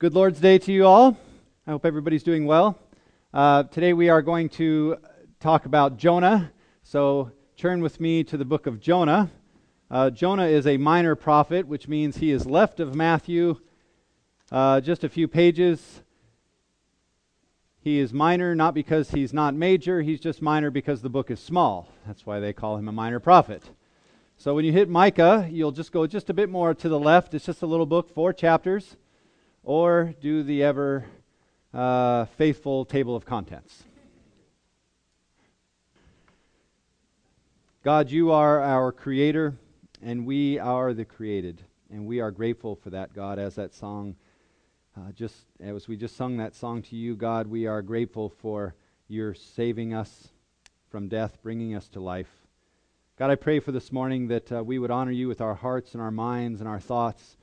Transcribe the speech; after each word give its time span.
Good 0.00 0.14
Lord's 0.14 0.40
Day 0.40 0.56
to 0.56 0.72
you 0.72 0.86
all. 0.86 1.18
I 1.66 1.72
hope 1.72 1.84
everybody's 1.84 2.22
doing 2.22 2.46
well. 2.46 2.78
Uh, 3.34 3.64
today 3.64 3.92
we 3.92 4.08
are 4.08 4.22
going 4.22 4.48
to 4.48 4.96
talk 5.40 5.66
about 5.66 5.98
Jonah. 5.98 6.52
So 6.82 7.32
turn 7.58 7.82
with 7.82 8.00
me 8.00 8.24
to 8.24 8.38
the 8.38 8.46
book 8.46 8.66
of 8.66 8.80
Jonah. 8.80 9.30
Uh, 9.90 10.08
Jonah 10.08 10.46
is 10.46 10.66
a 10.66 10.78
minor 10.78 11.14
prophet, 11.14 11.66
which 11.66 11.86
means 11.86 12.16
he 12.16 12.30
is 12.30 12.46
left 12.46 12.80
of 12.80 12.94
Matthew 12.94 13.60
uh, 14.50 14.80
just 14.80 15.04
a 15.04 15.08
few 15.10 15.28
pages. 15.28 16.00
He 17.82 17.98
is 17.98 18.10
minor 18.14 18.54
not 18.54 18.72
because 18.72 19.10
he's 19.10 19.34
not 19.34 19.52
major, 19.52 20.00
he's 20.00 20.20
just 20.20 20.40
minor 20.40 20.70
because 20.70 21.02
the 21.02 21.10
book 21.10 21.30
is 21.30 21.40
small. 21.40 21.92
That's 22.06 22.24
why 22.24 22.40
they 22.40 22.54
call 22.54 22.78
him 22.78 22.88
a 22.88 22.92
minor 22.92 23.20
prophet. 23.20 23.64
So 24.38 24.54
when 24.54 24.64
you 24.64 24.72
hit 24.72 24.88
Micah, 24.88 25.46
you'll 25.50 25.72
just 25.72 25.92
go 25.92 26.06
just 26.06 26.30
a 26.30 26.32
bit 26.32 26.48
more 26.48 26.72
to 26.72 26.88
the 26.88 26.98
left. 26.98 27.34
It's 27.34 27.44
just 27.44 27.60
a 27.60 27.66
little 27.66 27.84
book, 27.84 28.08
four 28.08 28.32
chapters 28.32 28.96
or 29.70 30.12
do 30.20 30.42
the 30.42 30.64
ever 30.64 31.04
uh, 31.72 32.24
faithful 32.36 32.84
table 32.84 33.14
of 33.14 33.24
contents. 33.24 33.84
God, 37.84 38.10
you 38.10 38.32
are 38.32 38.60
our 38.60 38.90
creator, 38.90 39.54
and 40.02 40.26
we 40.26 40.58
are 40.58 40.92
the 40.92 41.04
created. 41.04 41.62
And 41.88 42.04
we 42.04 42.18
are 42.18 42.32
grateful 42.32 42.74
for 42.74 42.90
that, 42.90 43.14
God, 43.14 43.38
as 43.38 43.54
that 43.54 43.72
song, 43.72 44.16
uh, 44.96 45.12
just 45.12 45.36
as 45.60 45.86
we 45.86 45.96
just 45.96 46.16
sung 46.16 46.38
that 46.38 46.56
song 46.56 46.82
to 46.82 46.96
you, 46.96 47.14
God, 47.14 47.46
we 47.46 47.68
are 47.68 47.80
grateful 47.80 48.28
for 48.28 48.74
your 49.06 49.34
saving 49.34 49.94
us 49.94 50.30
from 50.90 51.06
death, 51.06 51.38
bringing 51.44 51.76
us 51.76 51.86
to 51.90 52.00
life. 52.00 52.48
God, 53.16 53.30
I 53.30 53.36
pray 53.36 53.60
for 53.60 53.70
this 53.70 53.92
morning 53.92 54.26
that 54.28 54.50
uh, 54.50 54.64
we 54.64 54.80
would 54.80 54.90
honor 54.90 55.12
you 55.12 55.28
with 55.28 55.40
our 55.40 55.54
hearts 55.54 55.92
and 55.92 56.02
our 56.02 56.10
minds 56.10 56.58
and 56.58 56.68
our 56.68 56.80
thoughts. 56.80 57.36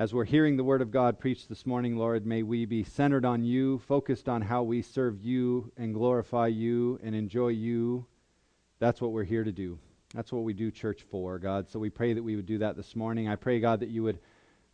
As 0.00 0.14
we're 0.14 0.24
hearing 0.24 0.56
the 0.56 0.64
Word 0.64 0.80
of 0.80 0.90
God 0.90 1.18
preached 1.18 1.50
this 1.50 1.66
morning, 1.66 1.94
Lord, 1.94 2.24
may 2.24 2.42
we 2.42 2.64
be 2.64 2.82
centered 2.82 3.26
on 3.26 3.44
you, 3.44 3.80
focused 3.80 4.30
on 4.30 4.40
how 4.40 4.62
we 4.62 4.80
serve 4.80 5.22
you 5.22 5.70
and 5.76 5.92
glorify 5.92 6.46
you 6.46 6.98
and 7.02 7.14
enjoy 7.14 7.48
you. 7.48 8.06
That's 8.78 9.02
what 9.02 9.12
we're 9.12 9.24
here 9.24 9.44
to 9.44 9.52
do. 9.52 9.78
That's 10.14 10.32
what 10.32 10.44
we 10.44 10.54
do 10.54 10.70
church 10.70 11.02
for, 11.10 11.38
God. 11.38 11.68
So 11.68 11.78
we 11.78 11.90
pray 11.90 12.14
that 12.14 12.22
we 12.22 12.34
would 12.34 12.46
do 12.46 12.56
that 12.56 12.78
this 12.78 12.96
morning. 12.96 13.28
I 13.28 13.36
pray, 13.36 13.60
God, 13.60 13.80
that 13.80 13.90
you 13.90 14.02
would 14.02 14.20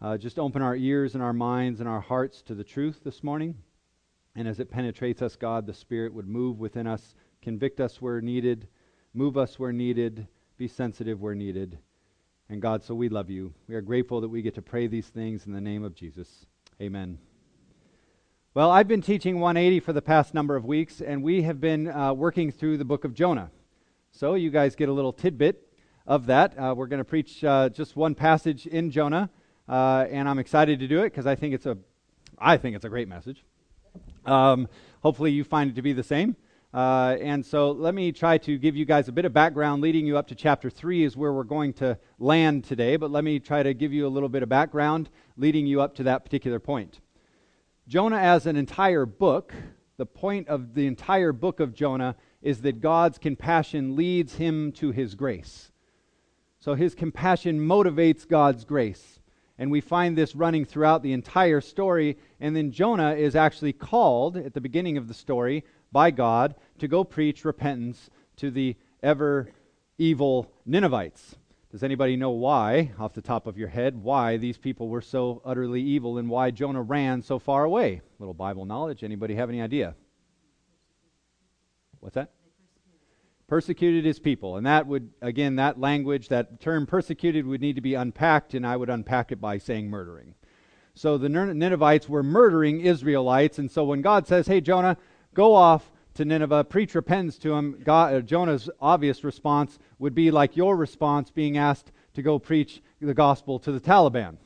uh, 0.00 0.16
just 0.16 0.38
open 0.38 0.62
our 0.62 0.76
ears 0.76 1.14
and 1.14 1.24
our 1.24 1.32
minds 1.32 1.80
and 1.80 1.88
our 1.88 2.00
hearts 2.00 2.40
to 2.42 2.54
the 2.54 2.62
truth 2.62 3.00
this 3.02 3.24
morning. 3.24 3.56
And 4.36 4.46
as 4.46 4.60
it 4.60 4.70
penetrates 4.70 5.22
us, 5.22 5.34
God, 5.34 5.66
the 5.66 5.74
Spirit 5.74 6.14
would 6.14 6.28
move 6.28 6.60
within 6.60 6.86
us, 6.86 7.16
convict 7.42 7.80
us 7.80 8.00
where 8.00 8.20
needed, 8.20 8.68
move 9.12 9.36
us 9.36 9.58
where 9.58 9.72
needed, 9.72 10.28
be 10.56 10.68
sensitive 10.68 11.20
where 11.20 11.34
needed. 11.34 11.78
And 12.48 12.62
God, 12.62 12.84
so 12.84 12.94
we 12.94 13.08
love 13.08 13.28
you. 13.28 13.52
We 13.66 13.74
are 13.74 13.80
grateful 13.80 14.20
that 14.20 14.28
we 14.28 14.40
get 14.40 14.54
to 14.54 14.62
pray 14.62 14.86
these 14.86 15.08
things 15.08 15.46
in 15.46 15.52
the 15.52 15.60
name 15.60 15.82
of 15.82 15.96
Jesus. 15.96 16.46
Amen. 16.80 17.18
Well, 18.54 18.70
I've 18.70 18.86
been 18.86 19.02
teaching 19.02 19.40
180 19.40 19.80
for 19.80 19.92
the 19.92 20.00
past 20.00 20.32
number 20.32 20.54
of 20.54 20.64
weeks, 20.64 21.00
and 21.00 21.24
we 21.24 21.42
have 21.42 21.60
been 21.60 21.88
uh, 21.88 22.12
working 22.12 22.52
through 22.52 22.78
the 22.78 22.84
book 22.84 23.02
of 23.02 23.14
Jonah. 23.14 23.50
So 24.12 24.34
you 24.34 24.50
guys 24.50 24.76
get 24.76 24.88
a 24.88 24.92
little 24.92 25.12
tidbit 25.12 25.60
of 26.06 26.26
that. 26.26 26.56
Uh, 26.56 26.72
we're 26.76 26.86
going 26.86 26.98
to 26.98 27.04
preach 27.04 27.42
uh, 27.42 27.68
just 27.68 27.96
one 27.96 28.14
passage 28.14 28.64
in 28.68 28.92
Jonah, 28.92 29.28
uh, 29.68 30.06
and 30.08 30.28
I'm 30.28 30.38
excited 30.38 30.78
to 30.78 30.86
do 30.86 31.00
it 31.00 31.10
because 31.10 31.26
I 31.26 31.34
think 31.34 31.52
it's 31.52 31.66
a, 31.66 31.76
I 32.38 32.58
think 32.58 32.76
it's 32.76 32.84
a 32.84 32.88
great 32.88 33.08
message. 33.08 33.44
Um, 34.24 34.68
hopefully, 35.02 35.32
you 35.32 35.42
find 35.42 35.70
it 35.70 35.74
to 35.74 35.82
be 35.82 35.92
the 35.92 36.04
same. 36.04 36.36
Uh, 36.74 37.16
and 37.20 37.44
so 37.44 37.70
let 37.70 37.94
me 37.94 38.12
try 38.12 38.36
to 38.38 38.58
give 38.58 38.76
you 38.76 38.84
guys 38.84 39.08
a 39.08 39.12
bit 39.12 39.24
of 39.24 39.32
background 39.32 39.82
leading 39.82 40.06
you 40.06 40.18
up 40.18 40.26
to 40.28 40.34
chapter 40.34 40.68
3 40.68 41.04
is 41.04 41.16
where 41.16 41.32
we're 41.32 41.44
going 41.44 41.72
to 41.72 41.98
land 42.18 42.64
today, 42.64 42.96
but 42.96 43.10
let 43.10 43.24
me 43.24 43.38
try 43.38 43.62
to 43.62 43.72
give 43.72 43.92
you 43.92 44.06
a 44.06 44.08
little 44.08 44.28
bit 44.28 44.42
of 44.42 44.48
background 44.48 45.08
leading 45.36 45.66
you 45.66 45.80
up 45.80 45.94
to 45.94 46.02
that 46.02 46.24
particular 46.24 46.58
point. 46.58 47.00
Jonah, 47.88 48.18
as 48.18 48.46
an 48.46 48.56
entire 48.56 49.06
book, 49.06 49.54
the 49.96 50.06
point 50.06 50.48
of 50.48 50.74
the 50.74 50.86
entire 50.86 51.32
book 51.32 51.60
of 51.60 51.72
Jonah 51.72 52.16
is 52.42 52.60
that 52.62 52.80
God's 52.80 53.18
compassion 53.18 53.96
leads 53.96 54.34
him 54.34 54.72
to 54.72 54.90
his 54.90 55.14
grace. 55.14 55.70
So 56.58 56.74
his 56.74 56.94
compassion 56.94 57.60
motivates 57.60 58.28
God's 58.28 58.64
grace. 58.64 59.20
And 59.58 59.70
we 59.70 59.80
find 59.80 60.16
this 60.16 60.34
running 60.34 60.64
throughout 60.64 61.02
the 61.02 61.12
entire 61.12 61.60
story. 61.60 62.18
And 62.40 62.54
then 62.54 62.72
Jonah 62.72 63.14
is 63.14 63.34
actually 63.34 63.72
called 63.72 64.36
at 64.36 64.52
the 64.52 64.60
beginning 64.60 64.98
of 64.98 65.08
the 65.08 65.14
story 65.14 65.64
by 65.96 66.10
God 66.10 66.54
to 66.78 66.86
go 66.86 67.04
preach 67.04 67.42
repentance 67.46 68.10
to 68.36 68.50
the 68.50 68.76
ever 69.02 69.48
evil 69.96 70.52
Ninevites. 70.66 71.36
Does 71.72 71.82
anybody 71.82 72.16
know 72.16 72.32
why, 72.32 72.92
off 72.98 73.14
the 73.14 73.22
top 73.22 73.46
of 73.46 73.56
your 73.56 73.68
head, 73.68 74.02
why 74.02 74.36
these 74.36 74.58
people 74.58 74.90
were 74.90 75.00
so 75.00 75.40
utterly 75.42 75.80
evil 75.80 76.18
and 76.18 76.28
why 76.28 76.50
Jonah 76.50 76.82
ran 76.82 77.22
so 77.22 77.38
far 77.38 77.64
away? 77.64 78.02
Little 78.18 78.34
Bible 78.34 78.66
knowledge. 78.66 79.04
Anybody 79.04 79.36
have 79.36 79.48
any 79.48 79.62
idea? 79.62 79.94
What's 82.00 82.16
that? 82.16 82.32
Persecuted 83.46 84.04
his 84.04 84.18
people. 84.18 84.58
And 84.58 84.66
that 84.66 84.86
would, 84.86 85.08
again, 85.22 85.56
that 85.56 85.80
language, 85.80 86.28
that 86.28 86.60
term 86.60 86.84
persecuted 86.84 87.46
would 87.46 87.62
need 87.62 87.76
to 87.76 87.80
be 87.80 87.94
unpacked, 87.94 88.52
and 88.52 88.66
I 88.66 88.76
would 88.76 88.90
unpack 88.90 89.32
it 89.32 89.40
by 89.40 89.56
saying 89.56 89.88
murdering. 89.88 90.34
So 90.92 91.16
the 91.16 91.30
Ninevites 91.30 92.06
were 92.06 92.22
murdering 92.22 92.82
Israelites, 92.82 93.58
and 93.58 93.70
so 93.70 93.84
when 93.84 94.02
God 94.02 94.26
says, 94.26 94.46
hey, 94.46 94.60
Jonah, 94.60 94.98
go 95.36 95.54
off 95.54 95.92
to 96.14 96.24
Nineveh, 96.24 96.64
preach 96.64 96.94
repentance 96.94 97.36
to 97.38 97.52
him, 97.52 97.78
God, 97.84 98.14
uh, 98.14 98.20
Jonah's 98.22 98.70
obvious 98.80 99.22
response 99.22 99.78
would 99.98 100.14
be 100.14 100.30
like 100.30 100.56
your 100.56 100.74
response 100.74 101.30
being 101.30 101.58
asked 101.58 101.92
to 102.14 102.22
go 102.22 102.38
preach 102.38 102.82
the 103.00 103.12
gospel 103.12 103.58
to 103.60 103.70
the 103.70 103.78
Taliban. 103.78 104.38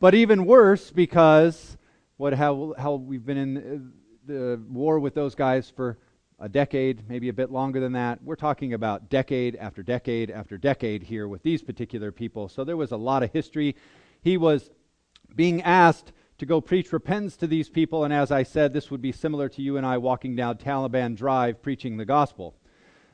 but 0.00 0.14
even 0.14 0.46
worse, 0.46 0.90
because 0.90 1.76
what 2.16 2.32
how, 2.32 2.74
how 2.78 2.94
we've 2.94 3.26
been 3.26 3.36
in 3.36 3.56
uh, 3.58 4.32
the 4.32 4.60
war 4.70 4.98
with 4.98 5.14
those 5.14 5.34
guys 5.34 5.70
for 5.70 5.98
a 6.40 6.48
decade, 6.48 7.08
maybe 7.08 7.28
a 7.28 7.32
bit 7.34 7.52
longer 7.52 7.78
than 7.78 7.92
that. 7.92 8.22
We're 8.22 8.36
talking 8.36 8.72
about 8.72 9.10
decade 9.10 9.56
after 9.56 9.82
decade 9.82 10.30
after 10.30 10.56
decade 10.56 11.02
here 11.02 11.28
with 11.28 11.42
these 11.42 11.62
particular 11.62 12.10
people. 12.10 12.48
So 12.48 12.64
there 12.64 12.76
was 12.76 12.92
a 12.92 12.96
lot 12.96 13.22
of 13.22 13.32
history. 13.32 13.76
He 14.22 14.38
was 14.38 14.70
being 15.34 15.62
asked 15.62 16.12
to 16.38 16.46
go 16.46 16.60
preach 16.60 16.92
repentance 16.92 17.36
to 17.36 17.46
these 17.46 17.68
people. 17.68 18.04
And 18.04 18.12
as 18.12 18.30
I 18.30 18.42
said, 18.42 18.72
this 18.72 18.90
would 18.90 19.00
be 19.00 19.12
similar 19.12 19.48
to 19.50 19.62
you 19.62 19.76
and 19.76 19.86
I 19.86 19.98
walking 19.98 20.36
down 20.36 20.56
Taliban 20.58 21.16
Drive 21.16 21.62
preaching 21.62 21.96
the 21.96 22.04
gospel. 22.04 22.54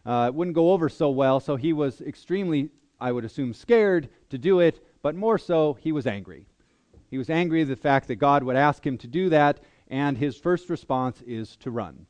Uh, 0.05 0.27
it 0.29 0.35
wouldn't 0.35 0.57
go 0.57 0.73
over 0.73 0.89
so 0.89 1.11
well, 1.11 1.39
so 1.39 1.55
he 1.55 1.73
was 1.73 2.01
extremely, 2.01 2.71
I 3.01 3.13
would 3.13 3.25
assume, 3.25 3.55
scared 3.55 4.09
to 4.31 4.39
do 4.39 4.59
it, 4.59 4.85
but 5.01 5.15
more 5.15 5.39
so, 5.39 5.75
he 5.75 5.93
was 5.93 6.07
angry. 6.07 6.47
He 7.09 7.19
was 7.19 7.31
angry 7.31 7.63
at 7.63 7.69
the 7.69 7.77
fact 7.77 8.09
that 8.09 8.17
God 8.17 8.43
would 8.43 8.57
ask 8.57 8.85
him 8.85 8.99
to 8.99 9.07
do 9.07 9.29
that, 9.29 9.61
and 9.89 10.19
his 10.19 10.37
first 10.37 10.69
response 10.71 11.23
is 11.25 11.57
to 11.59 11.71
run. 11.71 12.07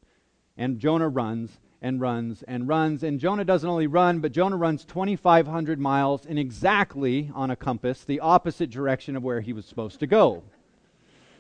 And 0.57 0.79
Jonah 0.79 1.09
runs 1.09 1.59
and 1.83 2.01
runs 2.01 2.43
and 2.45 2.69
runs. 2.69 3.03
And 3.03 3.19
Jonah 3.19 3.45
doesn't 3.45 3.69
only 3.69 3.89
run, 3.89 4.21
but 4.21 4.33
Jonah 4.33 4.57
runs 4.57 4.85
2,500 4.85 5.79
miles 5.79 6.25
in 6.25 6.39
exactly 6.39 7.31
on 7.35 7.51
a 7.51 7.57
compass 7.57 8.05
the 8.05 8.21
opposite 8.21 8.71
direction 8.71 9.17
of 9.17 9.23
where 9.23 9.41
he 9.41 9.53
was 9.53 9.67
supposed 9.67 9.99
to 10.01 10.07
go 10.07 10.45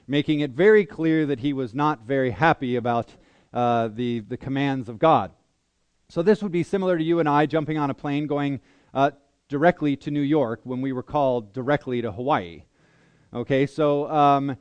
making 0.07 0.41
it 0.41 0.51
very 0.51 0.85
clear 0.85 1.27
that 1.27 1.41
he 1.41 1.53
was 1.53 1.75
not 1.75 2.07
very 2.07 2.31
happy 2.31 2.77
about 2.77 3.09
uh, 3.53 3.89
the, 3.89 4.21
the 4.21 4.37
commands 4.37 4.89
of 4.89 4.99
God. 4.99 5.33
So, 6.09 6.23
this 6.23 6.43
would 6.43 6.53
be 6.53 6.63
similar 6.63 6.99
to 6.99 7.05
you 7.05 7.21
and 7.21 7.29
I 7.29 7.47
jumping 7.47 7.79
on 7.79 7.91
a 7.91 7.95
plane 7.95 8.27
going 8.27 8.61
uh, 8.93 9.13
directly 9.49 9.97
to 9.97 10.11
New 10.11 10.21
York 10.21 10.61
when 10.65 10.81
we 10.81 10.93
were 10.93 11.03
called 11.03 11.53
directly 11.53 12.03
to 12.03 12.13
Hawaii. 12.13 12.65
Okay, 13.35 13.67
so 13.67 14.11
um, 14.11 14.57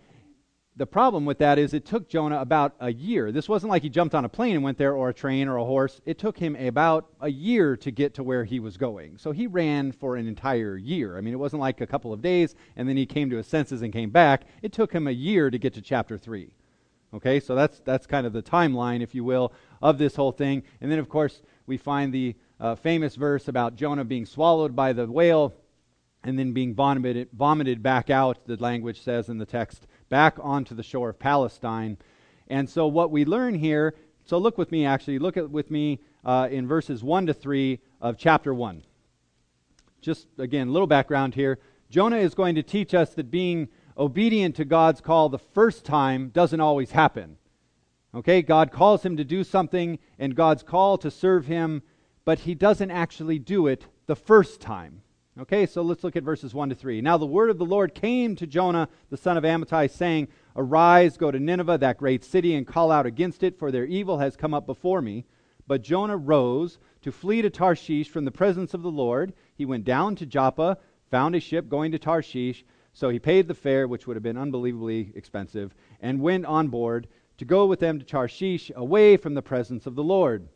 the 0.77 0.85
problem 0.85 1.25
with 1.25 1.39
that 1.39 1.59
is 1.59 1.73
it 1.73 1.85
took 1.85 2.07
Jonah 2.07 2.39
about 2.39 2.75
a 2.79 2.93
year. 2.93 3.31
This 3.31 3.49
wasn't 3.49 3.71
like 3.71 3.81
he 3.81 3.89
jumped 3.89 4.15
on 4.15 4.23
a 4.23 4.29
plane 4.29 4.55
and 4.55 4.63
went 4.63 4.77
there, 4.77 4.93
or 4.93 5.09
a 5.09 5.13
train, 5.13 5.49
or 5.49 5.57
a 5.57 5.65
horse. 5.65 5.99
It 6.05 6.17
took 6.17 6.37
him 6.37 6.55
about 6.55 7.09
a 7.19 7.29
year 7.29 7.75
to 7.77 7.91
get 7.91 8.13
to 8.15 8.23
where 8.23 8.45
he 8.45 8.59
was 8.59 8.77
going. 8.77 9.17
So 9.17 9.33
he 9.33 9.47
ran 9.47 9.91
for 9.91 10.15
an 10.15 10.27
entire 10.27 10.77
year. 10.77 11.17
I 11.17 11.21
mean, 11.21 11.33
it 11.33 11.37
wasn't 11.37 11.59
like 11.59 11.81
a 11.81 11.87
couple 11.87 12.13
of 12.13 12.21
days 12.21 12.55
and 12.77 12.87
then 12.87 12.95
he 12.95 13.05
came 13.05 13.29
to 13.31 13.37
his 13.37 13.47
senses 13.47 13.81
and 13.81 13.91
came 13.91 14.11
back. 14.11 14.43
It 14.61 14.71
took 14.71 14.93
him 14.93 15.07
a 15.07 15.11
year 15.11 15.49
to 15.49 15.57
get 15.57 15.73
to 15.73 15.81
chapter 15.81 16.17
3. 16.17 16.53
Okay, 17.13 17.41
so 17.41 17.55
that's, 17.55 17.81
that's 17.81 18.07
kind 18.07 18.25
of 18.25 18.31
the 18.31 18.41
timeline, 18.41 19.01
if 19.01 19.13
you 19.13 19.25
will, 19.25 19.51
of 19.81 19.97
this 19.97 20.15
whole 20.15 20.31
thing. 20.31 20.63
And 20.79 20.89
then, 20.89 20.99
of 20.99 21.09
course, 21.09 21.41
we 21.65 21.75
find 21.75 22.13
the 22.13 22.35
uh, 22.61 22.75
famous 22.75 23.15
verse 23.15 23.49
about 23.49 23.75
Jonah 23.75 24.05
being 24.05 24.25
swallowed 24.25 24.73
by 24.73 24.93
the 24.93 25.05
whale 25.05 25.53
and 26.23 26.39
then 26.39 26.53
being 26.53 26.73
vomited, 26.73 27.27
vomited 27.33 27.83
back 27.83 28.09
out, 28.09 28.45
the 28.45 28.55
language 28.57 29.01
says 29.01 29.27
in 29.27 29.39
the 29.39 29.45
text, 29.45 29.87
back 30.11 30.35
onto 30.41 30.75
the 30.75 30.83
shore 30.83 31.09
of 31.09 31.17
Palestine. 31.17 31.97
And 32.47 32.69
so, 32.69 32.85
what 32.85 33.09
we 33.09 33.25
learn 33.25 33.55
here, 33.55 33.95
so 34.25 34.37
look 34.37 34.57
with 34.57 34.71
me 34.71 34.85
actually, 34.85 35.17
look 35.17 35.37
at, 35.37 35.49
with 35.49 35.71
me 35.71 36.01
uh, 36.23 36.49
in 36.51 36.67
verses 36.67 37.01
1 37.01 37.27
to 37.27 37.33
3 37.33 37.79
of 38.01 38.17
chapter 38.17 38.53
1. 38.53 38.83
Just 40.01 40.27
again, 40.37 40.67
a 40.67 40.71
little 40.71 40.85
background 40.85 41.33
here. 41.33 41.59
Jonah 41.89 42.17
is 42.17 42.35
going 42.35 42.55
to 42.55 42.63
teach 42.63 42.93
us 42.93 43.13
that 43.13 43.31
being 43.31 43.69
obedient 43.97 44.55
to 44.57 44.65
God's 44.65 44.99
call 45.01 45.29
the 45.29 45.39
first 45.39 45.85
time 45.85 46.29
doesn't 46.29 46.59
always 46.59 46.91
happen. 46.91 47.37
Okay, 48.13 48.41
God 48.41 48.71
calls 48.71 49.03
him 49.03 49.15
to 49.15 49.23
do 49.23 49.45
something, 49.45 49.97
and 50.19 50.35
God's 50.35 50.63
call 50.63 50.97
to 50.97 51.09
serve 51.09 51.45
him, 51.45 51.83
but 52.25 52.39
he 52.39 52.53
doesn't 52.53 52.91
actually 52.91 53.39
do 53.39 53.67
it 53.67 53.85
the 54.07 54.15
first 54.17 54.59
time. 54.59 55.03
Okay, 55.39 55.65
so 55.65 55.81
let's 55.81 56.03
look 56.03 56.17
at 56.17 56.23
verses 56.23 56.53
1 56.53 56.69
to 56.69 56.75
3. 56.75 56.99
Now 56.99 57.17
the 57.17 57.25
word 57.25 57.49
of 57.49 57.57
the 57.57 57.65
Lord 57.65 57.95
came 57.95 58.35
to 58.35 58.45
Jonah, 58.45 58.89
the 59.09 59.15
son 59.15 59.37
of 59.37 59.45
Amittai, 59.45 59.89
saying, 59.89 60.27
Arise, 60.57 61.15
go 61.15 61.31
to 61.31 61.39
Nineveh, 61.39 61.77
that 61.77 61.97
great 61.97 62.25
city, 62.25 62.53
and 62.53 62.67
call 62.67 62.91
out 62.91 63.05
against 63.05 63.41
it, 63.41 63.57
for 63.57 63.71
their 63.71 63.85
evil 63.85 64.17
has 64.17 64.35
come 64.35 64.53
up 64.53 64.65
before 64.65 65.01
me. 65.01 65.23
But 65.67 65.83
Jonah 65.83 66.17
rose 66.17 66.79
to 67.01 67.13
flee 67.13 67.41
to 67.43 67.49
Tarshish 67.49 68.09
from 68.09 68.25
the 68.25 68.31
presence 68.31 68.73
of 68.73 68.81
the 68.81 68.91
Lord. 68.91 69.31
He 69.55 69.63
went 69.63 69.85
down 69.85 70.17
to 70.17 70.25
Joppa, 70.25 70.77
found 71.09 71.33
a 71.33 71.39
ship 71.39 71.69
going 71.69 71.93
to 71.93 71.99
Tarshish. 71.99 72.65
So 72.91 73.07
he 73.07 73.17
paid 73.17 73.47
the 73.47 73.53
fare, 73.53 73.87
which 73.87 74.05
would 74.05 74.17
have 74.17 74.23
been 74.23 74.37
unbelievably 74.37 75.13
expensive, 75.15 75.73
and 76.01 76.19
went 76.19 76.45
on 76.45 76.67
board 76.67 77.07
to 77.37 77.45
go 77.45 77.65
with 77.67 77.79
them 77.79 77.99
to 77.99 78.05
Tarshish, 78.05 78.69
away 78.75 79.15
from 79.15 79.35
the 79.35 79.41
presence 79.41 79.87
of 79.87 79.95
the 79.95 80.03
Lord. 80.03 80.49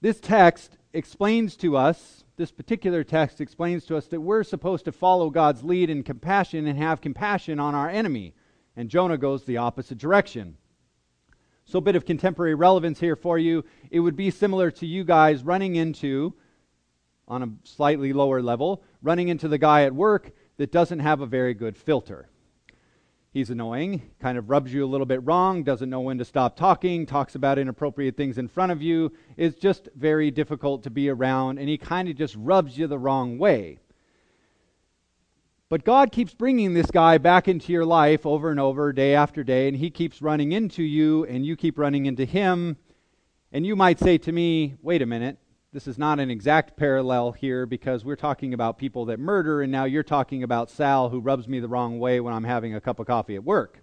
This 0.00 0.20
text 0.20 0.78
explains 0.94 1.54
to 1.56 1.76
us, 1.76 2.23
this 2.36 2.50
particular 2.50 3.04
text 3.04 3.40
explains 3.40 3.84
to 3.86 3.96
us 3.96 4.06
that 4.06 4.20
we're 4.20 4.42
supposed 4.42 4.84
to 4.86 4.92
follow 4.92 5.30
God's 5.30 5.62
lead 5.62 5.88
in 5.88 6.02
compassion 6.02 6.66
and 6.66 6.78
have 6.78 7.00
compassion 7.00 7.60
on 7.60 7.74
our 7.74 7.88
enemy. 7.88 8.34
And 8.76 8.88
Jonah 8.88 9.18
goes 9.18 9.44
the 9.44 9.58
opposite 9.58 9.98
direction. 9.98 10.56
So, 11.64 11.78
a 11.78 11.82
bit 11.82 11.96
of 11.96 12.04
contemporary 12.04 12.54
relevance 12.54 13.00
here 13.00 13.16
for 13.16 13.38
you. 13.38 13.64
It 13.90 14.00
would 14.00 14.16
be 14.16 14.30
similar 14.30 14.70
to 14.72 14.86
you 14.86 15.04
guys 15.04 15.44
running 15.44 15.76
into, 15.76 16.34
on 17.26 17.42
a 17.42 17.48
slightly 17.62 18.12
lower 18.12 18.42
level, 18.42 18.82
running 19.00 19.28
into 19.28 19.48
the 19.48 19.56
guy 19.56 19.84
at 19.84 19.94
work 19.94 20.32
that 20.56 20.72
doesn't 20.72 20.98
have 20.98 21.20
a 21.20 21.26
very 21.26 21.54
good 21.54 21.76
filter. 21.76 22.28
He's 23.34 23.50
annoying, 23.50 24.00
kind 24.20 24.38
of 24.38 24.48
rubs 24.48 24.72
you 24.72 24.84
a 24.84 24.86
little 24.86 25.06
bit 25.06 25.20
wrong, 25.26 25.64
doesn't 25.64 25.90
know 25.90 26.02
when 26.02 26.18
to 26.18 26.24
stop 26.24 26.54
talking, 26.54 27.04
talks 27.04 27.34
about 27.34 27.58
inappropriate 27.58 28.16
things 28.16 28.38
in 28.38 28.46
front 28.46 28.70
of 28.70 28.80
you, 28.80 29.12
is 29.36 29.56
just 29.56 29.88
very 29.96 30.30
difficult 30.30 30.84
to 30.84 30.90
be 30.90 31.08
around, 31.08 31.58
and 31.58 31.68
he 31.68 31.76
kind 31.76 32.08
of 32.08 32.14
just 32.14 32.36
rubs 32.36 32.78
you 32.78 32.86
the 32.86 32.96
wrong 32.96 33.36
way. 33.36 33.80
But 35.68 35.84
God 35.84 36.12
keeps 36.12 36.32
bringing 36.32 36.74
this 36.74 36.92
guy 36.92 37.18
back 37.18 37.48
into 37.48 37.72
your 37.72 37.84
life 37.84 38.24
over 38.24 38.52
and 38.52 38.60
over, 38.60 38.92
day 38.92 39.16
after 39.16 39.42
day, 39.42 39.66
and 39.66 39.76
he 39.76 39.90
keeps 39.90 40.22
running 40.22 40.52
into 40.52 40.84
you, 40.84 41.24
and 41.24 41.44
you 41.44 41.56
keep 41.56 41.76
running 41.76 42.06
into 42.06 42.24
him. 42.24 42.76
And 43.50 43.66
you 43.66 43.74
might 43.74 43.98
say 43.98 44.16
to 44.16 44.30
me, 44.30 44.76
wait 44.80 45.02
a 45.02 45.06
minute, 45.06 45.38
this 45.74 45.88
is 45.88 45.98
not 45.98 46.20
an 46.20 46.30
exact 46.30 46.76
parallel 46.76 47.32
here 47.32 47.66
because 47.66 48.04
we're 48.04 48.14
talking 48.14 48.54
about 48.54 48.78
people 48.78 49.06
that 49.06 49.18
murder, 49.18 49.60
and 49.60 49.72
now 49.72 49.82
you're 49.82 50.04
talking 50.04 50.44
about 50.44 50.70
Sal 50.70 51.08
who 51.08 51.18
rubs 51.18 51.48
me 51.48 51.58
the 51.58 51.66
wrong 51.66 51.98
way 51.98 52.20
when 52.20 52.32
I'm 52.32 52.44
having 52.44 52.76
a 52.76 52.80
cup 52.80 53.00
of 53.00 53.08
coffee 53.08 53.34
at 53.34 53.42
work. 53.42 53.82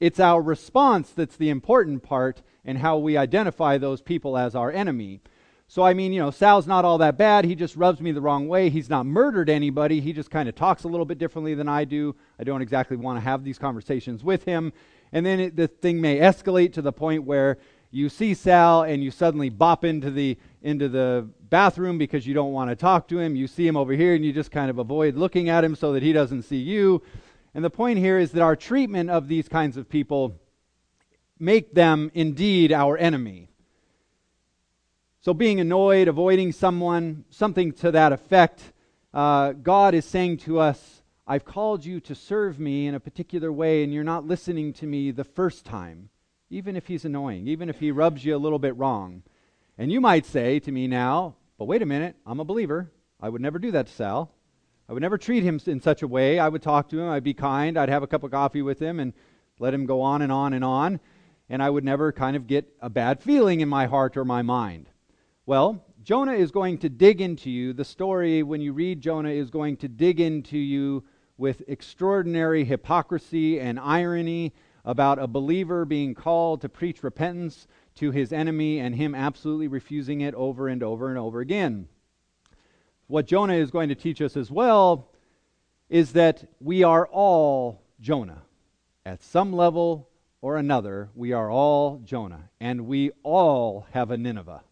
It's 0.00 0.18
our 0.18 0.42
response 0.42 1.10
that's 1.10 1.36
the 1.36 1.48
important 1.48 2.02
part 2.02 2.42
and 2.64 2.78
how 2.78 2.98
we 2.98 3.16
identify 3.16 3.78
those 3.78 4.02
people 4.02 4.36
as 4.36 4.56
our 4.56 4.72
enemy. 4.72 5.20
So, 5.68 5.84
I 5.84 5.94
mean, 5.94 6.12
you 6.12 6.18
know, 6.18 6.32
Sal's 6.32 6.66
not 6.66 6.84
all 6.84 6.98
that 6.98 7.16
bad. 7.16 7.44
He 7.44 7.54
just 7.54 7.76
rubs 7.76 8.00
me 8.00 8.10
the 8.10 8.20
wrong 8.20 8.48
way. 8.48 8.68
He's 8.68 8.90
not 8.90 9.06
murdered 9.06 9.48
anybody. 9.48 10.00
He 10.00 10.12
just 10.12 10.32
kind 10.32 10.48
of 10.48 10.56
talks 10.56 10.82
a 10.82 10.88
little 10.88 11.06
bit 11.06 11.18
differently 11.18 11.54
than 11.54 11.68
I 11.68 11.84
do. 11.84 12.16
I 12.40 12.42
don't 12.42 12.60
exactly 12.60 12.96
want 12.96 13.18
to 13.18 13.24
have 13.24 13.44
these 13.44 13.56
conversations 13.56 14.24
with 14.24 14.42
him. 14.46 14.72
And 15.12 15.24
then 15.24 15.38
it, 15.38 15.54
the 15.54 15.68
thing 15.68 16.00
may 16.00 16.18
escalate 16.18 16.72
to 16.72 16.82
the 16.82 16.92
point 16.92 17.22
where 17.22 17.58
you 17.92 18.08
see 18.08 18.34
Sal 18.34 18.82
and 18.82 19.02
you 19.02 19.10
suddenly 19.10 19.48
bop 19.48 19.84
into 19.84 20.10
the 20.10 20.38
into 20.62 20.88
the 20.88 21.28
bathroom 21.48 21.98
because 21.98 22.26
you 22.26 22.34
don't 22.34 22.52
want 22.52 22.70
to 22.70 22.76
talk 22.76 23.08
to 23.08 23.18
him. 23.18 23.34
You 23.36 23.46
see 23.46 23.66
him 23.66 23.76
over 23.76 23.92
here 23.92 24.14
and 24.14 24.24
you 24.24 24.32
just 24.32 24.50
kind 24.50 24.70
of 24.70 24.78
avoid 24.78 25.14
looking 25.16 25.48
at 25.48 25.64
him 25.64 25.74
so 25.74 25.92
that 25.92 26.02
he 26.02 26.12
doesn't 26.12 26.42
see 26.42 26.58
you. 26.58 27.02
And 27.54 27.64
the 27.64 27.70
point 27.70 27.98
here 27.98 28.18
is 28.18 28.32
that 28.32 28.42
our 28.42 28.56
treatment 28.56 29.10
of 29.10 29.28
these 29.28 29.48
kinds 29.48 29.76
of 29.76 29.88
people 29.88 30.38
make 31.38 31.74
them 31.74 32.10
indeed 32.14 32.72
our 32.72 32.96
enemy. 32.98 33.48
So 35.22 35.34
being 35.34 35.60
annoyed, 35.60 36.08
avoiding 36.08 36.52
someone, 36.52 37.24
something 37.30 37.72
to 37.74 37.90
that 37.90 38.12
effect, 38.12 38.72
uh, 39.12 39.52
God 39.52 39.94
is 39.94 40.04
saying 40.04 40.38
to 40.38 40.60
us, 40.60 41.02
I've 41.26 41.44
called 41.44 41.84
you 41.84 42.00
to 42.00 42.14
serve 42.14 42.58
me 42.58 42.86
in 42.86 42.94
a 42.94 43.00
particular 43.00 43.52
way, 43.52 43.84
and 43.84 43.92
you're 43.92 44.02
not 44.02 44.26
listening 44.26 44.72
to 44.74 44.86
me 44.86 45.10
the 45.10 45.24
first 45.24 45.64
time, 45.64 46.08
even 46.48 46.74
if 46.74 46.86
he's 46.86 47.04
annoying, 47.04 47.46
even 47.46 47.68
if 47.68 47.80
he 47.80 47.90
rubs 47.90 48.24
you 48.24 48.34
a 48.34 48.38
little 48.38 48.58
bit 48.58 48.76
wrong. 48.76 49.22
And 49.80 49.90
you 49.90 50.02
might 50.02 50.26
say 50.26 50.60
to 50.60 50.70
me 50.70 50.86
now, 50.86 51.36
but 51.56 51.64
wait 51.64 51.80
a 51.80 51.86
minute, 51.86 52.14
I'm 52.26 52.38
a 52.38 52.44
believer. 52.44 52.92
I 53.18 53.30
would 53.30 53.40
never 53.40 53.58
do 53.58 53.70
that 53.70 53.86
to 53.86 53.92
Sal. 53.94 54.30
I 54.86 54.92
would 54.92 55.00
never 55.00 55.16
treat 55.16 55.42
him 55.42 55.58
in 55.64 55.80
such 55.80 56.02
a 56.02 56.06
way. 56.06 56.38
I 56.38 56.50
would 56.50 56.60
talk 56.60 56.90
to 56.90 57.00
him, 57.00 57.08
I'd 57.08 57.24
be 57.24 57.32
kind, 57.32 57.78
I'd 57.78 57.88
have 57.88 58.02
a 58.02 58.06
cup 58.06 58.22
of 58.22 58.30
coffee 58.30 58.60
with 58.60 58.78
him 58.78 59.00
and 59.00 59.14
let 59.58 59.72
him 59.72 59.86
go 59.86 60.02
on 60.02 60.20
and 60.20 60.30
on 60.30 60.52
and 60.52 60.62
on, 60.62 61.00
and 61.48 61.62
I 61.62 61.70
would 61.70 61.82
never 61.82 62.12
kind 62.12 62.36
of 62.36 62.46
get 62.46 62.70
a 62.82 62.90
bad 62.90 63.22
feeling 63.22 63.60
in 63.60 63.70
my 63.70 63.86
heart 63.86 64.18
or 64.18 64.24
my 64.26 64.42
mind. 64.42 64.90
Well, 65.46 65.82
Jonah 66.02 66.34
is 66.34 66.50
going 66.50 66.76
to 66.80 66.90
dig 66.90 67.22
into 67.22 67.48
you. 67.48 67.72
The 67.72 67.86
story, 67.86 68.42
when 68.42 68.60
you 68.60 68.74
read 68.74 69.00
Jonah, 69.00 69.30
is 69.30 69.48
going 69.48 69.78
to 69.78 69.88
dig 69.88 70.20
into 70.20 70.58
you 70.58 71.04
with 71.38 71.62
extraordinary 71.68 72.66
hypocrisy 72.66 73.58
and 73.58 73.80
irony 73.80 74.52
about 74.84 75.18
a 75.18 75.26
believer 75.26 75.86
being 75.86 76.14
called 76.14 76.60
to 76.60 76.68
preach 76.68 77.02
repentance 77.02 77.66
to 78.00 78.10
his 78.10 78.32
enemy 78.32 78.78
and 78.78 78.94
him 78.94 79.14
absolutely 79.14 79.68
refusing 79.68 80.22
it 80.22 80.34
over 80.34 80.68
and 80.68 80.82
over 80.82 81.10
and 81.10 81.18
over 81.18 81.40
again. 81.40 81.86
What 83.06 83.26
Jonah 83.26 83.54
is 83.54 83.70
going 83.70 83.90
to 83.90 83.94
teach 83.94 84.22
us 84.22 84.36
as 84.36 84.50
well 84.50 85.10
is 85.90 86.12
that 86.12 86.48
we 86.60 86.82
are 86.82 87.06
all 87.06 87.82
Jonah. 88.00 88.42
At 89.04 89.22
some 89.22 89.52
level 89.52 90.08
or 90.40 90.56
another, 90.56 91.10
we 91.14 91.32
are 91.32 91.50
all 91.50 91.98
Jonah, 91.98 92.48
and 92.58 92.86
we 92.86 93.10
all 93.22 93.86
have 93.92 94.10
a 94.10 94.16
Nineveh. 94.16 94.62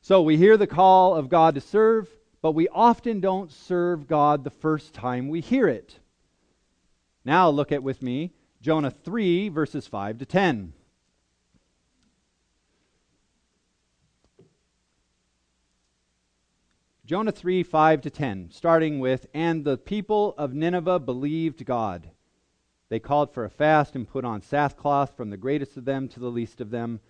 So 0.00 0.22
we 0.22 0.36
hear 0.36 0.56
the 0.56 0.66
call 0.68 1.16
of 1.16 1.28
God 1.28 1.56
to 1.56 1.60
serve, 1.60 2.08
but 2.40 2.52
we 2.52 2.68
often 2.68 3.18
don't 3.18 3.50
serve 3.50 4.06
God 4.06 4.44
the 4.44 4.50
first 4.50 4.94
time 4.94 5.28
we 5.28 5.40
hear 5.40 5.66
it. 5.66 5.98
Now 7.24 7.48
look 7.48 7.72
at 7.72 7.82
with 7.82 8.00
me 8.00 8.30
Jonah 8.60 8.92
3, 8.92 9.48
verses 9.48 9.88
5 9.88 10.18
to 10.18 10.26
10. 10.26 10.72
Jonah 17.06 17.32
3 17.32 17.62
5 17.62 18.00
to 18.00 18.08
10, 18.08 18.48
starting 18.50 18.98
with, 18.98 19.26
And 19.34 19.62
the 19.62 19.76
people 19.76 20.34
of 20.38 20.54
Nineveh 20.54 21.00
believed 21.00 21.66
God. 21.66 22.08
They 22.88 22.98
called 22.98 23.30
for 23.30 23.44
a 23.44 23.50
fast 23.50 23.94
and 23.94 24.08
put 24.08 24.24
on 24.24 24.40
sackcloth 24.40 25.14
from 25.14 25.28
the 25.28 25.36
greatest 25.36 25.76
of 25.76 25.84
them 25.84 26.08
to 26.08 26.20
the 26.20 26.30
least 26.30 26.62
of 26.62 26.70
them. 26.70 27.00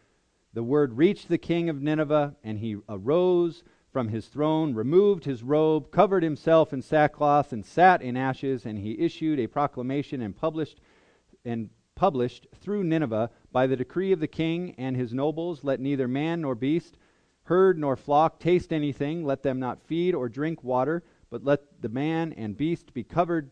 The 0.52 0.64
word 0.64 0.99
reached 0.99 1.29
the 1.29 1.38
king 1.38 1.69
of 1.69 1.81
Nineveh, 1.81 2.35
and 2.43 2.58
he 2.58 2.79
arose 2.88 3.62
from 3.93 4.08
his 4.08 4.26
throne, 4.26 4.75
removed 4.75 5.26
his 5.26 5.44
robe, 5.44 5.93
covered 5.93 6.25
himself 6.25 6.73
in 6.73 6.82
sackcloth, 6.82 7.52
and 7.52 7.64
sat 7.64 8.02
in 8.02 8.17
ashes. 8.17 8.67
And 8.67 8.81
he 8.81 8.98
issued 8.98 9.39
a 9.39 9.46
proclamation 9.46 10.22
and 10.22 10.36
published 10.36 10.81
and 11.44 11.70
published 11.94 12.48
through 12.60 12.82
Nineveh 12.82 13.31
by 13.53 13.69
the 13.69 13.77
decree 13.77 14.10
of 14.10 14.19
the 14.19 14.27
king 14.27 14.74
and 14.77 14.96
his 14.96 15.15
nobles, 15.15 15.63
let 15.63 15.79
neither 15.79 16.08
man 16.08 16.41
nor 16.41 16.56
beast 16.56 16.96
herd 17.44 17.79
nor 17.79 17.96
flock 17.96 18.41
taste 18.41 18.72
anything. 18.72 19.24
Let 19.24 19.43
them 19.43 19.58
not 19.58 19.82
feed 19.86 20.15
or 20.15 20.29
drink 20.29 20.63
water, 20.63 21.03
but 21.31 21.44
let 21.44 21.60
the 21.81 21.89
man 21.89 22.32
and 22.34 22.56
beast 22.56 22.93
be 22.94 23.05
covered 23.05 23.51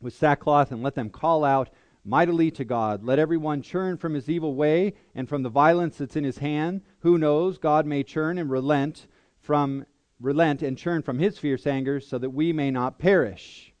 with 0.00 0.14
sackcloth, 0.14 0.72
and 0.72 0.82
let 0.82 0.96
them 0.96 1.10
call 1.10 1.44
out 1.44 1.70
mightily 2.04 2.50
to 2.50 2.64
God. 2.64 3.04
Let 3.04 3.20
everyone 3.20 3.62
churn 3.62 3.96
from 3.96 4.14
his 4.14 4.28
evil 4.28 4.54
way 4.56 4.94
and 5.14 5.28
from 5.28 5.42
the 5.42 5.48
violence 5.48 5.98
that's 5.98 6.16
in 6.16 6.24
his 6.24 6.38
hand. 6.38 6.82
Who 7.00 7.18
knows? 7.18 7.58
God 7.58 7.86
may 7.86 8.02
churn 8.02 8.38
and 8.38 8.50
relent 8.50 9.06
from 9.40 9.86
relent 10.20 10.62
and 10.62 10.78
churn 10.78 11.02
from 11.02 11.18
his 11.18 11.38
fierce 11.38 11.66
anger, 11.66 12.00
so 12.00 12.18
that 12.18 12.30
we 12.30 12.52
may 12.52 12.70
not 12.70 12.98
perish. 12.98 13.72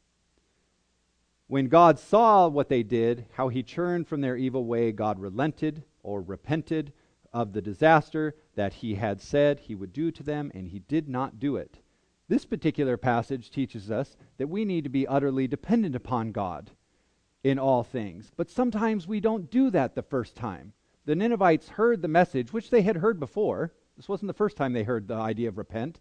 When 1.46 1.68
God 1.68 1.98
saw 1.98 2.48
what 2.48 2.68
they 2.68 2.82
did, 2.82 3.26
how 3.34 3.48
he 3.48 3.62
churned 3.62 4.08
from 4.08 4.20
their 4.20 4.36
evil 4.36 4.64
way, 4.64 4.90
God 4.90 5.20
relented 5.20 5.84
or 6.02 6.20
repented 6.22 6.92
of 7.32 7.52
the 7.52 7.62
disaster 7.62 8.34
that 8.54 8.74
he 8.74 8.94
had 8.94 9.20
said 9.20 9.60
he 9.60 9.74
would 9.74 9.92
do 9.92 10.10
to 10.10 10.22
them, 10.22 10.50
and 10.54 10.68
he 10.68 10.80
did 10.80 11.08
not 11.08 11.38
do 11.38 11.56
it. 11.56 11.78
This 12.28 12.44
particular 12.44 12.96
passage 12.96 13.50
teaches 13.50 13.90
us 13.90 14.16
that 14.38 14.48
we 14.48 14.64
need 14.64 14.84
to 14.84 14.90
be 14.90 15.06
utterly 15.06 15.46
dependent 15.46 15.94
upon 15.94 16.32
God 16.32 16.70
in 17.42 17.58
all 17.58 17.82
things. 17.82 18.30
But 18.36 18.50
sometimes 18.50 19.08
we 19.08 19.20
don't 19.20 19.50
do 19.50 19.70
that 19.70 19.94
the 19.94 20.02
first 20.02 20.36
time. 20.36 20.72
The 21.04 21.16
Ninevites 21.16 21.70
heard 21.70 22.00
the 22.00 22.08
message, 22.08 22.52
which 22.52 22.70
they 22.70 22.82
had 22.82 22.96
heard 22.96 23.18
before. 23.18 23.72
This 23.96 24.08
wasn't 24.08 24.28
the 24.28 24.34
first 24.34 24.56
time 24.56 24.72
they 24.72 24.84
heard 24.84 25.08
the 25.08 25.14
idea 25.14 25.48
of 25.48 25.58
repent. 25.58 26.00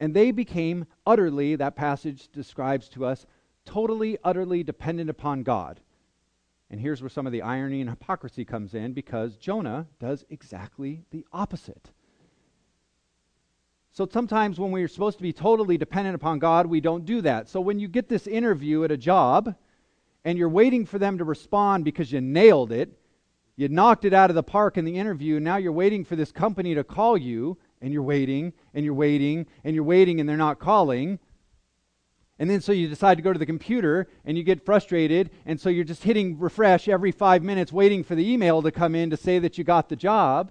And 0.00 0.12
they 0.12 0.32
became 0.32 0.86
utterly, 1.06 1.56
that 1.56 1.76
passage 1.76 2.28
describes 2.32 2.88
to 2.90 3.04
us, 3.04 3.26
totally, 3.64 4.18
utterly 4.24 4.62
dependent 4.62 5.08
upon 5.08 5.44
God. 5.44 5.80
And 6.74 6.80
here's 6.80 7.00
where 7.00 7.08
some 7.08 7.24
of 7.24 7.32
the 7.32 7.42
irony 7.42 7.82
and 7.82 7.88
hypocrisy 7.88 8.44
comes 8.44 8.74
in 8.74 8.94
because 8.94 9.36
Jonah 9.36 9.86
does 10.00 10.24
exactly 10.28 11.04
the 11.12 11.24
opposite. 11.32 11.92
So 13.92 14.08
sometimes 14.12 14.58
when 14.58 14.72
we're 14.72 14.88
supposed 14.88 15.18
to 15.18 15.22
be 15.22 15.32
totally 15.32 15.78
dependent 15.78 16.16
upon 16.16 16.40
God, 16.40 16.66
we 16.66 16.80
don't 16.80 17.04
do 17.04 17.20
that. 17.20 17.48
So 17.48 17.60
when 17.60 17.78
you 17.78 17.86
get 17.86 18.08
this 18.08 18.26
interview 18.26 18.82
at 18.82 18.90
a 18.90 18.96
job 18.96 19.54
and 20.24 20.36
you're 20.36 20.48
waiting 20.48 20.84
for 20.84 20.98
them 20.98 21.16
to 21.18 21.24
respond 21.24 21.84
because 21.84 22.10
you 22.10 22.20
nailed 22.20 22.72
it, 22.72 22.90
you 23.54 23.68
knocked 23.68 24.04
it 24.04 24.12
out 24.12 24.30
of 24.30 24.34
the 24.34 24.42
park 24.42 24.76
in 24.76 24.84
the 24.84 24.98
interview, 24.98 25.36
and 25.36 25.44
now 25.44 25.58
you're 25.58 25.70
waiting 25.70 26.04
for 26.04 26.16
this 26.16 26.32
company 26.32 26.74
to 26.74 26.82
call 26.82 27.16
you 27.16 27.56
and 27.82 27.92
you're 27.92 28.02
waiting 28.02 28.52
and 28.74 28.84
you're 28.84 28.94
waiting 28.94 29.46
and 29.62 29.76
you're 29.76 29.84
waiting 29.84 30.18
and 30.18 30.28
they're 30.28 30.36
not 30.36 30.58
calling. 30.58 31.20
And 32.38 32.50
then 32.50 32.60
so 32.60 32.72
you 32.72 32.88
decide 32.88 33.16
to 33.16 33.22
go 33.22 33.32
to 33.32 33.38
the 33.38 33.46
computer 33.46 34.08
and 34.24 34.36
you 34.36 34.42
get 34.42 34.64
frustrated. 34.64 35.30
And 35.46 35.60
so 35.60 35.68
you're 35.68 35.84
just 35.84 36.02
hitting 36.02 36.38
refresh 36.38 36.88
every 36.88 37.12
five 37.12 37.42
minutes, 37.42 37.72
waiting 37.72 38.02
for 38.02 38.14
the 38.14 38.28
email 38.28 38.60
to 38.62 38.72
come 38.72 38.94
in 38.94 39.10
to 39.10 39.16
say 39.16 39.38
that 39.38 39.56
you 39.56 39.64
got 39.64 39.88
the 39.88 39.96
job. 39.96 40.50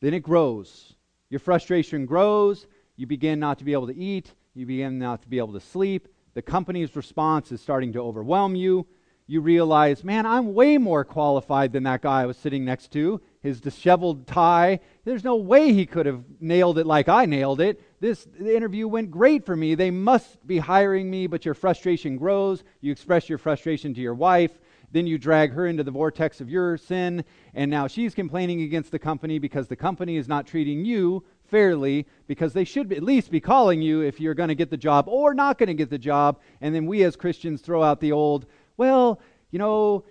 Then 0.00 0.14
it 0.14 0.20
grows. 0.22 0.94
Your 1.30 1.40
frustration 1.40 2.06
grows. 2.06 2.66
You 2.96 3.06
begin 3.06 3.38
not 3.38 3.58
to 3.58 3.64
be 3.64 3.72
able 3.72 3.86
to 3.86 3.96
eat. 3.96 4.34
You 4.54 4.66
begin 4.66 4.98
not 4.98 5.22
to 5.22 5.28
be 5.28 5.38
able 5.38 5.52
to 5.52 5.60
sleep. 5.60 6.08
The 6.34 6.42
company's 6.42 6.96
response 6.96 7.52
is 7.52 7.60
starting 7.60 7.92
to 7.92 8.00
overwhelm 8.00 8.56
you. 8.56 8.86
You 9.26 9.40
realize, 9.40 10.02
man, 10.02 10.24
I'm 10.24 10.54
way 10.54 10.78
more 10.78 11.04
qualified 11.04 11.72
than 11.72 11.82
that 11.82 12.00
guy 12.00 12.22
I 12.22 12.26
was 12.26 12.38
sitting 12.38 12.64
next 12.64 12.90
to. 12.92 13.20
His 13.40 13.60
disheveled 13.60 14.26
tie. 14.26 14.80
There's 15.04 15.22
no 15.22 15.36
way 15.36 15.72
he 15.72 15.84
could 15.84 16.06
have 16.06 16.24
nailed 16.40 16.78
it 16.78 16.86
like 16.86 17.08
I 17.08 17.26
nailed 17.26 17.60
it. 17.60 17.80
This 18.00 18.28
interview 18.38 18.86
went 18.86 19.10
great 19.10 19.44
for 19.44 19.56
me. 19.56 19.74
They 19.74 19.90
must 19.90 20.46
be 20.46 20.58
hiring 20.58 21.10
me, 21.10 21.26
but 21.26 21.44
your 21.44 21.54
frustration 21.54 22.16
grows. 22.16 22.62
You 22.80 22.92
express 22.92 23.28
your 23.28 23.38
frustration 23.38 23.92
to 23.94 24.00
your 24.00 24.14
wife. 24.14 24.52
Then 24.90 25.06
you 25.06 25.18
drag 25.18 25.52
her 25.52 25.66
into 25.66 25.82
the 25.82 25.90
vortex 25.90 26.40
of 26.40 26.48
your 26.48 26.78
sin, 26.78 27.24
and 27.52 27.70
now 27.70 27.86
she's 27.88 28.14
complaining 28.14 28.62
against 28.62 28.90
the 28.90 28.98
company 28.98 29.38
because 29.38 29.68
the 29.68 29.76
company 29.76 30.16
is 30.16 30.28
not 30.28 30.46
treating 30.46 30.84
you 30.84 31.24
fairly 31.44 32.06
because 32.26 32.52
they 32.52 32.64
should 32.64 32.92
at 32.92 33.02
least 33.02 33.30
be 33.30 33.40
calling 33.40 33.82
you 33.82 34.00
if 34.00 34.20
you're 34.20 34.34
going 34.34 34.48
to 34.48 34.54
get 34.54 34.70
the 34.70 34.76
job 34.76 35.06
or 35.08 35.34
not 35.34 35.58
going 35.58 35.66
to 35.66 35.74
get 35.74 35.90
the 35.90 35.98
job. 35.98 36.40
And 36.60 36.74
then 36.74 36.86
we 36.86 37.02
as 37.02 37.16
Christians 37.16 37.60
throw 37.60 37.82
out 37.82 38.00
the 38.00 38.12
old, 38.12 38.46
well, 38.76 39.20
you 39.50 39.58
know, 39.58 40.04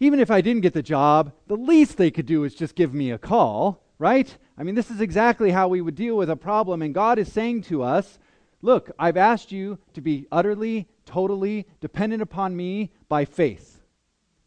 even 0.00 0.20
if 0.20 0.30
I 0.30 0.40
didn't 0.40 0.62
get 0.62 0.74
the 0.74 0.82
job, 0.82 1.32
the 1.46 1.56
least 1.56 1.96
they 1.96 2.10
could 2.10 2.26
do 2.26 2.44
is 2.44 2.54
just 2.54 2.74
give 2.74 2.92
me 2.92 3.10
a 3.10 3.18
call, 3.18 3.82
right? 3.98 4.36
I 4.58 4.64
mean, 4.64 4.74
this 4.74 4.90
is 4.90 5.00
exactly 5.00 5.52
how 5.52 5.68
we 5.68 5.80
would 5.80 5.94
deal 5.94 6.16
with 6.16 6.28
a 6.28 6.36
problem. 6.36 6.82
And 6.82 6.92
God 6.92 7.20
is 7.20 7.30
saying 7.30 7.62
to 7.62 7.84
us, 7.84 8.18
look, 8.60 8.90
I've 8.98 9.16
asked 9.16 9.52
you 9.52 9.78
to 9.94 10.00
be 10.00 10.26
utterly, 10.32 10.88
totally 11.06 11.68
dependent 11.80 12.22
upon 12.22 12.56
me 12.56 12.90
by 13.08 13.24
faith. 13.24 13.80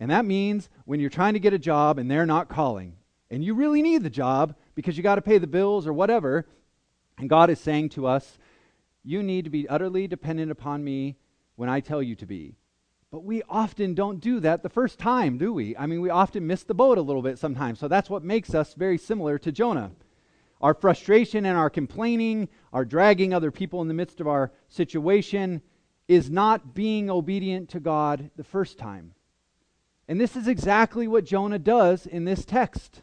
And 0.02 0.12
that 0.12 0.26
means 0.26 0.70
when 0.84 1.00
you're 1.00 1.10
trying 1.10 1.34
to 1.34 1.40
get 1.40 1.54
a 1.54 1.60
job 1.60 1.98
and 1.98 2.12
they're 2.12 2.26
not 2.26 2.50
calling, 2.50 2.98
and 3.30 3.42
you 3.42 3.54
really 3.54 3.82
need 3.82 4.04
the 4.04 4.10
job 4.10 4.56
because 4.76 4.98
you 4.98 5.04
got 5.04 5.16
to 5.16 5.22
pay 5.22 5.38
the 5.38 5.48
bills 5.48 5.88
or 5.88 5.94
whatever, 5.94 6.46
and 7.18 7.30
God 7.30 7.50
is 7.50 7.60
saying 7.60 7.90
to 7.90 8.06
us, 8.06 8.38
you 9.04 9.24
need 9.24 9.46
to 9.46 9.50
be 9.50 9.70
utterly 9.70 10.08
dependent 10.08 10.52
upon 10.52 10.84
me 10.84 11.16
when 11.56 11.70
I 11.70 11.80
tell 11.80 12.04
you 12.04 12.16
to 12.18 12.26
be. 12.26 12.58
But 13.12 13.26
we 13.26 13.44
often 13.50 13.94
don't 13.94 14.22
do 14.22 14.40
that 14.40 14.64
the 14.64 14.70
first 14.70 14.98
time, 14.98 15.38
do 15.38 15.52
we? 15.52 15.76
I 15.76 15.86
mean, 15.86 16.00
we 16.00 16.10
often 16.10 16.48
miss 16.48 16.64
the 16.64 16.74
boat 16.74 16.98
a 16.98 17.02
little 17.02 17.22
bit 17.22 17.38
sometimes. 17.38 17.78
So 17.78 17.90
that's 17.90 18.10
what 18.10 18.24
makes 18.24 18.56
us 18.56 18.74
very 18.74 18.98
similar 18.98 19.38
to 19.40 19.52
Jonah. 19.52 19.92
Our 20.62 20.74
frustration 20.74 21.46
and 21.46 21.58
our 21.58 21.70
complaining, 21.70 22.48
our 22.72 22.86
dragging 22.86 23.34
other 23.34 23.52
people 23.52 23.82
in 23.82 23.90
the 23.90 23.94
midst 23.94 24.22
of 24.22 24.28
our 24.28 24.54
situation, 24.70 25.62
is 26.08 26.30
not 26.30 26.74
being 26.74 27.10
obedient 27.10 27.68
to 27.70 27.82
God 27.82 28.32
the 28.38 28.46
first 28.46 28.78
time. 28.78 29.14
And 30.08 30.20
this 30.20 30.38
is 30.38 30.48
exactly 30.48 31.08
what 31.08 31.26
Jonah 31.26 31.60
does 31.60 32.06
in 32.06 32.24
this 32.24 32.46
text. 32.46 33.02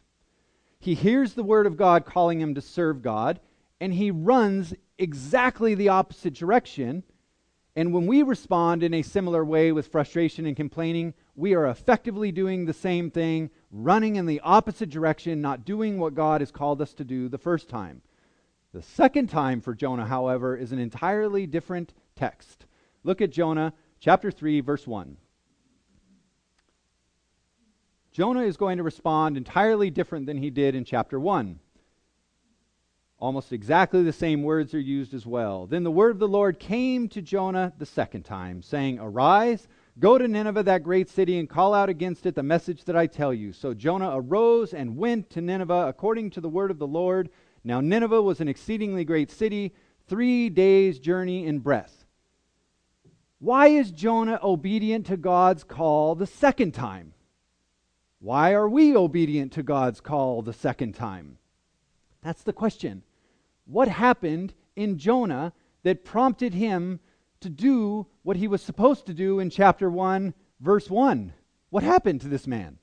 He 0.78 0.94
hears 0.94 1.34
the 1.34 1.42
word 1.42 1.66
of 1.66 1.76
God 1.76 2.06
calling 2.06 2.40
him 2.40 2.54
to 2.54 2.60
serve 2.62 3.02
God, 3.02 3.40
and 3.78 3.92
he 3.92 4.10
runs 4.10 4.72
exactly 4.96 5.74
the 5.74 5.88
opposite 5.90 6.34
direction. 6.34 7.02
And 7.78 7.92
when 7.92 8.08
we 8.08 8.24
respond 8.24 8.82
in 8.82 8.92
a 8.92 9.02
similar 9.02 9.44
way 9.44 9.70
with 9.70 9.86
frustration 9.86 10.46
and 10.46 10.56
complaining, 10.56 11.14
we 11.36 11.54
are 11.54 11.68
effectively 11.68 12.32
doing 12.32 12.64
the 12.64 12.72
same 12.72 13.08
thing, 13.08 13.50
running 13.70 14.16
in 14.16 14.26
the 14.26 14.40
opposite 14.40 14.90
direction, 14.90 15.40
not 15.40 15.64
doing 15.64 15.96
what 15.96 16.16
God 16.16 16.40
has 16.40 16.50
called 16.50 16.82
us 16.82 16.92
to 16.94 17.04
do 17.04 17.28
the 17.28 17.38
first 17.38 17.68
time. 17.68 18.02
The 18.72 18.82
second 18.82 19.28
time 19.28 19.60
for 19.60 19.76
Jonah, 19.76 20.06
however, 20.06 20.56
is 20.56 20.72
an 20.72 20.80
entirely 20.80 21.46
different 21.46 21.94
text. 22.16 22.66
Look 23.04 23.20
at 23.20 23.30
Jonah 23.30 23.72
chapter 24.00 24.32
3, 24.32 24.60
verse 24.60 24.84
1. 24.84 25.16
Jonah 28.10 28.42
is 28.42 28.56
going 28.56 28.78
to 28.78 28.82
respond 28.82 29.36
entirely 29.36 29.88
different 29.88 30.26
than 30.26 30.38
he 30.38 30.50
did 30.50 30.74
in 30.74 30.84
chapter 30.84 31.20
1. 31.20 31.60
Almost 33.20 33.52
exactly 33.52 34.04
the 34.04 34.12
same 34.12 34.44
words 34.44 34.74
are 34.74 34.80
used 34.80 35.12
as 35.12 35.26
well. 35.26 35.66
Then 35.66 35.82
the 35.82 35.90
word 35.90 36.12
of 36.12 36.20
the 36.20 36.28
Lord 36.28 36.60
came 36.60 37.08
to 37.08 37.20
Jonah 37.20 37.72
the 37.76 37.86
second 37.86 38.22
time, 38.22 38.62
saying, 38.62 39.00
Arise, 39.00 39.66
go 39.98 40.18
to 40.18 40.28
Nineveh, 40.28 40.62
that 40.62 40.84
great 40.84 41.10
city, 41.10 41.36
and 41.40 41.48
call 41.48 41.74
out 41.74 41.88
against 41.88 42.26
it 42.26 42.36
the 42.36 42.44
message 42.44 42.84
that 42.84 42.96
I 42.96 43.08
tell 43.08 43.34
you. 43.34 43.52
So 43.52 43.74
Jonah 43.74 44.12
arose 44.14 44.72
and 44.72 44.96
went 44.96 45.30
to 45.30 45.40
Nineveh 45.40 45.88
according 45.88 46.30
to 46.30 46.40
the 46.40 46.48
word 46.48 46.70
of 46.70 46.78
the 46.78 46.86
Lord. 46.86 47.28
Now 47.64 47.80
Nineveh 47.80 48.22
was 48.22 48.40
an 48.40 48.46
exceedingly 48.46 49.04
great 49.04 49.32
city, 49.32 49.74
three 50.06 50.48
days' 50.48 51.00
journey 51.00 51.44
in 51.44 51.58
breadth. 51.58 52.04
Why 53.40 53.66
is 53.68 53.90
Jonah 53.90 54.38
obedient 54.44 55.06
to 55.06 55.16
God's 55.16 55.64
call 55.64 56.14
the 56.14 56.26
second 56.26 56.72
time? 56.72 57.14
Why 58.20 58.52
are 58.52 58.68
we 58.68 58.96
obedient 58.96 59.52
to 59.54 59.64
God's 59.64 60.00
call 60.00 60.42
the 60.42 60.52
second 60.52 60.94
time? 60.94 61.38
That's 62.22 62.42
the 62.42 62.52
question. 62.52 63.02
What 63.68 63.88
happened 63.88 64.54
in 64.74 64.98
Jonah 64.98 65.52
that 65.82 66.04
prompted 66.04 66.54
him 66.54 67.00
to 67.40 67.48
do 67.48 68.06
what 68.22 68.36
he 68.36 68.48
was 68.48 68.62
supposed 68.62 69.06
to 69.06 69.14
do 69.14 69.38
in 69.38 69.50
chapter 69.50 69.90
1, 69.90 70.34
verse 70.58 70.90
1? 70.90 71.32
What 71.70 71.82
happened 71.84 72.22
to 72.22 72.28
this 72.28 72.46
man? 72.46 72.78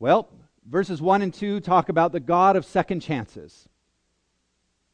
Well, 0.00 0.28
verses 0.68 1.00
1 1.00 1.22
and 1.22 1.32
2 1.32 1.60
talk 1.60 1.88
about 1.88 2.12
the 2.12 2.20
God 2.20 2.56
of 2.56 2.64
second 2.64 3.00
chances. 3.00 3.68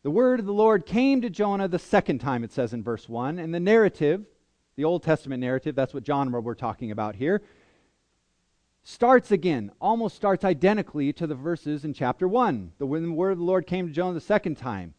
The 0.02 0.10
word 0.10 0.40
of 0.40 0.46
the 0.46 0.52
Lord 0.52 0.84
came 0.84 1.22
to 1.22 1.30
Jonah 1.30 1.68
the 1.68 1.78
second 1.78 2.18
time, 2.18 2.44
it 2.44 2.52
says 2.52 2.74
in 2.74 2.84
verse 2.84 3.08
1, 3.08 3.38
and 3.38 3.54
the 3.54 3.60
narrative 3.60 4.26
the 4.76 4.84
Old 4.84 5.02
Testament 5.02 5.40
narrative, 5.40 5.74
that's 5.74 5.94
what 5.94 6.06
genre 6.06 6.40
we're 6.40 6.54
talking 6.54 6.90
about 6.90 7.14
here, 7.14 7.42
starts 8.84 9.32
again, 9.32 9.72
almost 9.80 10.14
starts 10.14 10.44
identically 10.44 11.12
to 11.14 11.26
the 11.26 11.34
verses 11.34 11.84
in 11.84 11.94
chapter 11.94 12.28
1. 12.28 12.72
The, 12.78 12.86
when 12.86 13.02
the 13.02 13.12
word 13.12 13.32
of 13.32 13.38
the 13.38 13.44
Lord 13.44 13.66
came 13.66 13.88
to 13.88 13.92
Jonah 13.92 14.14
the 14.14 14.20
second 14.20 14.56
time. 14.56 14.94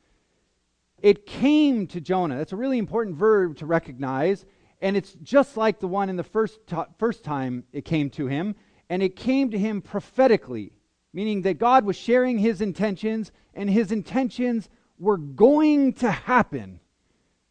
It 1.02 1.26
came 1.26 1.86
to 1.88 2.02
Jonah. 2.02 2.38
That's 2.38 2.52
a 2.52 2.58
really 2.58 2.80
important 2.80 3.16
verb 3.16 3.58
to 3.58 3.66
recognize. 3.66 4.46
And 4.82 4.98
it's 4.98 5.14
just 5.22 5.56
like 5.56 5.80
the 5.80 5.88
one 5.88 6.10
in 6.10 6.16
the 6.16 6.24
first, 6.24 6.60
first 6.98 7.24
time 7.24 7.64
it 7.72 7.86
came 7.86 8.10
to 8.12 8.28
him. 8.28 8.56
And 8.90 9.04
it 9.04 9.16
came 9.16 9.52
to 9.52 9.58
him 9.58 9.82
prophetically, 9.82 10.74
meaning 11.14 11.44
that 11.44 11.60
God 11.60 11.86
was 11.86 11.96
sharing 11.96 12.40
his 12.40 12.62
intentions, 12.62 13.32
and 13.54 13.70
his 13.70 13.92
intentions 13.92 14.70
were 14.98 15.18
going 15.18 15.94
to 15.94 16.10
happen. 16.10 16.80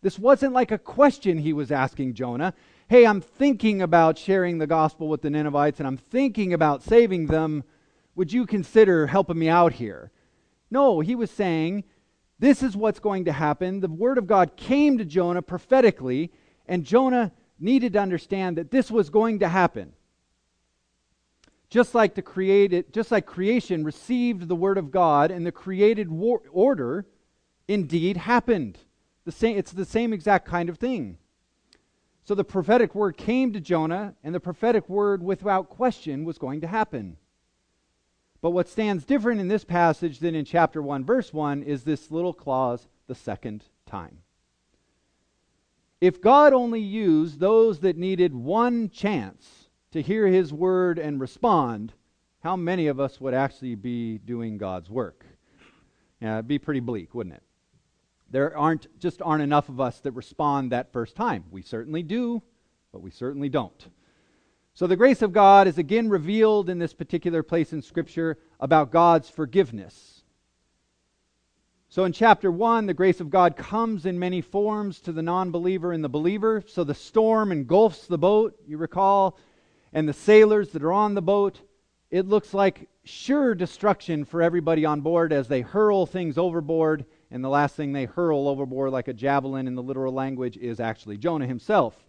This 0.02 0.18
wasn't 0.18 0.52
like 0.52 0.70
a 0.70 0.78
question 0.78 1.38
he 1.38 1.52
was 1.52 1.70
asking 1.70 2.14
Jonah. 2.14 2.54
Hey, 2.86 3.06
I'm 3.06 3.22
thinking 3.22 3.80
about 3.80 4.18
sharing 4.18 4.58
the 4.58 4.66
gospel 4.66 5.08
with 5.08 5.22
the 5.22 5.30
Ninevites 5.30 5.80
and 5.80 5.86
I'm 5.86 5.96
thinking 5.96 6.52
about 6.52 6.82
saving 6.82 7.28
them. 7.28 7.64
Would 8.14 8.30
you 8.30 8.44
consider 8.44 9.06
helping 9.06 9.38
me 9.38 9.48
out 9.48 9.72
here? 9.72 10.12
No, 10.70 11.00
he 11.00 11.14
was 11.14 11.30
saying, 11.30 11.84
This 12.38 12.62
is 12.62 12.76
what's 12.76 13.00
going 13.00 13.24
to 13.24 13.32
happen. 13.32 13.80
The 13.80 13.88
word 13.88 14.18
of 14.18 14.26
God 14.26 14.56
came 14.56 14.98
to 14.98 15.04
Jonah 15.06 15.40
prophetically, 15.40 16.30
and 16.66 16.84
Jonah 16.84 17.32
needed 17.58 17.94
to 17.94 18.00
understand 18.00 18.58
that 18.58 18.70
this 18.70 18.90
was 18.90 19.08
going 19.08 19.38
to 19.38 19.48
happen. 19.48 19.94
Just 21.70 21.94
like 21.94 22.14
the 22.14 22.22
created, 22.22 22.92
just 22.92 23.10
like 23.10 23.24
creation 23.24 23.82
received 23.82 24.46
the 24.46 24.54
word 24.54 24.76
of 24.76 24.90
God 24.90 25.30
and 25.30 25.46
the 25.46 25.52
created 25.52 26.10
war- 26.10 26.42
order 26.52 27.06
indeed 27.66 28.18
happened. 28.18 28.78
The 29.24 29.32
same, 29.32 29.56
it's 29.56 29.72
the 29.72 29.86
same 29.86 30.12
exact 30.12 30.46
kind 30.46 30.68
of 30.68 30.76
thing. 30.76 31.16
So 32.24 32.34
the 32.34 32.44
prophetic 32.44 32.94
word 32.94 33.16
came 33.16 33.52
to 33.52 33.60
Jonah, 33.60 34.14
and 34.24 34.34
the 34.34 34.40
prophetic 34.40 34.88
word, 34.88 35.22
without 35.22 35.68
question, 35.68 36.24
was 36.24 36.38
going 36.38 36.62
to 36.62 36.66
happen. 36.66 37.18
But 38.40 38.50
what 38.50 38.68
stands 38.68 39.04
different 39.04 39.40
in 39.40 39.48
this 39.48 39.64
passage 39.64 40.18
than 40.18 40.34
in 40.34 40.44
chapter 40.44 40.80
1, 40.80 41.04
verse 41.04 41.32
1, 41.32 41.62
is 41.62 41.84
this 41.84 42.10
little 42.10 42.32
clause, 42.32 42.88
the 43.06 43.14
second 43.14 43.64
time. 43.86 44.18
If 46.00 46.20
God 46.20 46.52
only 46.52 46.80
used 46.80 47.40
those 47.40 47.80
that 47.80 47.96
needed 47.96 48.34
one 48.34 48.88
chance 48.88 49.68
to 49.92 50.02
hear 50.02 50.26
his 50.26 50.52
word 50.52 50.98
and 50.98 51.20
respond, 51.20 51.92
how 52.40 52.56
many 52.56 52.86
of 52.86 53.00
us 53.00 53.20
would 53.20 53.34
actually 53.34 53.74
be 53.74 54.18
doing 54.18 54.58
God's 54.58 54.90
work? 54.90 55.24
Yeah, 56.20 56.34
it'd 56.34 56.48
be 56.48 56.58
pretty 56.58 56.80
bleak, 56.80 57.14
wouldn't 57.14 57.36
it? 57.36 57.42
There 58.34 58.58
aren't 58.58 58.88
just 58.98 59.22
aren't 59.22 59.44
enough 59.44 59.68
of 59.68 59.78
us 59.78 60.00
that 60.00 60.10
respond 60.10 60.72
that 60.72 60.92
first 60.92 61.14
time. 61.14 61.44
We 61.52 61.62
certainly 61.62 62.02
do, 62.02 62.42
but 62.90 63.00
we 63.00 63.12
certainly 63.12 63.48
don't. 63.48 63.86
So 64.72 64.88
the 64.88 64.96
grace 64.96 65.22
of 65.22 65.32
God 65.32 65.68
is 65.68 65.78
again 65.78 66.08
revealed 66.08 66.68
in 66.68 66.80
this 66.80 66.94
particular 66.94 67.44
place 67.44 67.72
in 67.72 67.80
Scripture 67.80 68.36
about 68.58 68.90
God's 68.90 69.30
forgiveness. 69.30 70.24
So 71.88 72.02
in 72.02 72.12
chapter 72.12 72.50
1, 72.50 72.86
the 72.86 72.92
grace 72.92 73.20
of 73.20 73.30
God 73.30 73.56
comes 73.56 74.04
in 74.04 74.18
many 74.18 74.40
forms 74.40 74.98
to 75.02 75.12
the 75.12 75.22
non 75.22 75.52
believer 75.52 75.92
and 75.92 76.02
the 76.02 76.08
believer. 76.08 76.60
So 76.66 76.82
the 76.82 76.92
storm 76.92 77.52
engulfs 77.52 78.08
the 78.08 78.18
boat, 78.18 78.58
you 78.66 78.78
recall, 78.78 79.38
and 79.92 80.08
the 80.08 80.12
sailors 80.12 80.70
that 80.70 80.82
are 80.82 80.92
on 80.92 81.14
the 81.14 81.22
boat. 81.22 81.60
It 82.10 82.26
looks 82.26 82.52
like 82.52 82.88
sure 83.04 83.54
destruction 83.54 84.24
for 84.24 84.42
everybody 84.42 84.84
on 84.84 85.02
board 85.02 85.32
as 85.32 85.46
they 85.46 85.60
hurl 85.60 86.04
things 86.04 86.36
overboard. 86.36 87.04
And 87.34 87.42
the 87.42 87.48
last 87.48 87.74
thing 87.74 87.92
they 87.92 88.04
hurl 88.04 88.46
overboard, 88.46 88.92
like 88.92 89.08
a 89.08 89.12
javelin 89.12 89.66
in 89.66 89.74
the 89.74 89.82
literal 89.82 90.14
language, 90.14 90.56
is 90.56 90.78
actually 90.78 91.18
Jonah 91.18 91.48
himself. 91.48 92.06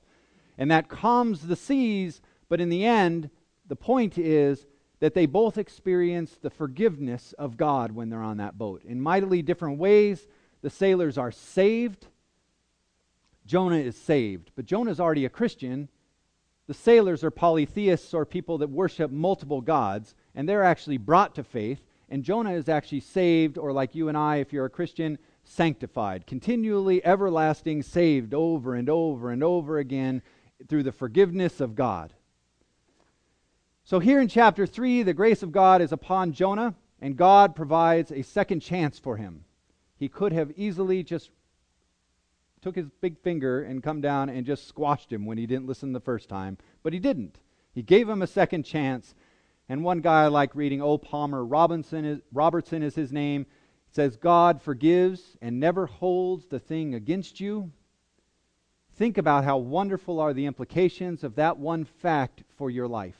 And 0.56 0.70
that 0.70 0.88
calms 0.88 1.48
the 1.48 1.56
seas, 1.56 2.22
but 2.48 2.62
in 2.62 2.70
the 2.70 2.86
end, 2.86 3.32
the 3.68 3.76
point 3.76 4.20
is 4.20 4.68
that 5.00 5.16
they 5.16 5.26
both 5.26 5.58
experience 5.58 6.38
the 6.40 6.52
forgiveness 6.52 7.34
of 7.40 7.58
God 7.58 7.92
when 7.92 8.10
they're 8.10 8.22
on 8.22 8.38
that 8.38 8.60
boat. 8.60 8.84
In 8.84 9.02
mightily 9.02 9.42
different 9.42 9.80
ways, 9.80 10.28
the 10.62 10.70
sailors 10.70 11.18
are 11.18 11.32
saved. 11.32 12.06
Jonah 13.48 13.78
is 13.78 13.98
saved, 13.98 14.52
but 14.56 14.68
Jonah's 14.68 15.00
already 15.00 15.26
a 15.26 15.30
Christian. 15.30 15.90
The 16.68 16.76
sailors 16.76 17.24
are 17.24 17.32
polytheists 17.32 18.14
or 18.14 18.28
people 18.28 18.60
that 18.60 18.70
worship 18.70 19.10
multiple 19.10 19.62
gods, 19.62 20.14
and 20.36 20.48
they're 20.48 20.64
actually 20.64 20.98
brought 20.98 21.34
to 21.34 21.44
faith. 21.44 21.82
And 22.10 22.24
Jonah 22.24 22.54
is 22.54 22.70
actually 22.70 23.00
saved, 23.00 23.58
or 23.58 23.72
like 23.72 23.96
you 23.96 24.10
and 24.10 24.18
I, 24.18 24.38
if 24.38 24.54
you're 24.54 24.66
a 24.66 24.70
Christian, 24.70 25.18
sanctified, 25.44 26.28
continually 26.28 27.06
everlasting, 27.06 27.84
saved 27.84 28.34
over 28.34 28.76
and 28.76 28.90
over 28.90 29.32
and 29.32 29.44
over 29.44 29.78
again 29.78 30.22
through 30.68 30.84
the 30.84 30.92
forgiveness 30.92 31.60
of 31.60 31.76
God. 31.76 32.14
So, 33.84 34.00
here 34.00 34.20
in 34.20 34.28
chapter 34.28 34.66
3, 34.66 35.04
the 35.04 35.14
grace 35.14 35.44
of 35.44 35.52
God 35.52 35.82
is 35.82 35.92
upon 35.92 36.34
Jonah, 36.34 36.74
and 37.00 37.16
God 37.16 37.56
provides 37.56 38.12
a 38.12 38.24
second 38.24 38.62
chance 38.62 38.98
for 38.98 39.18
him. 39.18 39.44
He 39.98 40.10
could 40.10 40.34
have 40.34 40.52
easily 40.56 41.04
just 41.04 41.30
took 42.62 42.76
his 42.76 42.90
big 43.00 43.20
finger 43.20 43.62
and 43.62 43.84
come 43.84 44.02
down 44.02 44.28
and 44.28 44.44
just 44.44 44.68
squashed 44.68 45.12
him 45.12 45.26
when 45.26 45.38
he 45.38 45.46
didn't 45.46 45.68
listen 45.68 45.94
the 45.94 46.00
first 46.00 46.28
time, 46.28 46.58
but 46.82 46.94
he 46.94 47.00
didn't. 47.00 47.38
He 47.74 47.84
gave 47.84 48.10
him 48.10 48.24
a 48.24 48.28
second 48.28 48.64
chance. 48.64 49.14
And 49.68 49.84
one 49.84 50.02
guy 50.02 50.24
I 50.24 50.28
like 50.28 50.56
reading, 50.56 50.82
O. 50.82 50.98
Palmer 50.98 51.44
Robinson 51.44 52.06
is, 52.06 52.20
Robertson 52.32 52.84
is 52.84 52.96
his 52.96 53.12
name, 53.12 53.46
says, 53.90 54.18
God 54.18 54.62
forgives 54.62 55.38
and 55.42 55.60
never 55.60 55.86
holds 55.86 56.46
the 56.46 56.60
thing 56.60 56.94
against 56.94 57.40
you. 57.40 57.72
Think 58.98 59.18
about 59.18 59.44
how 59.44 59.58
wonderful 59.58 60.20
are 60.20 60.34
the 60.34 60.46
implications 60.46 61.24
of 61.24 61.36
that 61.36 61.58
one 61.58 61.84
fact 61.86 62.44
for 62.58 62.70
your 62.70 62.88
life. 62.88 63.18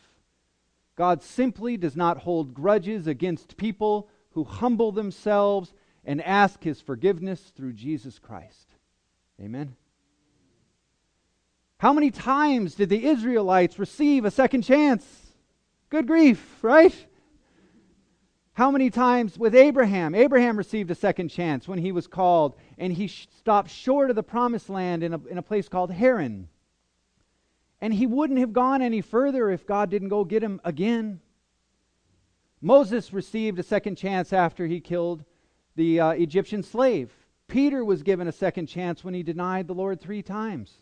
God 0.96 1.22
simply 1.24 1.76
does 1.78 1.96
not 1.96 2.20
hold 2.20 2.54
grudges 2.54 3.08
against 3.08 3.58
people 3.58 4.08
who 4.32 4.44
humble 4.44 4.92
themselves 4.92 5.74
and 6.06 6.22
ask 6.22 6.64
his 6.64 6.80
forgiveness 6.80 7.42
through 7.56 7.74
Jesus 7.74 8.20
Christ. 8.20 8.70
Amen. 9.42 9.76
How 11.78 11.92
many 11.92 12.12
times 12.12 12.76
did 12.76 12.90
the 12.90 13.06
Israelites 13.06 13.78
receive 13.80 14.24
a 14.24 14.32
second 14.32 14.62
chance? 14.62 15.25
Good 15.90 16.08
grief, 16.08 16.64
right? 16.64 16.94
How 18.54 18.72
many 18.72 18.90
times 18.90 19.38
with 19.38 19.54
Abraham? 19.54 20.16
Abraham 20.16 20.58
received 20.58 20.90
a 20.90 20.96
second 20.96 21.30
chance 21.30 21.68
when 21.68 21.80
he 21.80 21.92
was 21.92 22.08
called, 22.08 22.56
and 22.78 22.94
he 22.94 23.08
sh- 23.08 23.28
stopped 23.38 23.70
short 23.70 24.10
of 24.10 24.16
the 24.16 24.24
promised 24.24 24.70
land 24.70 25.04
in 25.04 25.14
a, 25.14 25.20
in 25.26 25.38
a 25.38 25.42
place 25.42 25.68
called 25.68 25.92
Haran. 25.92 26.48
And 27.82 27.94
he 27.94 28.08
wouldn't 28.08 28.40
have 28.40 28.54
gone 28.54 28.82
any 28.82 29.02
further 29.02 29.52
if 29.52 29.68
God 29.68 29.90
didn't 29.90 30.08
go 30.08 30.24
get 30.24 30.42
him 30.42 30.62
again. 30.64 31.20
Moses 32.62 33.12
received 33.14 33.60
a 33.60 33.64
second 33.64 33.98
chance 33.98 34.32
after 34.32 34.66
he 34.66 34.80
killed 34.80 35.26
the 35.76 36.00
uh, 36.00 36.10
Egyptian 36.12 36.64
slave. 36.64 37.12
Peter 37.48 37.84
was 37.84 38.02
given 38.04 38.28
a 38.28 38.32
second 38.32 38.68
chance 38.68 39.04
when 39.04 39.14
he 39.14 39.22
denied 39.22 39.68
the 39.68 39.74
Lord 39.74 40.00
three 40.00 40.24
times. 40.24 40.80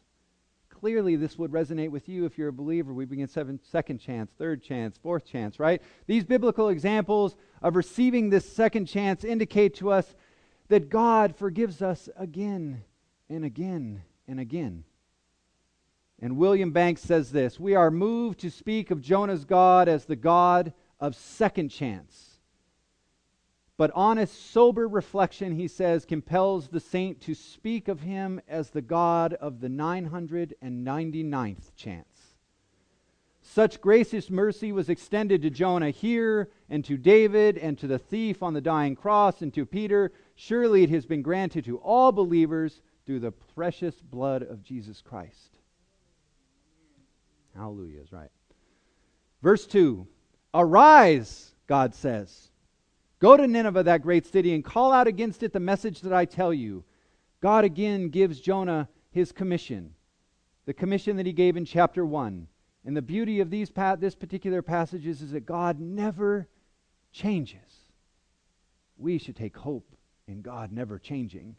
Clearly, 0.84 1.16
this 1.16 1.38
would 1.38 1.52
resonate 1.52 1.92
with 1.92 2.10
you 2.10 2.26
if 2.26 2.38
you're 2.38 2.50
a 2.50 2.52
believer. 2.52 2.94
We 2.94 3.06
begin 3.06 3.30
seven, 3.30 3.58
second 3.72 4.00
chance, 4.00 4.30
third 4.38 4.62
chance, 4.62 4.98
fourth 4.98 5.24
chance, 5.24 5.58
right? 5.58 5.82
These 6.08 6.26
biblical 6.26 6.68
examples 6.68 7.38
of 7.62 7.78
receiving 7.78 8.30
this 8.30 8.52
second 8.52 8.88
chance 8.88 9.24
indicate 9.24 9.76
to 9.76 9.94
us 9.94 10.14
that 10.68 10.90
God 10.90 11.38
forgives 11.38 11.82
us 11.82 12.10
again 12.18 12.84
and 13.30 13.46
again 13.46 14.04
and 14.28 14.42
again. 14.42 14.84
And 16.20 16.36
William 16.36 16.74
Banks 16.74 17.00
says 17.00 17.32
this 17.32 17.58
We 17.58 17.76
are 17.76 17.90
moved 17.90 18.42
to 18.42 18.52
speak 18.52 18.92
of 18.92 19.00
Jonah's 19.00 19.46
God 19.46 19.88
as 19.88 20.04
the 20.04 20.18
God 20.18 20.74
of 21.00 21.16
second 21.16 21.70
chance. 21.70 22.33
But 23.76 23.92
honest, 23.96 24.52
sober 24.52 24.88
reflection, 24.88 25.56
he 25.56 25.68
says, 25.68 26.06
compels 26.06 26.68
the 26.68 26.80
saint 26.80 27.22
to 27.22 27.34
speak 27.34 27.88
of 27.88 28.02
him 28.02 28.40
as 28.48 28.70
the 28.70 28.84
God 28.84 29.34
of 29.34 29.62
the 29.62 29.68
999th 29.68 31.76
chance. 31.76 32.08
Such 33.42 33.82
gracious 33.82 34.30
mercy 34.30 34.72
was 34.72 34.90
extended 34.90 35.42
to 35.42 35.50
Jonah 35.50 35.90
here, 35.90 36.50
and 36.70 36.86
to 36.86 36.98
David, 36.98 37.58
and 37.58 37.78
to 37.80 37.88
the 37.88 38.00
thief 38.00 38.42
on 38.42 38.54
the 38.54 38.62
dying 38.62 38.96
cross, 38.96 39.42
and 39.42 39.54
to 39.54 39.66
Peter. 39.66 40.14
Surely 40.36 40.84
it 40.84 40.90
has 40.92 41.06
been 41.06 41.22
granted 41.22 41.66
to 41.66 41.78
all 41.78 42.12
believers 42.12 42.82
through 43.06 43.20
the 43.20 43.32
precious 43.32 43.96
blood 44.00 44.44
of 44.44 44.64
Jesus 44.64 45.02
Christ. 45.02 45.58
Hallelujah 47.56 48.02
is 48.02 48.12
right. 48.12 48.32
Verse 49.42 49.66
2 49.68 50.08
Arise, 50.54 51.54
God 51.68 51.96
says. 51.96 52.50
Go 53.24 53.38
to 53.38 53.48
Nineveh, 53.48 53.84
that 53.84 54.02
great 54.02 54.26
city, 54.26 54.54
and 54.54 54.66
call 54.66 54.92
out 54.92 55.08
against 55.08 55.44
it 55.44 55.54
the 55.54 55.60
message 55.62 56.02
that 56.02 56.12
I 56.12 56.26
tell 56.26 56.54
you. 56.54 56.84
God 57.40 57.64
again 57.64 58.10
gives 58.10 58.42
Jonah 58.42 58.90
his 59.12 59.32
commission, 59.32 59.94
the 60.66 60.74
commission 60.74 61.16
that 61.16 61.26
he 61.26 61.32
gave 61.32 61.56
in 61.56 61.64
chapter 61.64 62.06
1. 62.06 62.48
And 62.84 62.98
the 62.98 63.02
beauty 63.02 63.40
of 63.40 63.50
these 63.50 63.72
this 63.98 64.14
particular 64.14 64.62
passage 64.62 65.08
is, 65.08 65.22
is 65.22 65.32
that 65.32 65.46
God 65.46 65.80
never 65.80 66.50
changes. 67.14 67.86
We 68.98 69.18
should 69.18 69.38
take 69.38 69.56
hope 69.56 69.96
in 70.28 70.42
God 70.42 70.74
never 70.74 71.00
changing. 71.00 71.56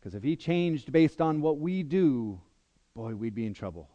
Because 0.00 0.14
if 0.14 0.22
he 0.22 0.34
changed 0.34 0.90
based 0.90 1.20
on 1.20 1.42
what 1.42 1.58
we 1.58 1.82
do, 1.82 2.40
boy, 2.94 3.14
we'd 3.14 3.34
be 3.34 3.44
in 3.44 3.52
trouble. 3.52 3.90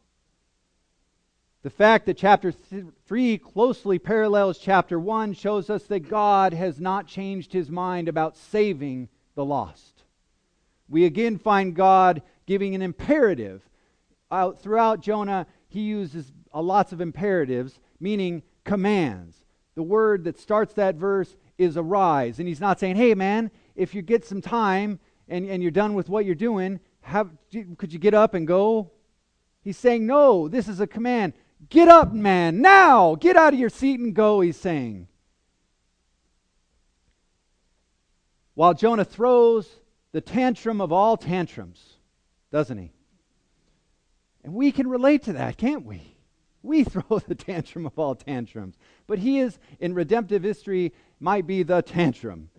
The 1.64 1.70
fact 1.70 2.06
that 2.08 2.18
chapter 2.18 2.52
3 2.52 3.38
closely 3.38 3.98
parallels 3.98 4.58
chapter 4.58 5.00
1 5.00 5.34
shows 5.34 5.70
us 5.70 5.84
that 5.84 6.10
God 6.10 6.54
has 6.54 6.82
not 6.82 7.08
changed 7.08 7.54
his 7.54 7.72
mind 7.72 8.10
about 8.10 8.36
saving 8.36 9.08
the 9.36 9.46
lost. 9.46 10.04
We 10.90 11.06
again 11.06 11.38
find 11.38 11.74
God 11.74 12.22
giving 12.46 12.76
an 12.76 12.82
imperative. 12.82 13.62
Out 14.30 14.62
throughout 14.62 15.02
Jonah, 15.02 15.48
he 15.70 15.82
uses 15.82 16.34
lots 16.54 16.92
of 16.92 17.00
imperatives, 17.00 17.80
meaning 17.98 18.44
commands. 18.66 19.38
The 19.76 19.84
word 19.84 20.26
that 20.26 20.38
starts 20.38 20.74
that 20.74 20.96
verse 20.96 21.38
is 21.58 21.78
arise. 21.78 22.40
And 22.40 22.48
he's 22.48 22.60
not 22.60 22.78
saying, 22.78 22.98
hey, 22.98 23.14
man, 23.14 23.52
if 23.76 23.96
you 23.96 24.02
get 24.02 24.26
some 24.26 24.42
time 24.42 25.00
and, 25.30 25.48
and 25.48 25.64
you're 25.64 25.72
done 25.72 25.94
with 25.94 26.10
what 26.10 26.26
you're 26.26 26.36
doing, 26.36 26.82
have, 27.02 27.30
could 27.78 27.94
you 27.94 28.00
get 28.00 28.14
up 28.14 28.34
and 28.34 28.46
go? 28.46 28.92
He's 29.64 29.78
saying, 29.78 30.06
no, 30.06 30.50
this 30.50 30.68
is 30.68 30.82
a 30.82 30.88
command. 30.88 31.34
Get 31.70 31.88
up, 31.88 32.14
man, 32.14 32.62
now! 32.62 33.16
Get 33.16 33.36
out 33.36 33.54
of 33.54 33.60
your 33.60 33.70
seat 33.70 34.00
and 34.00 34.14
go, 34.14 34.42
he's 34.42 34.58
saying. 34.58 35.08
While 38.56 38.74
Jonah 38.74 39.06
throws 39.06 39.70
the 40.12 40.22
tantrum 40.22 40.82
of 40.82 40.92
all 40.92 41.18
tantrums, 41.18 41.98
doesn't 42.52 42.78
he? 42.78 42.92
And 44.44 44.54
we 44.54 44.72
can 44.72 44.88
relate 44.88 45.24
to 45.24 45.34
that, 45.34 45.58
can't 45.58 45.86
we? 45.86 46.02
We 46.62 46.84
throw 46.84 47.20
the 47.20 47.36
tantrum 47.36 47.86
of 47.86 47.98
all 47.98 48.16
tantrums. 48.16 48.76
But 49.08 49.20
he 49.20 49.40
is, 49.40 49.58
in 49.80 49.94
redemptive 49.94 50.44
history, 50.44 50.94
might 51.20 51.48
be 51.48 51.64
the 51.64 51.82
tantrum. 51.82 52.50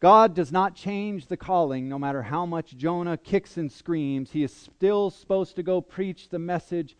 God 0.00 0.34
does 0.34 0.52
not 0.52 0.74
change 0.74 1.26
the 1.26 1.36
calling 1.36 1.88
no 1.88 1.98
matter 1.98 2.22
how 2.22 2.44
much 2.44 2.76
Jonah 2.76 3.16
kicks 3.16 3.56
and 3.56 3.72
screams. 3.72 4.32
He 4.32 4.42
is 4.42 4.54
still 4.54 5.10
supposed 5.10 5.56
to 5.56 5.62
go 5.62 5.80
preach 5.80 6.28
the 6.28 6.38
message 6.38 6.96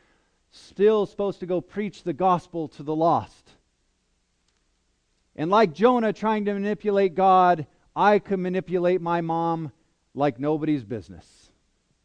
still 0.54 1.04
supposed 1.04 1.40
to 1.40 1.46
go 1.46 1.60
preach 1.60 2.02
the 2.02 2.12
gospel 2.12 2.68
to 2.68 2.82
the 2.82 2.94
lost. 2.94 3.50
And 5.34 5.50
like 5.50 5.74
Jonah 5.74 6.12
trying 6.12 6.44
to 6.44 6.54
manipulate 6.54 7.16
God, 7.16 7.66
I 7.96 8.20
could 8.20 8.38
manipulate 8.38 9.00
my 9.00 9.20
mom 9.20 9.72
like 10.14 10.38
nobody's 10.38 10.84
business. 10.84 11.50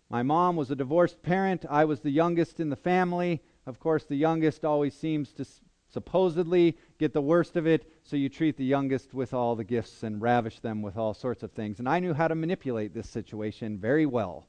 My 0.09 0.23
mom 0.23 0.55
was 0.55 0.71
a 0.71 0.75
divorced 0.75 1.21
parent. 1.21 1.65
I 1.69 1.85
was 1.85 1.99
the 1.99 2.09
youngest 2.09 2.59
in 2.59 2.69
the 2.69 2.75
family. 2.75 3.43
Of 3.67 3.79
course, 3.79 4.05
the 4.05 4.15
youngest 4.15 4.65
always 4.65 4.95
seems 4.95 5.31
to 5.33 5.45
supposedly 5.91 6.75
get 6.97 7.13
the 7.13 7.21
worst 7.21 7.55
of 7.55 7.67
it, 7.67 7.91
so 8.01 8.15
you 8.15 8.29
treat 8.29 8.57
the 8.57 8.65
youngest 8.65 9.13
with 9.13 9.31
all 9.31 9.55
the 9.55 9.63
gifts 9.63 10.01
and 10.01 10.21
ravish 10.21 10.59
them 10.59 10.81
with 10.81 10.97
all 10.97 11.13
sorts 11.13 11.43
of 11.43 11.51
things. 11.51 11.77
And 11.77 11.87
I 11.87 11.99
knew 11.99 12.15
how 12.15 12.27
to 12.27 12.35
manipulate 12.35 12.95
this 12.95 13.09
situation 13.09 13.77
very 13.77 14.07
well. 14.07 14.47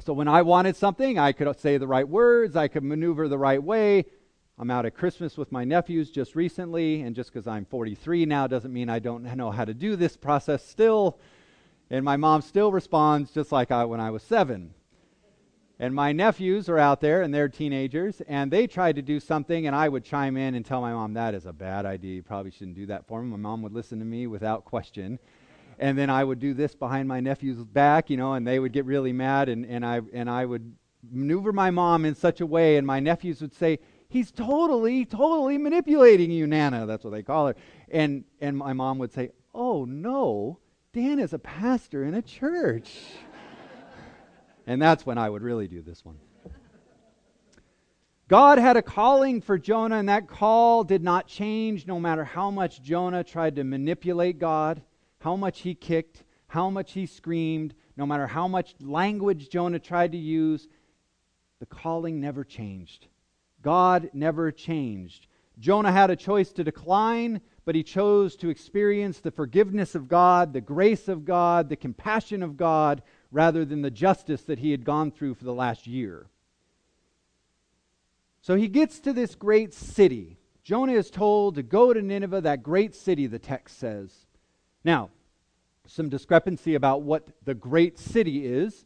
So 0.00 0.12
when 0.12 0.28
I 0.28 0.42
wanted 0.42 0.76
something, 0.76 1.18
I 1.18 1.32
could 1.32 1.58
say 1.58 1.78
the 1.78 1.86
right 1.86 2.08
words, 2.08 2.56
I 2.56 2.68
could 2.68 2.82
maneuver 2.82 3.28
the 3.28 3.38
right 3.38 3.62
way. 3.62 4.04
I'm 4.58 4.70
out 4.70 4.86
at 4.86 4.94
Christmas 4.94 5.36
with 5.36 5.50
my 5.50 5.64
nephews 5.64 6.10
just 6.10 6.36
recently, 6.36 7.02
and 7.02 7.16
just 7.16 7.32
because 7.32 7.46
I'm 7.46 7.64
43 7.64 8.26
now 8.26 8.46
doesn't 8.46 8.72
mean 8.72 8.88
I 8.88 8.98
don't 8.98 9.24
know 9.24 9.50
how 9.50 9.64
to 9.64 9.74
do 9.74 9.96
this 9.96 10.16
process 10.16 10.64
still. 10.64 11.18
And 11.90 12.04
my 12.04 12.16
mom 12.16 12.42
still 12.42 12.70
responds 12.70 13.32
just 13.32 13.50
like 13.50 13.70
I 13.70 13.84
when 13.84 14.00
I 14.00 14.10
was 14.10 14.22
seven. 14.22 14.74
And 15.80 15.92
my 15.92 16.12
nephews 16.12 16.68
are 16.68 16.78
out 16.78 17.00
there, 17.00 17.22
and 17.22 17.34
they're 17.34 17.48
teenagers, 17.48 18.22
and 18.28 18.50
they 18.50 18.68
tried 18.68 18.94
to 18.96 19.02
do 19.02 19.18
something, 19.18 19.66
and 19.66 19.74
I 19.74 19.88
would 19.88 20.04
chime 20.04 20.36
in 20.36 20.54
and 20.54 20.64
tell 20.64 20.80
my 20.80 20.92
mom, 20.92 21.14
that 21.14 21.34
is 21.34 21.46
a 21.46 21.52
bad 21.52 21.84
idea. 21.84 22.14
You 22.14 22.22
probably 22.22 22.52
shouldn't 22.52 22.76
do 22.76 22.86
that 22.86 23.08
for 23.08 23.20
them. 23.20 23.30
My 23.30 23.36
mom 23.36 23.60
would 23.62 23.72
listen 23.72 23.98
to 23.98 24.04
me 24.04 24.28
without 24.28 24.64
question. 24.64 25.18
And 25.78 25.98
then 25.98 26.10
I 26.10 26.22
would 26.22 26.38
do 26.38 26.54
this 26.54 26.74
behind 26.74 27.08
my 27.08 27.20
nephew's 27.20 27.64
back, 27.64 28.10
you 28.10 28.16
know, 28.16 28.34
and 28.34 28.46
they 28.46 28.58
would 28.58 28.72
get 28.72 28.84
really 28.84 29.12
mad, 29.12 29.48
and, 29.48 29.64
and, 29.66 29.84
I, 29.84 30.00
and 30.12 30.30
I 30.30 30.44
would 30.44 30.74
maneuver 31.10 31.52
my 31.52 31.70
mom 31.70 32.04
in 32.04 32.14
such 32.14 32.40
a 32.40 32.46
way, 32.46 32.76
and 32.76 32.86
my 32.86 33.00
nephews 33.00 33.40
would 33.40 33.54
say, 33.54 33.78
He's 34.08 34.30
totally, 34.30 35.04
totally 35.04 35.58
manipulating 35.58 36.30
you, 36.30 36.46
Nana. 36.46 36.86
That's 36.86 37.02
what 37.02 37.10
they 37.10 37.24
call 37.24 37.48
her. 37.48 37.56
And, 37.90 38.22
and 38.40 38.56
my 38.56 38.72
mom 38.72 38.98
would 38.98 39.12
say, 39.12 39.30
Oh, 39.52 39.84
no, 39.84 40.60
Dan 40.92 41.18
is 41.18 41.32
a 41.32 41.38
pastor 41.38 42.04
in 42.04 42.14
a 42.14 42.22
church. 42.22 42.96
and 44.66 44.80
that's 44.80 45.04
when 45.04 45.18
I 45.18 45.28
would 45.28 45.42
really 45.42 45.66
do 45.66 45.82
this 45.82 46.04
one. 46.04 46.18
God 48.28 48.58
had 48.58 48.76
a 48.76 48.82
calling 48.82 49.40
for 49.42 49.58
Jonah, 49.58 49.96
and 49.96 50.08
that 50.08 50.28
call 50.28 50.82
did 50.82 51.02
not 51.02 51.26
change 51.26 51.86
no 51.86 52.00
matter 52.00 52.24
how 52.24 52.50
much 52.50 52.82
Jonah 52.82 53.22
tried 53.22 53.56
to 53.56 53.64
manipulate 53.64 54.38
God, 54.38 54.80
how 55.24 55.36
much 55.36 55.62
he 55.62 55.74
kicked, 55.74 56.22
how 56.48 56.68
much 56.68 56.92
he 56.92 57.06
screamed, 57.06 57.74
no 57.96 58.04
matter 58.04 58.26
how 58.26 58.46
much 58.46 58.74
language 58.78 59.48
Jonah 59.48 59.78
tried 59.78 60.12
to 60.12 60.18
use. 60.18 60.68
The 61.60 61.66
calling 61.66 62.20
never 62.20 62.44
changed. 62.44 63.06
God 63.62 64.10
never 64.12 64.52
changed. 64.52 65.26
Jonah 65.58 65.92
had 65.92 66.10
a 66.10 66.16
choice 66.16 66.52
to 66.52 66.62
decline, 66.62 67.40
but 67.64 67.74
he 67.74 67.82
chose 67.82 68.36
to 68.36 68.50
experience 68.50 69.20
the 69.20 69.30
forgiveness 69.30 69.94
of 69.94 70.08
God, 70.08 70.52
the 70.52 70.60
grace 70.60 71.08
of 71.08 71.24
God, 71.24 71.70
the 71.70 71.76
compassion 71.76 72.42
of 72.42 72.58
God, 72.58 73.02
rather 73.32 73.64
than 73.64 73.80
the 73.80 73.90
justice 73.90 74.42
that 74.42 74.58
he 74.58 74.72
had 74.72 74.84
gone 74.84 75.10
through 75.10 75.32
for 75.32 75.44
the 75.44 75.54
last 75.54 75.86
year. 75.86 76.26
So 78.42 78.56
he 78.56 78.68
gets 78.68 79.00
to 79.00 79.14
this 79.14 79.34
great 79.34 79.72
city. 79.72 80.36
Jonah 80.62 80.92
is 80.92 81.10
told 81.10 81.54
to 81.54 81.62
go 81.62 81.94
to 81.94 82.02
Nineveh, 82.02 82.42
that 82.42 82.62
great 82.62 82.94
city, 82.94 83.26
the 83.26 83.38
text 83.38 83.78
says. 83.78 84.26
Now, 84.84 85.08
some 85.86 86.08
discrepancy 86.08 86.74
about 86.74 87.02
what 87.02 87.28
the 87.44 87.54
great 87.54 87.98
city 87.98 88.46
is. 88.46 88.84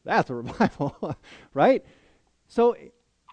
That's 0.04 0.30
a 0.30 0.36
revival, 0.36 1.15
right? 1.54 1.86
So 2.49 2.76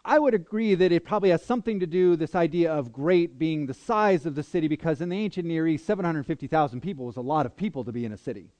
I 0.04 0.20
would 0.20 0.34
agree 0.34 0.76
that 0.76 0.92
it 0.92 1.04
probably 1.04 1.30
has 1.30 1.44
something 1.44 1.80
to 1.80 1.86
do 1.86 2.14
this 2.14 2.36
idea 2.36 2.72
of 2.72 2.92
great 2.92 3.40
being 3.40 3.66
the 3.66 3.74
size 3.74 4.24
of 4.24 4.36
the 4.36 4.44
city 4.44 4.68
because 4.68 5.00
in 5.00 5.08
the 5.08 5.16
ancient 5.16 5.48
Near 5.48 5.66
East 5.66 5.84
750,000 5.84 6.80
people 6.80 7.06
was 7.06 7.16
a 7.16 7.20
lot 7.20 7.44
of 7.44 7.56
people 7.56 7.82
to 7.84 7.90
be 7.90 8.04
in 8.04 8.12
a 8.12 8.16
city. 8.16 8.52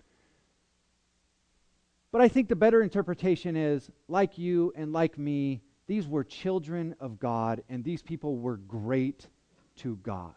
But 2.13 2.21
I 2.21 2.29
think 2.29 2.49
the 2.49 2.57
better 2.57 2.83
interpretation 2.83 3.57
is 3.57 3.91
like 4.09 4.37
you 4.37 4.73
and 4.75 4.93
like 4.93 5.17
me, 5.17 5.63
these 5.87 6.07
were 6.07 6.25
children 6.25 6.95
of 7.01 7.19
God, 7.19 7.63
and 7.69 7.85
these 7.85 8.03
people 8.03 8.37
were 8.37 8.57
great 8.57 9.29
to 9.77 9.97
God. 9.97 10.35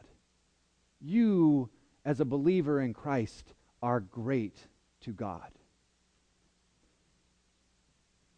You, 1.00 1.70
as 2.06 2.20
a 2.20 2.26
believer 2.26 2.82
in 2.82 2.94
Christ, 2.94 3.54
are 3.82 4.00
great 4.00 4.58
to 5.02 5.12
God. 5.12 5.50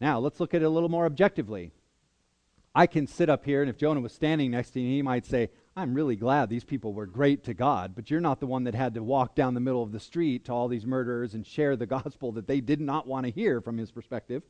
Now, 0.01 0.19
let's 0.19 0.39
look 0.39 0.53
at 0.53 0.61
it 0.61 0.65
a 0.65 0.69
little 0.69 0.89
more 0.89 1.05
objectively. 1.05 1.71
I 2.73 2.87
can 2.87 3.07
sit 3.07 3.29
up 3.29 3.45
here, 3.45 3.61
and 3.61 3.69
if 3.69 3.77
Jonah 3.77 4.01
was 4.01 4.11
standing 4.11 4.51
next 4.51 4.71
to 4.71 4.79
me, 4.79 4.95
he 4.95 5.01
might 5.01 5.25
say, 5.25 5.49
I'm 5.77 5.93
really 5.93 6.15
glad 6.15 6.49
these 6.49 6.63
people 6.63 6.93
were 6.93 7.05
great 7.05 7.43
to 7.43 7.53
God, 7.53 7.95
but 7.95 8.09
you're 8.09 8.21
not 8.21 8.39
the 8.39 8.47
one 8.47 8.63
that 8.63 8.73
had 8.73 8.93
to 8.93 9.03
walk 9.03 9.35
down 9.35 9.53
the 9.53 9.59
middle 9.59 9.83
of 9.83 9.91
the 9.91 9.99
street 9.99 10.45
to 10.45 10.53
all 10.53 10.69
these 10.69 10.85
murderers 10.85 11.33
and 11.33 11.45
share 11.45 11.75
the 11.75 11.85
gospel 11.97 12.31
that 12.33 12.47
they 12.47 12.61
did 12.61 12.79
not 12.79 13.07
want 13.07 13.25
to 13.25 13.31
hear 13.31 13.59
from 13.59 13.77
his 13.77 13.91
perspective. 13.91 14.43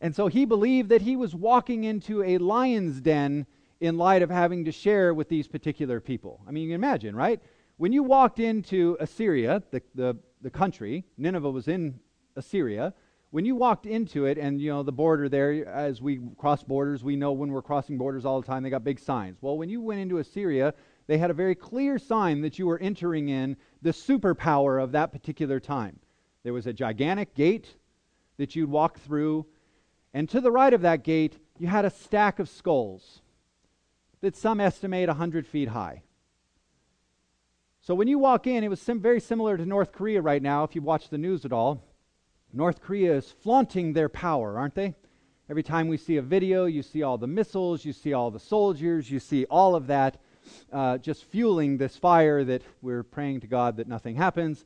And 0.00 0.14
so 0.14 0.26
he 0.26 0.44
believed 0.46 0.88
that 0.88 1.02
he 1.02 1.14
was 1.14 1.36
walking 1.36 1.84
into 1.84 2.24
a 2.24 2.38
lion's 2.38 3.00
den 3.00 3.46
in 3.78 3.96
light 3.96 4.22
of 4.22 4.30
having 4.30 4.64
to 4.64 4.72
share 4.72 5.14
with 5.14 5.28
these 5.28 5.46
particular 5.46 6.00
people. 6.00 6.40
I 6.48 6.50
mean, 6.50 6.64
you 6.64 6.70
can 6.70 6.74
imagine, 6.74 7.14
right? 7.14 7.40
When 7.76 7.92
you 7.92 8.02
walked 8.02 8.40
into 8.40 8.96
Assyria, 8.98 9.62
the, 9.70 9.82
the, 9.94 10.16
the 10.42 10.50
country, 10.50 11.04
Nineveh 11.16 11.50
was 11.50 11.68
in 11.68 12.00
Assyria, 12.34 12.92
when 13.30 13.44
you 13.44 13.54
walked 13.54 13.86
into 13.86 14.26
it 14.26 14.38
and 14.38 14.60
you 14.60 14.70
know 14.70 14.82
the 14.82 14.92
border 14.92 15.28
there 15.28 15.66
as 15.68 16.02
we 16.02 16.20
cross 16.36 16.62
borders 16.62 17.04
we 17.04 17.16
know 17.16 17.32
when 17.32 17.50
we're 17.50 17.62
crossing 17.62 17.96
borders 17.96 18.24
all 18.24 18.40
the 18.40 18.46
time 18.46 18.62
they 18.62 18.70
got 18.70 18.84
big 18.84 18.98
signs. 18.98 19.38
Well 19.40 19.56
when 19.56 19.68
you 19.68 19.80
went 19.80 20.00
into 20.00 20.18
assyria 20.18 20.74
they 21.06 21.18
had 21.18 21.30
a 21.30 21.34
very 21.34 21.54
clear 21.54 21.98
sign 21.98 22.40
that 22.42 22.58
you 22.58 22.66
were 22.66 22.78
entering 22.78 23.28
in 23.28 23.56
the 23.82 23.90
superpower 23.90 24.82
of 24.82 24.92
that 24.92 25.12
particular 25.12 25.58
time. 25.60 25.98
There 26.42 26.52
was 26.52 26.66
a 26.66 26.72
gigantic 26.72 27.34
gate 27.34 27.76
that 28.36 28.56
you'd 28.56 28.70
walk 28.70 28.98
through 28.98 29.46
and 30.12 30.28
to 30.28 30.40
the 30.40 30.50
right 30.50 30.74
of 30.74 30.82
that 30.82 31.04
gate 31.04 31.38
you 31.58 31.68
had 31.68 31.84
a 31.84 31.90
stack 31.90 32.38
of 32.38 32.48
skulls 32.48 33.22
that 34.22 34.36
some 34.36 34.60
estimate 34.60 35.08
100 35.08 35.46
feet 35.46 35.68
high. 35.68 36.02
So 37.80 37.94
when 37.94 38.08
you 38.08 38.18
walk 38.18 38.46
in 38.48 38.64
it 38.64 38.68
was 38.68 38.80
sim- 38.80 39.00
very 39.00 39.20
similar 39.20 39.56
to 39.56 39.64
north 39.64 39.92
korea 39.92 40.20
right 40.20 40.42
now 40.42 40.64
if 40.64 40.74
you 40.74 40.82
watch 40.82 41.10
the 41.10 41.18
news 41.18 41.44
at 41.44 41.52
all 41.52 41.89
North 42.52 42.80
Korea 42.80 43.16
is 43.16 43.30
flaunting 43.30 43.92
their 43.92 44.08
power, 44.08 44.58
aren't 44.58 44.74
they? 44.74 44.94
Every 45.48 45.62
time 45.62 45.86
we 45.86 45.96
see 45.96 46.16
a 46.16 46.22
video, 46.22 46.64
you 46.64 46.82
see 46.82 47.02
all 47.02 47.16
the 47.16 47.26
missiles, 47.28 47.84
you 47.84 47.92
see 47.92 48.12
all 48.12 48.30
the 48.30 48.40
soldiers, 48.40 49.10
you 49.10 49.20
see 49.20 49.44
all 49.44 49.76
of 49.76 49.86
that 49.86 50.20
uh, 50.72 50.98
just 50.98 51.24
fueling 51.24 51.76
this 51.76 51.96
fire 51.96 52.42
that 52.44 52.62
we're 52.82 53.04
praying 53.04 53.40
to 53.40 53.46
God 53.46 53.76
that 53.76 53.86
nothing 53.86 54.16
happens. 54.16 54.64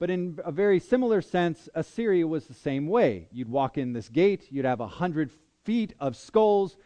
But 0.00 0.10
in 0.10 0.40
a 0.44 0.50
very 0.50 0.80
similar 0.80 1.22
sense, 1.22 1.68
Assyria 1.74 2.26
was 2.26 2.46
the 2.46 2.54
same 2.54 2.88
way. 2.88 3.28
You'd 3.30 3.48
walk 3.48 3.78
in 3.78 3.92
this 3.92 4.08
gate, 4.08 4.46
you'd 4.50 4.64
have 4.64 4.80
a 4.80 4.86
hundred 4.88 5.30
feet 5.64 5.94
of 6.00 6.16
skulls 6.16 6.76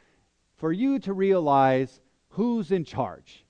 for 0.55 0.71
you 0.71 0.99
to 0.99 1.15
realize 1.15 2.01
who's 2.31 2.71
in 2.71 2.85
charge 2.85 3.46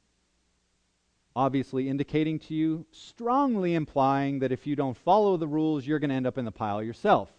obviously 1.37 1.91
indicating 1.91 2.39
to 2.39 2.55
you, 2.55 2.87
strongly 2.91 3.75
implying 3.75 4.39
that 4.39 4.51
if 4.51 4.67
you 4.67 4.75
don't 4.75 4.97
follow 4.97 5.37
the 5.37 5.47
rules, 5.47 5.87
you're 5.87 5.99
going 5.99 6.09
to 6.09 6.17
end 6.17 6.27
up 6.27 6.39
in 6.39 6.47
the 6.47 6.51
pile 6.51 6.83
yourself. 6.83 7.31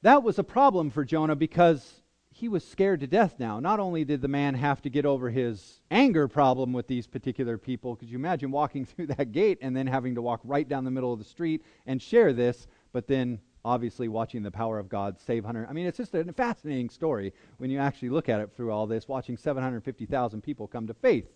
That 0.00 0.22
was 0.22 0.38
a 0.38 0.44
problem 0.44 0.90
for 0.90 1.04
Jonah 1.04 1.36
because 1.36 2.00
he 2.30 2.48
was 2.48 2.66
scared 2.66 3.00
to 3.00 3.06
death 3.06 3.34
now. 3.38 3.60
Not 3.60 3.80
only 3.80 4.04
did 4.04 4.22
the 4.22 4.28
man 4.28 4.54
have 4.54 4.80
to 4.82 4.88
get 4.88 5.04
over 5.04 5.28
his 5.28 5.80
anger 5.90 6.26
problem 6.26 6.72
with 6.72 6.86
these 6.86 7.06
particular 7.06 7.58
people, 7.58 7.94
could 7.94 8.08
you 8.08 8.16
imagine 8.16 8.50
walking 8.50 8.84
through 8.86 9.08
that 9.08 9.32
gate 9.32 9.58
and 9.60 9.76
then 9.76 9.86
having 9.86 10.14
to 10.14 10.22
walk 10.22 10.40
right 10.42 10.66
down 10.66 10.84
the 10.84 10.90
middle 10.90 11.12
of 11.12 11.18
the 11.18 11.24
street 11.24 11.62
and 11.86 12.00
share 12.00 12.32
this, 12.32 12.66
but 12.92 13.06
then 13.06 13.40
obviously 13.64 14.08
watching 14.08 14.42
the 14.42 14.50
power 14.50 14.78
of 14.78 14.88
God 14.88 15.20
save 15.20 15.44
100. 15.44 15.68
I 15.68 15.72
mean, 15.72 15.86
it's 15.86 15.98
just 15.98 16.14
a 16.14 16.32
fascinating 16.32 16.90
story 16.90 17.32
when 17.58 17.70
you 17.70 17.78
actually 17.78 18.10
look 18.10 18.28
at 18.28 18.40
it 18.40 18.50
through 18.56 18.72
all 18.72 18.86
this, 18.86 19.08
watching 19.08 19.36
750,000 19.36 20.42
people 20.42 20.66
come 20.66 20.86
to 20.86 20.94
faith. 20.94 21.26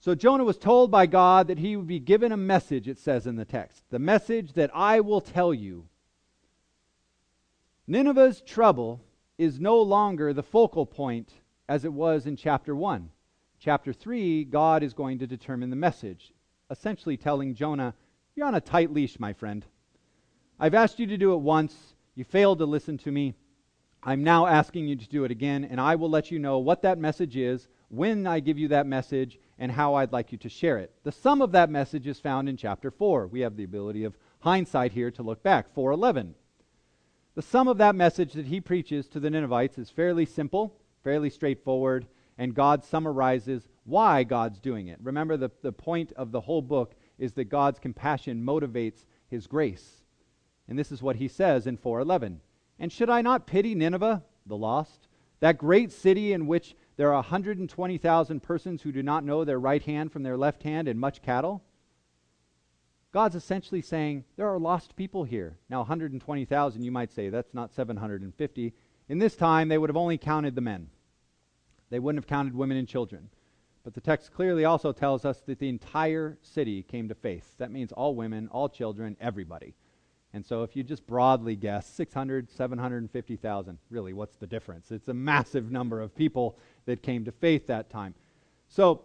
So 0.00 0.14
Jonah 0.14 0.44
was 0.44 0.58
told 0.58 0.90
by 0.90 1.06
God 1.06 1.48
that 1.48 1.58
he 1.58 1.76
would 1.76 1.88
be 1.88 1.98
given 1.98 2.30
a 2.30 2.36
message, 2.36 2.86
it 2.86 2.98
says 2.98 3.26
in 3.26 3.36
the 3.36 3.44
text. 3.44 3.82
The 3.90 3.98
message 3.98 4.52
that 4.52 4.70
I 4.72 5.00
will 5.00 5.20
tell 5.20 5.52
you. 5.52 5.86
Nineveh's 7.86 8.40
trouble 8.40 9.00
is 9.38 9.58
no 9.58 9.80
longer 9.80 10.32
the 10.32 10.42
focal 10.42 10.86
point 10.86 11.32
as 11.68 11.84
it 11.84 11.92
was 11.92 12.26
in 12.26 12.36
chapter 12.36 12.76
1. 12.76 13.10
Chapter 13.58 13.92
3, 13.92 14.44
God 14.44 14.84
is 14.84 14.94
going 14.94 15.18
to 15.18 15.26
determine 15.26 15.70
the 15.70 15.76
message, 15.76 16.32
essentially 16.70 17.16
telling 17.16 17.54
Jonah, 17.54 17.94
You're 18.36 18.46
on 18.46 18.54
a 18.54 18.60
tight 18.60 18.92
leash, 18.92 19.18
my 19.18 19.32
friend. 19.32 19.64
I've 20.60 20.74
asked 20.74 20.98
you 20.98 21.06
to 21.06 21.16
do 21.16 21.34
it 21.34 21.38
once. 21.38 21.94
You 22.16 22.24
failed 22.24 22.58
to 22.58 22.66
listen 22.66 22.98
to 22.98 23.12
me. 23.12 23.34
I'm 24.02 24.24
now 24.24 24.46
asking 24.46 24.88
you 24.88 24.96
to 24.96 25.08
do 25.08 25.22
it 25.24 25.30
again, 25.30 25.64
and 25.64 25.80
I 25.80 25.94
will 25.94 26.10
let 26.10 26.32
you 26.32 26.38
know 26.40 26.58
what 26.58 26.82
that 26.82 26.98
message 26.98 27.36
is, 27.36 27.68
when 27.90 28.26
I 28.26 28.40
give 28.40 28.58
you 28.58 28.68
that 28.68 28.86
message, 28.86 29.38
and 29.58 29.70
how 29.70 29.94
I'd 29.94 30.12
like 30.12 30.32
you 30.32 30.38
to 30.38 30.48
share 30.48 30.78
it. 30.78 30.92
The 31.04 31.12
sum 31.12 31.42
of 31.42 31.52
that 31.52 31.70
message 31.70 32.06
is 32.06 32.18
found 32.18 32.48
in 32.48 32.56
chapter 32.56 32.90
4. 32.90 33.28
We 33.28 33.40
have 33.40 33.56
the 33.56 33.64
ability 33.64 34.02
of 34.02 34.18
hindsight 34.40 34.92
here 34.92 35.10
to 35.12 35.22
look 35.22 35.42
back. 35.42 35.72
411. 35.74 36.34
The 37.36 37.42
sum 37.42 37.68
of 37.68 37.78
that 37.78 37.94
message 37.94 38.32
that 38.32 38.46
he 38.46 38.60
preaches 38.60 39.06
to 39.08 39.20
the 39.20 39.30
Ninevites 39.30 39.78
is 39.78 39.90
fairly 39.90 40.26
simple, 40.26 40.74
fairly 41.04 41.30
straightforward, 41.30 42.06
and 42.36 42.54
God 42.54 42.84
summarizes 42.84 43.68
why 43.84 44.24
God's 44.24 44.58
doing 44.58 44.88
it. 44.88 44.98
Remember, 45.00 45.36
the, 45.36 45.50
the 45.62 45.72
point 45.72 46.12
of 46.16 46.32
the 46.32 46.40
whole 46.40 46.62
book 46.62 46.94
is 47.16 47.32
that 47.34 47.44
God's 47.44 47.78
compassion 47.78 48.44
motivates 48.44 49.04
his 49.28 49.46
grace. 49.46 50.02
And 50.68 50.78
this 50.78 50.92
is 50.92 51.02
what 51.02 51.16
he 51.16 51.28
says 51.28 51.66
in 51.66 51.76
411. 51.76 52.40
And 52.78 52.92
should 52.92 53.10
I 53.10 53.22
not 53.22 53.46
pity 53.46 53.74
Nineveh, 53.74 54.22
the 54.46 54.56
lost, 54.56 55.08
that 55.40 55.58
great 55.58 55.92
city 55.92 56.32
in 56.32 56.46
which 56.46 56.76
there 56.96 57.08
are 57.08 57.14
120,000 57.14 58.42
persons 58.42 58.82
who 58.82 58.92
do 58.92 59.02
not 59.02 59.24
know 59.24 59.44
their 59.44 59.58
right 59.58 59.82
hand 59.82 60.12
from 60.12 60.22
their 60.22 60.36
left 60.36 60.62
hand 60.62 60.88
and 60.88 60.98
much 60.98 61.22
cattle? 61.22 61.62
God's 63.12 63.36
essentially 63.36 63.80
saying 63.80 64.24
there 64.36 64.48
are 64.48 64.58
lost 64.58 64.96
people 64.96 65.24
here. 65.24 65.56
Now, 65.70 65.78
120,000, 65.78 66.82
you 66.82 66.92
might 66.92 67.10
say, 67.10 67.30
that's 67.30 67.54
not 67.54 67.72
750. 67.72 68.74
In 69.08 69.18
this 69.18 69.36
time, 69.36 69.68
they 69.68 69.78
would 69.78 69.88
have 69.88 69.96
only 69.96 70.18
counted 70.18 70.54
the 70.54 70.60
men, 70.60 70.88
they 71.90 71.98
wouldn't 71.98 72.22
have 72.22 72.28
counted 72.28 72.54
women 72.54 72.76
and 72.76 72.86
children. 72.86 73.30
But 73.82 73.94
the 73.94 74.00
text 74.02 74.34
clearly 74.34 74.66
also 74.66 74.92
tells 74.92 75.24
us 75.24 75.40
that 75.46 75.58
the 75.58 75.68
entire 75.70 76.36
city 76.42 76.82
came 76.82 77.08
to 77.08 77.14
faith. 77.14 77.54
That 77.56 77.70
means 77.70 77.90
all 77.92 78.14
women, 78.14 78.48
all 78.48 78.68
children, 78.68 79.16
everybody. 79.18 79.74
And 80.34 80.44
so 80.44 80.62
if 80.62 80.76
you 80.76 80.82
just 80.82 81.06
broadly 81.06 81.56
guess 81.56 81.86
600, 81.86 82.50
750,000, 82.50 83.78
really, 83.90 84.12
what's 84.12 84.36
the 84.36 84.46
difference? 84.46 84.90
It's 84.90 85.08
a 85.08 85.14
massive 85.14 85.70
number 85.70 86.00
of 86.00 86.14
people 86.14 86.58
that 86.84 87.02
came 87.02 87.24
to 87.24 87.32
faith 87.32 87.66
that 87.68 87.88
time. 87.88 88.14
So 88.68 89.04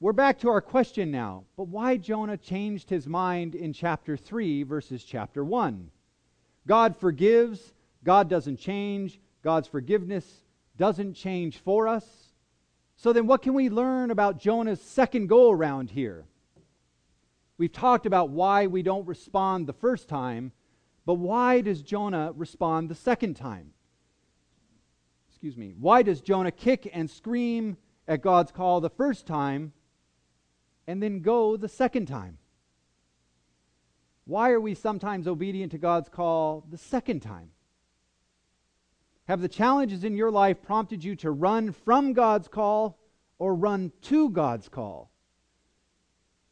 we're 0.00 0.12
back 0.12 0.38
to 0.40 0.48
our 0.48 0.60
question 0.60 1.10
now. 1.10 1.44
But 1.56 1.68
why 1.68 1.98
Jonah 1.98 2.36
changed 2.36 2.88
his 2.88 3.06
mind 3.06 3.54
in 3.54 3.72
chapter 3.72 4.16
3 4.16 4.62
versus 4.62 5.04
chapter 5.04 5.44
1? 5.44 5.90
God 6.66 6.96
forgives, 6.96 7.74
God 8.02 8.28
doesn't 8.28 8.58
change, 8.58 9.20
God's 9.42 9.68
forgiveness 9.68 10.24
doesn't 10.76 11.14
change 11.14 11.58
for 11.58 11.86
us. 11.86 12.04
So 12.96 13.12
then, 13.12 13.26
what 13.26 13.42
can 13.42 13.54
we 13.54 13.68
learn 13.68 14.10
about 14.10 14.38
Jonah's 14.38 14.80
second 14.80 15.28
go 15.28 15.50
around 15.50 15.90
here? 15.90 16.24
We've 17.56 17.72
talked 17.72 18.06
about 18.06 18.30
why 18.30 18.66
we 18.66 18.82
don't 18.82 19.06
respond 19.06 19.66
the 19.66 19.72
first 19.72 20.08
time, 20.08 20.52
but 21.06 21.14
why 21.14 21.60
does 21.60 21.82
Jonah 21.82 22.32
respond 22.34 22.88
the 22.88 22.94
second 22.94 23.34
time? 23.34 23.70
Excuse 25.28 25.56
me. 25.56 25.74
Why 25.78 26.02
does 26.02 26.20
Jonah 26.20 26.50
kick 26.50 26.90
and 26.92 27.08
scream 27.08 27.76
at 28.08 28.22
God's 28.22 28.50
call 28.50 28.80
the 28.80 28.90
first 28.90 29.26
time 29.26 29.72
and 30.86 31.02
then 31.02 31.20
go 31.20 31.56
the 31.56 31.68
second 31.68 32.06
time? 32.06 32.38
Why 34.24 34.50
are 34.50 34.60
we 34.60 34.74
sometimes 34.74 35.28
obedient 35.28 35.72
to 35.72 35.78
God's 35.78 36.08
call 36.08 36.64
the 36.70 36.78
second 36.78 37.20
time? 37.20 37.50
Have 39.28 39.40
the 39.40 39.48
challenges 39.48 40.02
in 40.02 40.16
your 40.16 40.30
life 40.30 40.62
prompted 40.62 41.04
you 41.04 41.14
to 41.16 41.30
run 41.30 41.72
from 41.72 42.14
God's 42.14 42.48
call 42.48 42.98
or 43.38 43.54
run 43.54 43.92
to 44.02 44.30
God's 44.30 44.68
call? 44.68 45.10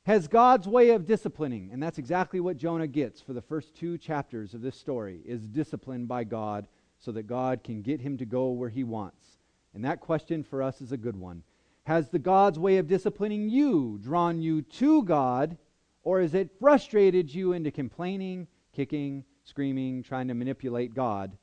Has 0.05 0.27
God's 0.27 0.67
way 0.67 0.91
of 0.91 1.07
disciplining, 1.07 1.71
and 1.73 1.83
that's 1.83 1.99
exactly 1.99 2.41
what 2.41 2.57
Jonah 2.57 2.89
gets 2.89 3.21
for 3.21 3.33
the 3.33 3.41
first 3.41 3.75
two 3.77 3.97
chapters 3.97 4.53
of 4.53 4.61
this 4.61 4.77
story, 4.77 5.21
is 5.25 5.47
disciplined 5.47 6.09
by 6.09 6.25
God 6.25 6.67
so 6.99 7.13
that 7.13 7.29
God 7.29 7.63
can 7.63 7.83
get 7.83 8.01
him 8.01 8.17
to 8.19 8.25
go 8.25 8.51
where 8.51 8.69
he 8.69 8.85
wants. 8.85 9.39
And 9.75 9.85
that 9.85 10.01
question 10.01 10.43
for 10.43 10.63
us 10.63 10.81
is 10.81 10.93
a 10.93 10.97
good 10.97 11.17
one. 11.17 11.43
Has 11.85 12.09
the 12.09 12.19
God's 12.19 12.59
way 12.59 12.79
of 12.79 12.89
disciplining 12.89 13.49
you 13.49 13.99
drawn 14.03 14.41
you 14.41 14.63
to 14.63 15.03
God, 15.05 15.57
or 16.03 16.21
has 16.21 16.35
it 16.35 16.51
frustrated 16.59 17.33
you 17.33 17.53
into 17.53 17.71
complaining, 17.71 18.49
kicking, 18.73 19.25
screaming, 19.45 20.03
trying 20.03 20.29
to 20.29 20.35
manipulate 20.35 20.95
God? 20.95 21.37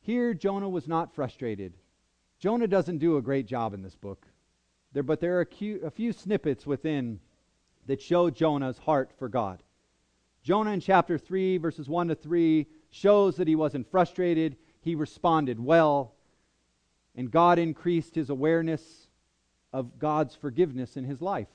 Here, 0.00 0.34
Jonah 0.34 0.68
was 0.68 0.88
not 0.88 1.14
frustrated. 1.14 1.74
Jonah 2.38 2.66
doesn't 2.66 2.98
do 2.98 3.16
a 3.16 3.22
great 3.22 3.46
job 3.46 3.74
in 3.74 3.82
this 3.82 3.94
book. 3.94 4.26
There, 4.92 5.02
but 5.02 5.20
there 5.20 5.38
are 5.38 5.48
a 5.84 5.90
few 5.90 6.12
snippets 6.12 6.66
within 6.66 7.20
that 7.86 8.02
show 8.02 8.30
Jonah's 8.30 8.78
heart 8.78 9.10
for 9.18 9.28
God. 9.28 9.62
Jonah 10.42 10.72
in 10.72 10.80
chapter 10.80 11.18
3, 11.18 11.58
verses 11.58 11.88
1 11.88 12.08
to 12.08 12.14
3, 12.14 12.66
shows 12.90 13.36
that 13.36 13.48
he 13.48 13.54
wasn't 13.54 13.90
frustrated. 13.90 14.56
He 14.80 14.94
responded 14.94 15.60
well. 15.60 16.14
And 17.14 17.30
God 17.30 17.58
increased 17.58 18.14
his 18.14 18.30
awareness 18.30 19.08
of 19.72 19.98
God's 19.98 20.34
forgiveness 20.34 20.96
in 20.96 21.04
his 21.04 21.20
life. 21.20 21.48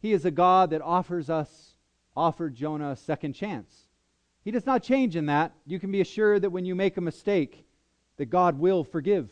He 0.00 0.12
is 0.12 0.24
a 0.24 0.30
God 0.30 0.70
that 0.70 0.82
offers 0.82 1.30
us, 1.30 1.74
offered 2.16 2.54
Jonah 2.54 2.90
a 2.90 2.96
second 2.96 3.32
chance. 3.32 3.88
He 4.44 4.50
does 4.50 4.66
not 4.66 4.82
change 4.82 5.16
in 5.16 5.26
that. 5.26 5.52
You 5.66 5.80
can 5.80 5.90
be 5.90 6.02
assured 6.02 6.42
that 6.42 6.50
when 6.50 6.66
you 6.66 6.74
make 6.74 6.96
a 6.96 7.00
mistake, 7.00 7.64
that 8.18 8.26
God 8.26 8.58
will 8.58 8.84
forgive 8.84 9.30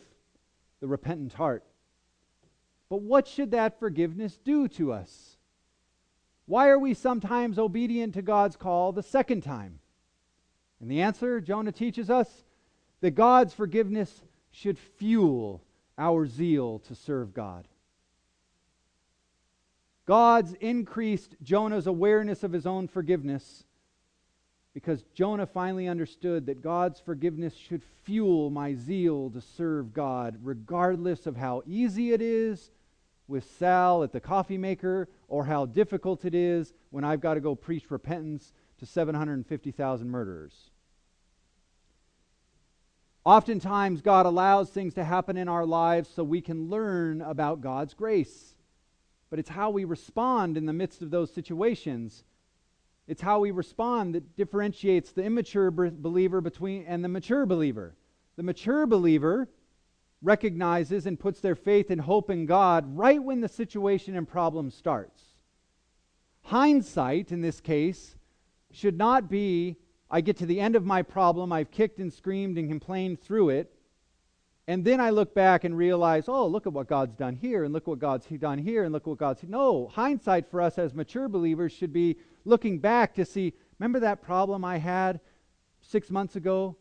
the 0.81 0.87
repentant 0.87 1.33
heart. 1.33 1.63
But 2.89 3.01
what 3.01 3.27
should 3.27 3.51
that 3.51 3.79
forgiveness 3.79 4.37
do 4.43 4.67
to 4.69 4.91
us? 4.93 5.37
Why 6.45 6.69
are 6.69 6.79
we 6.79 6.93
sometimes 6.93 7.57
obedient 7.57 8.13
to 8.15 8.21
God's 8.21 8.55
call 8.55 8.91
the 8.91 9.03
second 9.03 9.41
time? 9.41 9.79
And 10.79 10.91
the 10.91 11.01
answer, 11.01 11.39
Jonah 11.39 11.71
teaches 11.71 12.09
us, 12.09 12.43
that 12.99 13.11
God's 13.11 13.53
forgiveness 13.53 14.21
should 14.51 14.77
fuel 14.77 15.61
our 15.97 16.27
zeal 16.27 16.79
to 16.79 16.95
serve 16.95 17.33
God. 17.33 17.67
God's 20.05 20.53
increased 20.53 21.35
Jonah's 21.41 21.87
awareness 21.87 22.43
of 22.43 22.51
his 22.51 22.65
own 22.65 22.87
forgiveness 22.87 23.63
because 24.73 25.03
Jonah 25.13 25.45
finally 25.45 25.87
understood 25.87 26.47
that 26.47 26.61
God's 26.61 26.99
forgiveness 26.99 27.53
should 27.55 27.83
fuel 28.03 28.49
my 28.49 28.73
zeal 28.73 29.29
to 29.29 29.41
serve 29.41 29.93
God, 29.93 30.37
regardless 30.41 31.27
of 31.27 31.37
how 31.37 31.61
easy 31.67 32.11
it 32.11 32.21
is 32.21 32.71
with 33.27 33.49
Sal 33.57 34.03
at 34.03 34.11
the 34.11 34.19
coffee 34.19 34.57
maker 34.57 35.07
or 35.27 35.45
how 35.45 35.65
difficult 35.65 36.25
it 36.25 36.33
is 36.33 36.73
when 36.89 37.03
I've 37.03 37.21
got 37.21 37.35
to 37.35 37.39
go 37.39 37.55
preach 37.55 37.89
repentance 37.91 38.51
to 38.79 38.85
750,000 38.85 40.09
murderers. 40.09 40.71
Oftentimes, 43.25 44.01
God 44.01 44.25
allows 44.25 44.69
things 44.69 44.95
to 44.95 45.03
happen 45.03 45.37
in 45.37 45.47
our 45.47 45.65
lives 45.65 46.09
so 46.09 46.23
we 46.23 46.41
can 46.41 46.69
learn 46.69 47.21
about 47.21 47.61
God's 47.61 47.93
grace. 47.93 48.55
But 49.29 49.39
it's 49.39 49.49
how 49.49 49.69
we 49.69 49.85
respond 49.85 50.57
in 50.57 50.65
the 50.65 50.73
midst 50.73 51.01
of 51.01 51.09
those 51.09 51.33
situations. 51.33 52.23
It's 53.07 53.21
how 53.21 53.39
we 53.39 53.51
respond 53.51 54.15
that 54.15 54.35
differentiates 54.35 55.11
the 55.11 55.23
immature 55.23 55.71
believer 55.71 56.41
between 56.41 56.85
and 56.85 57.03
the 57.03 57.09
mature 57.09 57.45
believer. 57.45 57.95
The 58.37 58.43
mature 58.43 58.85
believer 58.85 59.49
recognizes 60.21 61.05
and 61.05 61.19
puts 61.19 61.41
their 61.41 61.55
faith 61.55 61.89
and 61.89 61.99
hope 61.99 62.29
in 62.29 62.45
God 62.45 62.97
right 62.97 63.21
when 63.21 63.41
the 63.41 63.49
situation 63.49 64.15
and 64.15 64.27
problem 64.27 64.71
starts. 64.71 65.21
Hindsight, 66.43 67.31
in 67.31 67.41
this 67.41 67.59
case, 67.59 68.15
should 68.71 68.97
not 68.97 69.29
be 69.29 69.77
I 70.13 70.21
get 70.21 70.37
to 70.37 70.45
the 70.45 70.59
end 70.59 70.75
of 70.75 70.85
my 70.85 71.01
problem, 71.01 71.51
I've 71.51 71.71
kicked 71.71 71.99
and 71.99 72.13
screamed 72.13 72.59
and 72.59 72.69
complained 72.69 73.19
through 73.19 73.49
it, 73.49 73.73
and 74.67 74.85
then 74.85 75.01
I 75.01 75.09
look 75.09 75.33
back 75.33 75.63
and 75.63 75.77
realize, 75.77 76.25
oh, 76.27 76.47
look 76.47 76.65
at 76.67 76.73
what 76.73 76.87
God's 76.87 77.15
done 77.15 77.35
here, 77.35 77.63
and 77.63 77.73
look 77.73 77.87
what 77.87 77.99
God's 77.99 78.25
done 78.25 78.57
here, 78.57 78.83
and 78.83 78.93
look 78.93 79.07
what 79.07 79.17
God's. 79.17 79.43
No, 79.43 79.87
hindsight 79.87 80.49
for 80.49 80.61
us 80.61 80.77
as 80.77 80.93
mature 80.93 81.27
believers 81.27 81.71
should 81.71 81.91
be 81.91 82.17
looking 82.45 82.79
back 82.79 83.13
to 83.15 83.25
see, 83.25 83.53
remember 83.79 83.99
that 83.99 84.21
problem 84.21 84.63
I 84.63 84.77
had 84.77 85.19
six 85.81 86.09
months 86.09 86.35
ago? 86.35 86.77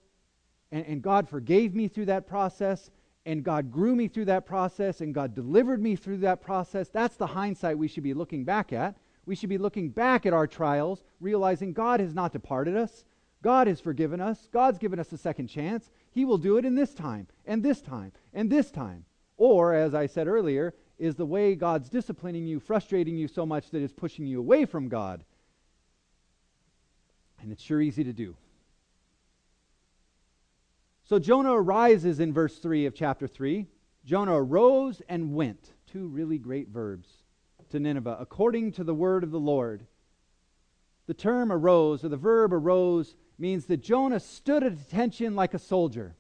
And, 0.71 0.87
and 0.87 1.03
God 1.03 1.29
forgave 1.29 1.75
me 1.75 1.89
through 1.89 2.07
that 2.07 2.27
process, 2.27 2.91
and 3.25 3.45
God 3.45 3.71
grew 3.71 3.95
me 3.95 4.09
through 4.09 4.25
that 4.27 4.47
process 4.47 5.01
and 5.01 5.15
God 5.15 5.35
delivered 5.35 5.81
me 5.81 5.97
through 5.97 6.19
that 6.19 6.41
process. 6.41 6.89
That's 6.89 7.17
the 7.17 7.27
hindsight 7.27 7.79
we 7.79 7.89
should 7.89 8.03
be 8.03 8.15
looking 8.15 8.45
back 8.45 8.73
at. 8.73 8.97
We 9.27 9.37
should 9.37 9.49
be 9.49 9.59
looking 9.59 9.91
back 9.91 10.27
at 10.27 10.33
our 10.33 10.49
trials, 10.49 11.05
realizing 11.21 11.73
God 11.73 12.01
has 12.01 12.15
not 12.15 12.33
departed 12.33 12.77
us. 12.77 13.05
God 13.41 13.69
has 13.69 13.81
forgiven 13.81 14.21
us. 14.21 14.49
God's 14.53 14.79
given 14.79 14.99
us 14.99 15.13
a 15.13 15.19
second 15.19 15.47
chance. 15.47 15.91
He 16.13 16.25
will 16.25 16.39
do 16.39 16.59
it 16.59 16.65
in 16.65 16.75
this 16.75 16.95
time, 16.95 17.27
and 17.47 17.63
this 17.63 17.81
time, 17.81 18.13
and 18.33 18.49
this 18.49 18.71
time. 18.71 19.05
Or, 19.37 19.75
as 19.75 19.95
I 19.95 20.07
said 20.07 20.29
earlier, 20.29 20.75
is 20.99 21.17
the 21.17 21.27
way 21.27 21.55
God's 21.55 21.89
disciplining 21.89 22.47
you, 22.47 22.61
frustrating 22.61 23.17
you 23.17 23.27
so 23.27 23.45
much 23.45 23.71
that 23.71 23.83
it's 23.83 23.93
pushing 23.93 24.27
you 24.27 24.39
away 24.39 24.67
from 24.67 24.89
God. 24.89 25.25
And 27.41 27.51
it's 27.51 27.63
sure 27.63 27.81
easy 27.81 28.05
to 28.05 28.13
do. 28.13 28.37
So 31.05 31.19
Jonah 31.19 31.55
arises 31.55 32.21
in 32.21 32.33
verse 32.33 32.59
3 32.59 32.87
of 32.87 32.95
chapter 32.95 33.27
3. 33.27 33.67
Jonah 34.05 34.35
arose 34.35 35.03
and 35.09 35.35
went, 35.35 35.73
two 35.91 36.07
really 36.07 36.39
great 36.39 36.69
verbs, 36.69 37.09
to 37.71 37.81
Nineveh, 37.81 38.19
according 38.21 38.73
to 38.73 38.85
the 38.85 38.95
word 38.95 39.25
of 39.25 39.31
the 39.31 39.41
Lord. 39.41 39.87
The 41.07 41.15
term 41.15 41.51
arose, 41.51 42.05
or 42.05 42.09
the 42.09 42.17
verb 42.17 42.53
arose, 42.53 43.17
means 43.39 43.67
that 43.67 43.83
Jonah 43.83 44.21
stood 44.21 44.63
at 44.63 44.73
attention 44.73 45.35
like 45.35 45.55
a 45.55 45.59
soldier. 45.59 46.15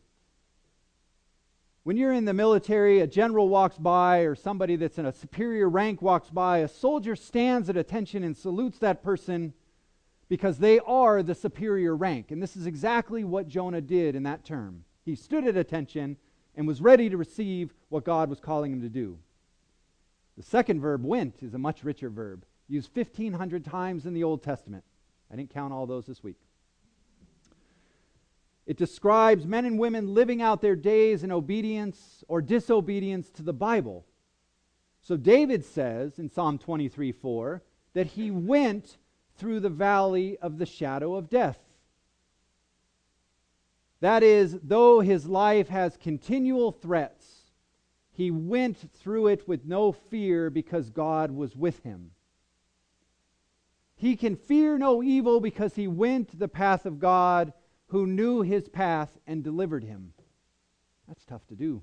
When 1.84 1.96
you're 1.96 2.12
in 2.12 2.24
the 2.24 2.32
military, 2.32 3.00
a 3.00 3.06
general 3.08 3.48
walks 3.48 3.76
by, 3.76 4.20
or 4.20 4.36
somebody 4.36 4.76
that's 4.76 4.98
in 4.98 5.06
a 5.06 5.12
superior 5.12 5.68
rank 5.68 6.00
walks 6.00 6.30
by, 6.30 6.58
a 6.58 6.68
soldier 6.68 7.16
stands 7.16 7.68
at 7.68 7.76
attention 7.76 8.22
and 8.22 8.36
salutes 8.36 8.78
that 8.78 9.02
person 9.02 9.52
because 10.28 10.58
they 10.58 10.78
are 10.78 11.22
the 11.22 11.34
superior 11.34 11.96
rank. 11.96 12.30
And 12.30 12.40
this 12.40 12.56
is 12.56 12.66
exactly 12.66 13.24
what 13.24 13.48
Jonah 13.48 13.80
did 13.80 14.14
in 14.14 14.22
that 14.22 14.44
term. 14.44 14.84
He 15.04 15.16
stood 15.16 15.46
at 15.46 15.56
attention 15.56 16.16
and 16.54 16.68
was 16.68 16.80
ready 16.80 17.10
to 17.10 17.16
receive 17.16 17.74
what 17.88 18.04
God 18.04 18.30
was 18.30 18.38
calling 18.38 18.72
him 18.72 18.80
to 18.82 18.88
do. 18.88 19.18
The 20.36 20.42
second 20.42 20.80
verb, 20.80 21.04
went, 21.04 21.42
is 21.42 21.54
a 21.54 21.58
much 21.58 21.84
richer 21.84 22.08
verb, 22.08 22.44
used 22.68 22.96
1,500 22.96 23.64
times 23.64 24.06
in 24.06 24.14
the 24.14 24.24
Old 24.24 24.42
Testament. 24.42 24.84
I 25.30 25.36
didn't 25.36 25.52
count 25.52 25.72
all 25.72 25.86
those 25.86 26.06
this 26.06 26.22
week. 26.22 26.38
It 28.66 28.76
describes 28.76 29.46
men 29.46 29.64
and 29.64 29.78
women 29.78 30.14
living 30.14 30.40
out 30.40 30.60
their 30.60 30.76
days 30.76 31.24
in 31.24 31.32
obedience 31.32 32.22
or 32.28 32.40
disobedience 32.40 33.28
to 33.30 33.42
the 33.42 33.52
Bible. 33.52 34.06
So 35.00 35.16
David 35.16 35.64
says 35.64 36.18
in 36.18 36.30
Psalm 36.30 36.58
23 36.58 37.10
4 37.12 37.62
that 37.94 38.06
he 38.06 38.30
went 38.30 38.98
through 39.36 39.60
the 39.60 39.68
valley 39.68 40.38
of 40.38 40.58
the 40.58 40.66
shadow 40.66 41.16
of 41.16 41.28
death. 41.28 41.58
That 44.00 44.22
is, 44.22 44.58
though 44.62 45.00
his 45.00 45.26
life 45.26 45.68
has 45.68 45.96
continual 45.96 46.72
threats, 46.72 47.52
he 48.12 48.30
went 48.30 48.90
through 48.94 49.28
it 49.28 49.48
with 49.48 49.64
no 49.64 49.92
fear 49.92 50.50
because 50.50 50.90
God 50.90 51.30
was 51.30 51.56
with 51.56 51.82
him. 51.82 52.10
He 53.94 54.16
can 54.16 54.36
fear 54.36 54.78
no 54.78 55.02
evil 55.02 55.40
because 55.40 55.74
he 55.74 55.86
went 55.86 56.38
the 56.38 56.48
path 56.48 56.84
of 56.86 56.98
God 56.98 57.52
who 57.92 58.06
knew 58.06 58.40
his 58.40 58.70
path 58.70 59.18
and 59.26 59.44
delivered 59.44 59.84
him. 59.84 60.14
That's 61.06 61.26
tough 61.26 61.46
to 61.48 61.54
do. 61.54 61.82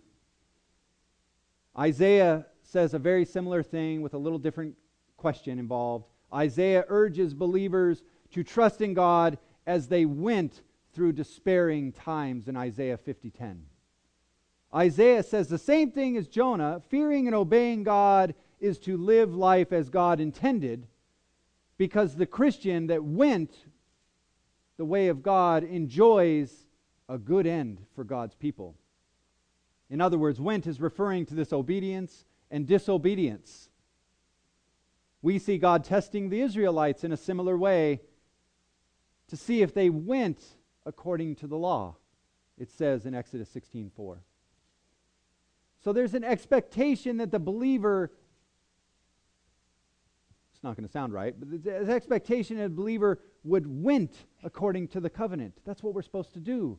Isaiah 1.77 2.47
says 2.63 2.95
a 2.95 2.99
very 2.99 3.25
similar 3.25 3.61
thing 3.61 4.01
with 4.01 4.15
a 4.15 4.17
little 4.17 4.39
different 4.39 4.75
question 5.17 5.59
involved. 5.59 6.07
Isaiah 6.33 6.83
urges 6.87 7.35
believers 7.35 8.01
to 8.31 8.43
trust 8.43 8.81
in 8.81 8.95
God 8.95 9.37
as 9.67 9.87
they 9.87 10.05
went 10.05 10.63
through 10.93 11.11
despairing 11.11 11.91
times 11.91 12.47
in 12.47 12.57
Isaiah 12.57 12.97
50:10. 12.97 13.67
Isaiah 14.73 15.21
says 15.21 15.47
the 15.47 15.59
same 15.59 15.91
thing 15.91 16.17
as 16.17 16.27
Jonah, 16.27 16.81
fearing 16.89 17.27
and 17.27 17.35
obeying 17.35 17.83
God 17.83 18.33
is 18.59 18.79
to 18.79 18.97
live 18.97 19.35
life 19.35 19.71
as 19.71 19.91
God 19.91 20.19
intended, 20.19 20.87
because 21.77 22.15
the 22.15 22.25
Christian 22.25 22.87
that 22.87 23.03
went 23.03 23.65
the 24.79 24.85
way 24.85 25.09
of 25.09 25.21
God 25.21 25.65
enjoys 25.65 26.65
a 27.09 27.17
good 27.17 27.45
end 27.45 27.85
for 27.95 28.05
God's 28.05 28.33
people. 28.33 28.77
In 29.89 29.99
other 29.99 30.17
words, 30.17 30.39
went 30.39 30.65
is 30.67 30.79
referring 30.79 31.25
to 31.25 31.35
this 31.35 31.51
obedience 31.51 32.23
and 32.49 32.65
disobedience. 32.65 33.67
We 35.21 35.37
see 35.37 35.57
God 35.57 35.83
testing 35.83 36.29
the 36.29 36.39
Israelites 36.39 37.03
in 37.03 37.11
a 37.11 37.17
similar 37.17 37.57
way 37.57 37.99
to 39.27 39.35
see 39.35 39.61
if 39.61 39.73
they 39.73 39.89
went 39.89 40.41
according 40.85 41.35
to 41.35 41.47
the 41.47 41.57
law. 41.57 41.97
It 42.57 42.71
says 42.71 43.05
in 43.05 43.13
Exodus 43.13 43.49
16:4. 43.49 44.23
So 45.81 45.91
there's 45.91 46.13
an 46.13 46.23
expectation 46.23 47.17
that 47.17 47.31
the 47.31 47.39
believer 47.39 48.13
it's 50.59 50.63
not 50.65 50.75
going 50.75 50.85
to 50.85 50.91
sound 50.91 51.13
right, 51.13 51.33
but 51.39 51.47
an 51.71 51.89
expectation 51.89 52.59
a 52.59 52.67
believer 52.67 53.21
would 53.45 53.65
went 53.65 54.25
according 54.43 54.89
to 54.89 54.99
the 54.99 55.09
covenant. 55.09 55.57
That's 55.65 55.81
what 55.81 55.93
we're 55.93 56.01
supposed 56.01 56.33
to 56.33 56.41
do. 56.41 56.77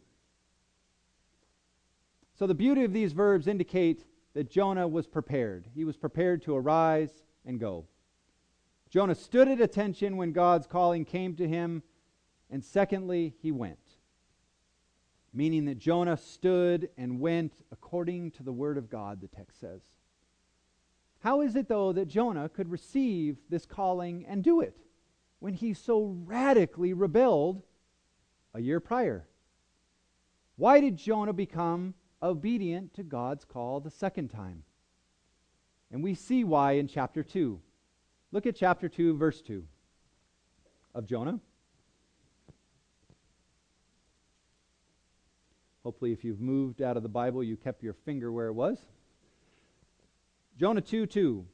So 2.38 2.46
the 2.46 2.54
beauty 2.54 2.84
of 2.84 2.92
these 2.92 3.14
verbs 3.14 3.46
indicate 3.46 4.04
that 4.34 4.50
Jonah 4.50 4.86
was 4.86 5.06
prepared. 5.06 5.66
He 5.74 5.86
was 5.86 5.96
prepared 5.96 6.42
to 6.42 6.54
arise 6.54 7.24
and 7.46 7.58
go. 7.58 7.86
Jonah 8.90 9.14
stood 9.14 9.48
at 9.48 9.62
attention 9.62 10.18
when 10.18 10.32
God's 10.32 10.66
calling 10.66 11.06
came 11.06 11.34
to 11.36 11.48
him, 11.48 11.82
and 12.50 12.62
secondly, 12.62 13.34
he 13.40 13.50
went. 13.50 13.78
Meaning 15.32 15.64
that 15.64 15.78
Jonah 15.78 16.18
stood 16.18 16.90
and 16.98 17.18
went 17.18 17.54
according 17.72 18.32
to 18.32 18.42
the 18.42 18.52
word 18.52 18.76
of 18.76 18.90
God, 18.90 19.22
the 19.22 19.28
text 19.28 19.58
says. 19.58 19.80
How 21.20 21.42
is 21.42 21.54
it, 21.54 21.68
though, 21.68 21.92
that 21.92 22.08
Jonah 22.08 22.48
could 22.48 22.70
receive 22.70 23.36
this 23.48 23.66
calling 23.66 24.24
and 24.26 24.42
do 24.42 24.60
it 24.60 24.76
when 25.38 25.54
he 25.54 25.74
so 25.74 26.16
radically 26.24 26.92
rebelled 26.92 27.62
a 28.54 28.60
year 28.60 28.80
prior? 28.80 29.26
Why 30.56 30.80
did 30.80 30.96
Jonah 30.96 31.32
become 31.32 31.94
obedient 32.22 32.94
to 32.94 33.02
God's 33.02 33.44
call 33.44 33.80
the 33.80 33.90
second 33.90 34.28
time? 34.28 34.62
And 35.90 36.02
we 36.02 36.14
see 36.14 36.44
why 36.44 36.72
in 36.72 36.88
chapter 36.88 37.22
2. 37.22 37.60
Look 38.32 38.46
at 38.46 38.56
chapter 38.56 38.88
2, 38.88 39.16
verse 39.16 39.42
2 39.42 39.64
of 40.94 41.06
Jonah. 41.06 41.40
Hopefully, 45.82 46.12
if 46.12 46.24
you've 46.24 46.40
moved 46.40 46.82
out 46.82 46.96
of 46.96 47.02
the 47.02 47.08
Bible, 47.08 47.42
you 47.42 47.56
kept 47.56 47.82
your 47.82 47.94
finger 47.94 48.30
where 48.30 48.46
it 48.46 48.52
was. 48.52 48.78
Jonah 50.60 50.82
2 50.82 51.06
2. 51.06 51.46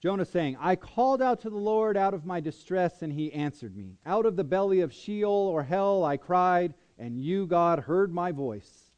Jonah 0.00 0.24
saying, 0.24 0.56
I 0.60 0.76
called 0.76 1.20
out 1.20 1.40
to 1.40 1.50
the 1.50 1.56
Lord 1.56 1.96
out 1.96 2.14
of 2.14 2.24
my 2.24 2.38
distress, 2.38 3.02
and 3.02 3.12
he 3.12 3.32
answered 3.32 3.76
me. 3.76 3.96
Out 4.06 4.24
of 4.24 4.36
the 4.36 4.44
belly 4.44 4.82
of 4.82 4.92
Sheol 4.92 5.32
or 5.32 5.64
hell 5.64 6.04
I 6.04 6.16
cried, 6.16 6.72
and 6.96 7.18
you, 7.18 7.48
God, 7.48 7.80
heard 7.80 8.14
my 8.14 8.30
voice. 8.30 8.92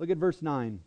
Look 0.00 0.10
at 0.10 0.16
verse 0.16 0.42
9. 0.42 0.80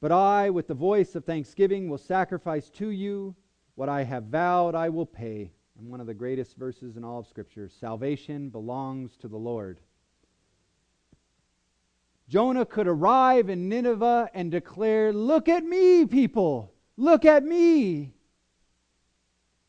But 0.00 0.10
I, 0.10 0.50
with 0.50 0.66
the 0.66 0.74
voice 0.74 1.14
of 1.14 1.24
thanksgiving, 1.24 1.88
will 1.88 1.98
sacrifice 1.98 2.68
to 2.70 2.88
you. 2.88 3.36
What 3.76 3.88
I 3.88 4.02
have 4.02 4.24
vowed, 4.24 4.74
I 4.74 4.88
will 4.88 5.06
pay. 5.06 5.52
And 5.78 5.88
one 5.88 6.00
of 6.00 6.08
the 6.08 6.14
greatest 6.14 6.56
verses 6.56 6.96
in 6.96 7.04
all 7.04 7.20
of 7.20 7.28
Scripture 7.28 7.68
salvation 7.68 8.48
belongs 8.48 9.16
to 9.18 9.28
the 9.28 9.36
Lord. 9.36 9.78
Jonah 12.28 12.64
could 12.64 12.86
arrive 12.86 13.48
in 13.48 13.68
Nineveh 13.68 14.30
and 14.32 14.50
declare, 14.50 15.12
Look 15.12 15.48
at 15.48 15.64
me, 15.64 16.06
people! 16.06 16.72
Look 16.96 17.24
at 17.24 17.44
me! 17.44 18.12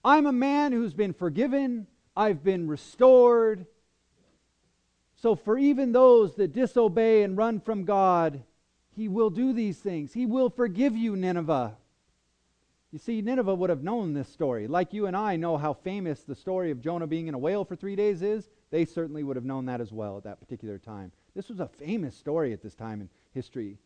I'm 0.03 0.25
a 0.25 0.31
man 0.31 0.71
who's 0.71 0.93
been 0.93 1.13
forgiven, 1.13 1.87
I've 2.15 2.43
been 2.43 2.67
restored. 2.67 3.65
So, 5.15 5.35
for 5.35 5.57
even 5.57 5.91
those 5.91 6.35
that 6.35 6.53
disobey 6.53 7.23
and 7.23 7.35
run 7.35 7.59
from 7.59 7.83
God, 7.83 8.43
He 8.95 9.07
will 9.07 9.29
do 9.29 9.53
these 9.53 9.79
things. 9.79 10.13
He 10.13 10.25
will 10.25 10.49
forgive 10.49 10.95
you, 10.95 11.15
Nineveh. 11.15 11.75
You 12.91 12.99
see, 12.99 13.21
Nineveh 13.21 13.55
would 13.55 13.69
have 13.69 13.83
known 13.83 14.13
this 14.13 14.29
story. 14.29 14.67
Like 14.67 14.93
you 14.93 15.07
and 15.07 15.17
I 15.17 15.35
know 15.35 15.57
how 15.57 15.73
famous 15.73 16.21
the 16.21 16.35
story 16.35 16.71
of 16.71 16.79
Jonah 16.79 17.07
being 17.07 17.27
in 17.27 17.33
a 17.33 17.37
whale 17.39 17.65
for 17.65 17.75
three 17.75 17.95
days 17.95 18.21
is, 18.21 18.49
they 18.71 18.85
certainly 18.85 19.23
would 19.23 19.35
have 19.35 19.43
known 19.43 19.65
that 19.65 19.81
as 19.81 19.91
well 19.91 20.17
at 20.17 20.23
that 20.23 20.39
particular 20.39 20.77
time. 20.77 21.11
This 21.36 21.50
was 21.50 21.60
a 21.60 21.67
famous 21.67 22.15
story 22.15 22.54
at 22.54 22.62
this 22.62 22.76
time 22.76 23.02
in 23.02 23.10
history. 23.34 23.78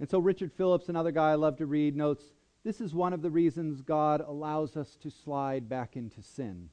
And 0.00 0.08
so 0.08 0.18
Richard 0.18 0.52
Phillips, 0.52 0.88
another 0.88 1.12
guy 1.12 1.32
I 1.32 1.34
love 1.34 1.56
to 1.58 1.66
read, 1.66 1.96
notes 1.96 2.24
this 2.64 2.80
is 2.80 2.94
one 2.94 3.12
of 3.12 3.22
the 3.22 3.30
reasons 3.30 3.82
God 3.82 4.20
allows 4.20 4.76
us 4.76 4.96
to 5.02 5.10
slide 5.10 5.68
back 5.68 5.96
into 5.96 6.22
sin. 6.22 6.70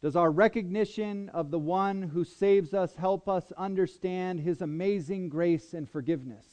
Does 0.00 0.16
our 0.16 0.30
recognition 0.30 1.30
of 1.30 1.50
the 1.50 1.58
one 1.58 2.02
who 2.02 2.24
saves 2.24 2.74
us 2.74 2.94
help 2.94 3.28
us 3.28 3.52
understand 3.56 4.40
his 4.40 4.60
amazing 4.60 5.30
grace 5.30 5.72
and 5.72 5.88
forgiveness? 5.88 6.46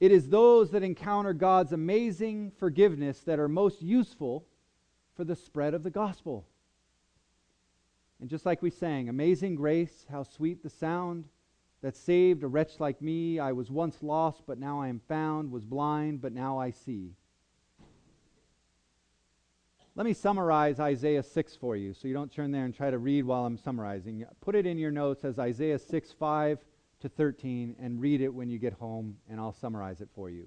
It 0.00 0.12
is 0.12 0.28
those 0.28 0.70
that 0.72 0.82
encounter 0.82 1.32
God's 1.32 1.72
amazing 1.72 2.52
forgiveness 2.58 3.20
that 3.20 3.38
are 3.38 3.48
most 3.48 3.82
useful 3.82 4.46
for 5.14 5.24
the 5.24 5.36
spread 5.36 5.74
of 5.74 5.82
the 5.82 5.90
gospel. 5.90 6.46
And 8.22 8.30
just 8.30 8.46
like 8.46 8.62
we 8.62 8.70
sang, 8.70 9.08
Amazing 9.08 9.56
Grace, 9.56 10.06
how 10.08 10.22
sweet 10.22 10.62
the 10.62 10.70
sound 10.70 11.24
that 11.80 11.96
saved 11.96 12.44
a 12.44 12.46
wretch 12.46 12.78
like 12.78 13.02
me. 13.02 13.40
I 13.40 13.50
was 13.50 13.68
once 13.68 14.00
lost, 14.00 14.44
but 14.46 14.60
now 14.60 14.80
I 14.80 14.86
am 14.86 15.00
found, 15.08 15.50
was 15.50 15.64
blind, 15.64 16.20
but 16.20 16.32
now 16.32 16.56
I 16.56 16.70
see. 16.70 17.16
Let 19.96 20.06
me 20.06 20.12
summarize 20.12 20.78
Isaiah 20.78 21.24
6 21.24 21.56
for 21.56 21.74
you 21.74 21.92
so 21.94 22.06
you 22.06 22.14
don't 22.14 22.30
turn 22.30 22.52
there 22.52 22.64
and 22.64 22.72
try 22.72 22.92
to 22.92 22.98
read 22.98 23.24
while 23.24 23.44
I'm 23.44 23.58
summarizing. 23.58 24.24
Put 24.40 24.54
it 24.54 24.66
in 24.66 24.78
your 24.78 24.92
notes 24.92 25.24
as 25.24 25.40
Isaiah 25.40 25.80
6 25.80 26.12
5 26.12 26.60
to 27.00 27.08
13 27.08 27.74
and 27.80 28.00
read 28.00 28.20
it 28.20 28.32
when 28.32 28.48
you 28.48 28.60
get 28.60 28.74
home, 28.74 29.16
and 29.28 29.40
I'll 29.40 29.52
summarize 29.52 30.00
it 30.00 30.10
for 30.14 30.30
you. 30.30 30.46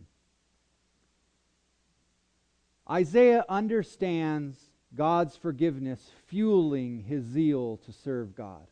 Isaiah 2.89 3.43
understands 3.49 4.69
God's 4.95 5.35
forgiveness 5.35 6.11
fueling 6.27 6.99
his 6.99 7.23
zeal 7.23 7.77
to 7.85 7.91
serve 7.91 8.35
God. 8.35 8.67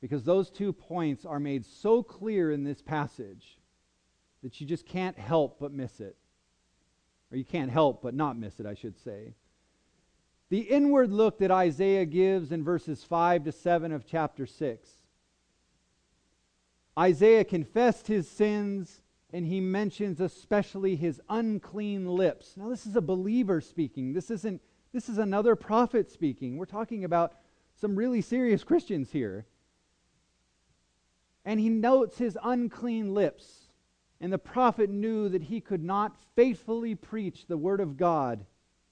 Because 0.00 0.22
those 0.22 0.50
two 0.50 0.72
points 0.72 1.24
are 1.24 1.40
made 1.40 1.66
so 1.66 2.02
clear 2.02 2.52
in 2.52 2.64
this 2.64 2.80
passage 2.80 3.58
that 4.42 4.60
you 4.60 4.66
just 4.66 4.86
can't 4.86 5.18
help 5.18 5.58
but 5.58 5.72
miss 5.72 6.00
it. 6.00 6.16
Or 7.32 7.36
you 7.36 7.44
can't 7.44 7.70
help 7.70 8.02
but 8.02 8.14
not 8.14 8.38
miss 8.38 8.60
it, 8.60 8.66
I 8.66 8.74
should 8.74 8.96
say. 8.96 9.34
The 10.50 10.60
inward 10.60 11.12
look 11.12 11.38
that 11.38 11.50
Isaiah 11.50 12.06
gives 12.06 12.52
in 12.52 12.64
verses 12.64 13.04
5 13.04 13.44
to 13.44 13.52
7 13.52 13.92
of 13.92 14.06
chapter 14.06 14.46
6. 14.46 14.88
Isaiah 16.98 17.44
confessed 17.44 18.06
his 18.06 18.28
sins 18.28 19.02
and 19.32 19.46
he 19.46 19.60
mentions 19.60 20.20
especially 20.20 20.96
his 20.96 21.20
unclean 21.28 22.06
lips. 22.06 22.56
Now, 22.56 22.68
this 22.68 22.86
is 22.86 22.96
a 22.96 23.00
believer 23.00 23.60
speaking. 23.60 24.12
This 24.12 24.30
isn't 24.30 24.60
this 24.92 25.08
is 25.08 25.18
another 25.18 25.54
prophet 25.54 26.10
speaking. 26.10 26.56
We're 26.56 26.64
talking 26.64 27.04
about 27.04 27.34
some 27.74 27.94
really 27.94 28.22
serious 28.22 28.64
Christians 28.64 29.10
here. 29.10 29.46
And 31.44 31.60
he 31.60 31.68
notes 31.68 32.18
his 32.18 32.38
unclean 32.42 33.14
lips. 33.14 33.68
And 34.20 34.32
the 34.32 34.38
prophet 34.38 34.90
knew 34.90 35.28
that 35.28 35.42
he 35.42 35.60
could 35.60 35.84
not 35.84 36.16
faithfully 36.34 36.94
preach 36.94 37.46
the 37.46 37.56
word 37.56 37.80
of 37.80 37.96
God 37.96 38.44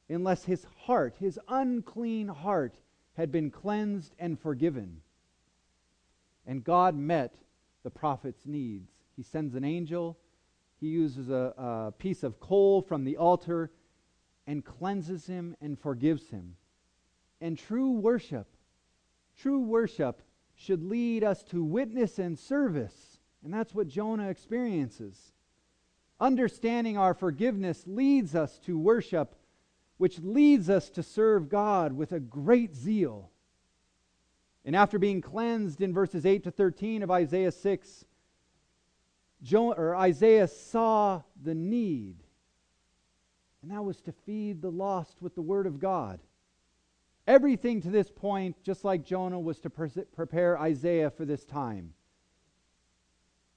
unless 0.09 0.45
his 0.45 0.67
heart, 0.85 1.17
his 1.19 1.41
unclean 1.49 2.29
heart, 2.29 2.77
had 3.15 3.33
been 3.33 3.51
cleansed 3.51 4.15
and 4.19 4.39
forgiven. 4.39 5.01
And 6.47 6.63
God 6.63 6.95
met 6.95 7.35
the 7.83 7.91
prophet's 7.91 8.47
needs. 8.47 8.93
He 9.17 9.23
sends 9.23 9.55
an 9.55 9.65
angel, 9.65 10.17
he 10.81 10.89
uses 10.89 11.31
a, 11.31 11.55
a 11.57 11.93
piece 11.93 12.23
of 12.23 12.41
coal 12.41 12.83
from 12.83 13.05
the 13.05 13.17
altar 13.17 13.71
and 14.47 14.65
cleanses 14.65 15.27
him 15.27 15.57
and 15.61 15.79
forgives 15.79 16.31
him. 16.31 16.57
And 17.41 17.59
true 17.59 17.93
worship, 17.93 18.47
true 19.37 19.61
worship 19.61 20.23
should 20.55 20.83
lead 20.83 21.23
us 21.25 21.43
to 21.45 21.63
witness 21.63 22.19
and 22.19 22.39
service. 22.39 23.19
And 23.45 23.53
that's 23.53 23.75
what 23.75 23.89
Jonah 23.89 24.29
experiences. 24.29 25.33
Understanding 26.19 26.97
our 26.97 27.15
forgiveness 27.15 27.85
leads 27.87 28.35
us 28.35 28.59
to 28.61 28.79
worship, 28.79 29.35
which 29.99 30.19
leads 30.19 30.71
us 30.71 30.89
to 30.91 31.03
serve 31.03 31.49
God 31.49 31.93
with 31.93 32.13
a 32.13 32.21
great 32.21 32.75
zeal. 32.75 33.31
And 34.65 34.75
after 34.75 34.99
being 34.99 35.21
cleansed 35.21 35.81
in 35.81 35.93
verses 35.93 36.25
8 36.27 36.45
to 36.45 36.51
13 36.51 37.03
of 37.03 37.11
Isaiah 37.11 37.53
6, 37.53 38.05
Jonah, 39.43 39.75
or 39.77 39.97
Isaiah 39.97 40.49
saw 40.49 41.23
the 41.43 41.55
need, 41.55 42.17
and 43.63 43.71
that 43.71 43.85
was 43.85 44.01
to 44.03 44.13
feed 44.13 44.63
the 44.63 44.71
lost 44.71 45.21
with 45.21 45.35
the 45.35 45.43
Word 45.43 45.67
of 45.67 45.79
God. 45.79 46.21
Everything 47.27 47.81
to 47.83 47.91
this 47.91 48.11
point, 48.11 48.57
just 48.63 48.85
like 48.85 49.05
Jonah, 49.05 49.41
was 49.41 49.59
to 49.61 49.71
prepare 49.71 50.59
Isaiah 50.59 51.11
for 51.11 51.25
this 51.25 51.45
time. 51.45 51.93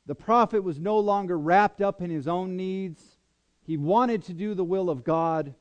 The 0.07 0.15
prophet 0.15 0.63
was 0.63 0.79
no 0.79 0.97
longer 0.97 1.37
wrapped 1.37 1.81
up 1.81 2.01
in 2.01 2.09
his 2.09 2.27
own 2.27 2.57
needs. 2.57 3.17
He 3.61 3.77
wanted 3.77 4.23
to 4.23 4.33
do 4.33 4.55
the 4.55 4.63
will 4.63 4.89
of 4.89 5.03
God. 5.03 5.53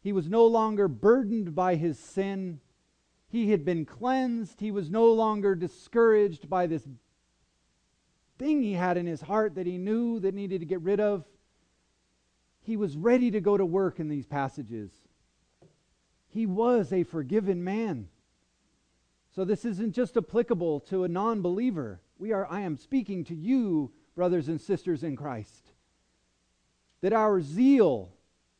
He 0.00 0.14
was 0.14 0.30
no 0.30 0.46
longer 0.46 0.88
burdened 0.88 1.54
by 1.54 1.74
his 1.74 1.98
sin. 1.98 2.60
He 3.28 3.50
had 3.50 3.62
been 3.62 3.84
cleansed. 3.84 4.60
He 4.60 4.70
was 4.70 4.90
no 4.90 5.12
longer 5.12 5.54
discouraged 5.54 6.48
by 6.48 6.66
this 6.66 6.88
thing 8.40 8.62
he 8.62 8.72
had 8.72 8.96
in 8.96 9.06
his 9.06 9.20
heart 9.20 9.54
that 9.54 9.66
he 9.66 9.76
knew 9.76 10.18
that 10.18 10.34
needed 10.34 10.60
to 10.60 10.66
get 10.66 10.80
rid 10.80 10.98
of. 10.98 11.24
He 12.62 12.76
was 12.76 12.96
ready 12.96 13.30
to 13.30 13.40
go 13.40 13.56
to 13.56 13.66
work 13.66 14.00
in 14.00 14.08
these 14.08 14.26
passages. 14.26 14.90
He 16.28 16.46
was 16.46 16.90
a 16.92 17.04
forgiven 17.04 17.62
man. 17.62 18.08
So 19.34 19.44
this 19.44 19.64
isn't 19.66 19.94
just 19.94 20.16
applicable 20.16 20.80
to 20.80 21.04
a 21.04 21.08
non 21.08 21.42
believer. 21.42 22.00
We 22.18 22.32
are, 22.32 22.46
I 22.50 22.60
am 22.62 22.78
speaking 22.78 23.24
to 23.24 23.34
you, 23.34 23.92
brothers 24.16 24.48
and 24.48 24.60
sisters 24.60 25.04
in 25.04 25.16
Christ. 25.16 25.72
That 27.02 27.12
our 27.12 27.42
zeal 27.42 28.10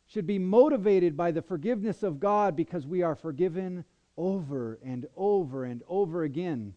should 0.06 0.26
be 0.26 0.38
motivated 0.38 1.16
by 1.16 1.30
the 1.30 1.42
forgiveness 1.42 2.02
of 2.02 2.20
God 2.20 2.54
because 2.54 2.86
we 2.86 3.02
are 3.02 3.14
forgiven 3.14 3.84
over 4.16 4.78
and 4.84 5.06
over 5.16 5.64
and 5.64 5.82
over 5.88 6.22
again. 6.24 6.74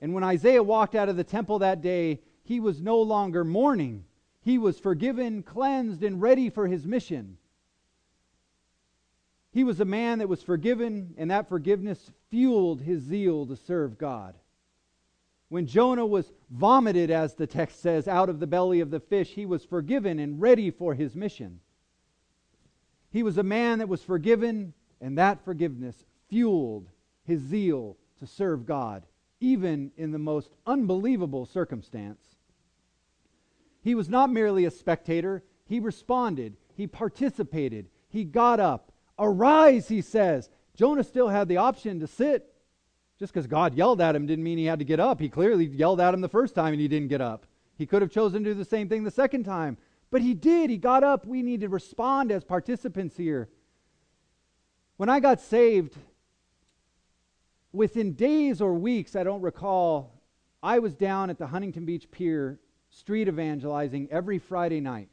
And 0.00 0.14
when 0.14 0.22
Isaiah 0.22 0.62
walked 0.62 0.94
out 0.94 1.08
of 1.08 1.16
the 1.16 1.24
temple 1.24 1.58
that 1.58 1.82
day, 1.82 2.20
he 2.48 2.60
was 2.60 2.80
no 2.80 2.98
longer 3.02 3.44
mourning. 3.44 4.06
He 4.40 4.56
was 4.56 4.78
forgiven, 4.78 5.42
cleansed, 5.42 6.02
and 6.02 6.22
ready 6.22 6.48
for 6.48 6.66
his 6.66 6.86
mission. 6.86 7.36
He 9.52 9.64
was 9.64 9.80
a 9.80 9.84
man 9.84 10.20
that 10.20 10.30
was 10.30 10.42
forgiven, 10.42 11.14
and 11.18 11.30
that 11.30 11.50
forgiveness 11.50 12.10
fueled 12.30 12.80
his 12.80 13.02
zeal 13.02 13.44
to 13.44 13.54
serve 13.54 13.98
God. 13.98 14.34
When 15.50 15.66
Jonah 15.66 16.06
was 16.06 16.32
vomited, 16.48 17.10
as 17.10 17.34
the 17.34 17.46
text 17.46 17.82
says, 17.82 18.08
out 18.08 18.30
of 18.30 18.40
the 18.40 18.46
belly 18.46 18.80
of 18.80 18.90
the 18.90 19.00
fish, 19.00 19.28
he 19.28 19.44
was 19.44 19.66
forgiven 19.66 20.18
and 20.18 20.40
ready 20.40 20.70
for 20.70 20.94
his 20.94 21.14
mission. 21.14 21.60
He 23.10 23.22
was 23.22 23.36
a 23.36 23.42
man 23.42 23.78
that 23.80 23.90
was 23.90 24.02
forgiven, 24.02 24.72
and 25.02 25.18
that 25.18 25.44
forgiveness 25.44 26.06
fueled 26.30 26.88
his 27.24 27.42
zeal 27.42 27.98
to 28.20 28.26
serve 28.26 28.64
God, 28.64 29.04
even 29.38 29.92
in 29.98 30.12
the 30.12 30.18
most 30.18 30.54
unbelievable 30.66 31.44
circumstance. 31.44 32.37
He 33.88 33.94
was 33.94 34.10
not 34.10 34.30
merely 34.30 34.66
a 34.66 34.70
spectator, 34.70 35.42
he 35.64 35.80
responded, 35.80 36.58
he 36.74 36.86
participated, 36.86 37.88
he 38.10 38.22
got 38.22 38.60
up, 38.60 38.92
Arise, 39.18 39.88
he 39.88 40.02
says. 40.02 40.50
Jonah 40.76 41.02
still 41.02 41.28
had 41.28 41.48
the 41.48 41.56
option 41.56 41.98
to 42.00 42.06
sit. 42.06 42.52
Just 43.18 43.32
because 43.32 43.46
God 43.46 43.74
yelled 43.74 44.02
at 44.02 44.14
him 44.14 44.26
didn't 44.26 44.44
mean 44.44 44.58
he 44.58 44.66
had 44.66 44.80
to 44.80 44.84
get 44.84 45.00
up. 45.00 45.18
He 45.20 45.30
clearly 45.30 45.64
yelled 45.64 46.02
at 46.02 46.12
him 46.12 46.20
the 46.20 46.28
first 46.28 46.54
time 46.54 46.74
and 46.74 46.82
he 46.82 46.86
didn't 46.86 47.08
get 47.08 47.22
up. 47.22 47.46
He 47.78 47.86
could 47.86 48.02
have 48.02 48.10
chosen 48.10 48.44
to 48.44 48.50
do 48.50 48.54
the 48.54 48.62
same 48.62 48.90
thing 48.90 49.04
the 49.04 49.10
second 49.10 49.44
time. 49.44 49.78
But 50.10 50.20
he 50.20 50.34
did. 50.34 50.68
He 50.68 50.76
got 50.76 51.02
up. 51.02 51.24
We 51.24 51.42
need 51.42 51.62
to 51.62 51.70
respond 51.70 52.30
as 52.30 52.44
participants 52.44 53.16
here. 53.16 53.48
When 54.98 55.08
I 55.08 55.18
got 55.18 55.40
saved, 55.40 55.96
within 57.72 58.12
days 58.12 58.60
or 58.60 58.74
weeks, 58.74 59.16
I 59.16 59.24
don't 59.24 59.40
recall, 59.40 60.20
I 60.62 60.78
was 60.78 60.94
down 60.94 61.30
at 61.30 61.38
the 61.38 61.46
Huntington 61.46 61.86
Beach 61.86 62.10
Pier 62.10 62.60
street 62.98 63.28
evangelizing 63.28 64.08
every 64.10 64.38
Friday 64.38 64.80
night. 64.80 65.08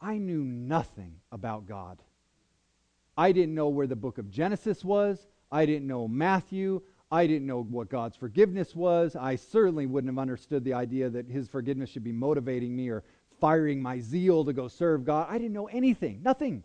I 0.00 0.18
knew 0.18 0.42
nothing 0.42 1.14
about 1.30 1.66
God. 1.66 2.02
I 3.16 3.30
didn't 3.30 3.54
know 3.54 3.68
where 3.68 3.86
the 3.86 3.94
book 3.94 4.18
of 4.18 4.30
Genesis 4.30 4.84
was. 4.84 5.28
I 5.50 5.64
didn't 5.64 5.86
know 5.86 6.08
Matthew. 6.08 6.82
I 7.10 7.26
didn't 7.26 7.46
know 7.46 7.62
what 7.62 7.88
God's 7.88 8.16
forgiveness 8.16 8.74
was. 8.74 9.14
I 9.14 9.36
certainly 9.36 9.86
wouldn't 9.86 10.12
have 10.12 10.18
understood 10.18 10.64
the 10.64 10.74
idea 10.74 11.08
that 11.10 11.28
his 11.28 11.46
forgiveness 11.46 11.90
should 11.90 12.02
be 12.02 12.10
motivating 12.12 12.74
me 12.74 12.88
or 12.88 13.04
firing 13.40 13.80
my 13.80 14.00
zeal 14.00 14.44
to 14.44 14.52
go 14.52 14.66
serve 14.66 15.04
God. 15.04 15.28
I 15.30 15.38
didn't 15.38 15.52
know 15.52 15.66
anything, 15.66 16.20
nothing. 16.24 16.64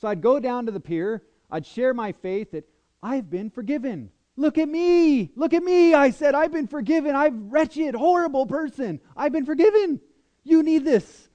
So 0.00 0.08
I'd 0.08 0.22
go 0.22 0.40
down 0.40 0.66
to 0.66 0.72
the 0.72 0.80
pier. 0.80 1.22
I'd 1.50 1.66
share 1.66 1.92
my 1.92 2.12
faith 2.12 2.52
that 2.52 2.66
I've 3.02 3.28
been 3.28 3.50
forgiven. 3.50 4.10
Look 4.36 4.58
at 4.58 4.68
me. 4.68 5.30
Look 5.36 5.52
at 5.52 5.62
me. 5.62 5.94
I 5.94 6.10
said, 6.10 6.34
I've 6.34 6.52
been 6.52 6.66
forgiven. 6.66 7.14
I'm 7.14 7.50
wretched, 7.50 7.94
horrible 7.94 8.46
person. 8.46 9.00
I've 9.16 9.32
been 9.32 9.44
forgiven. 9.44 10.00
You 10.42 10.62
need 10.62 10.84
this. 10.84 11.28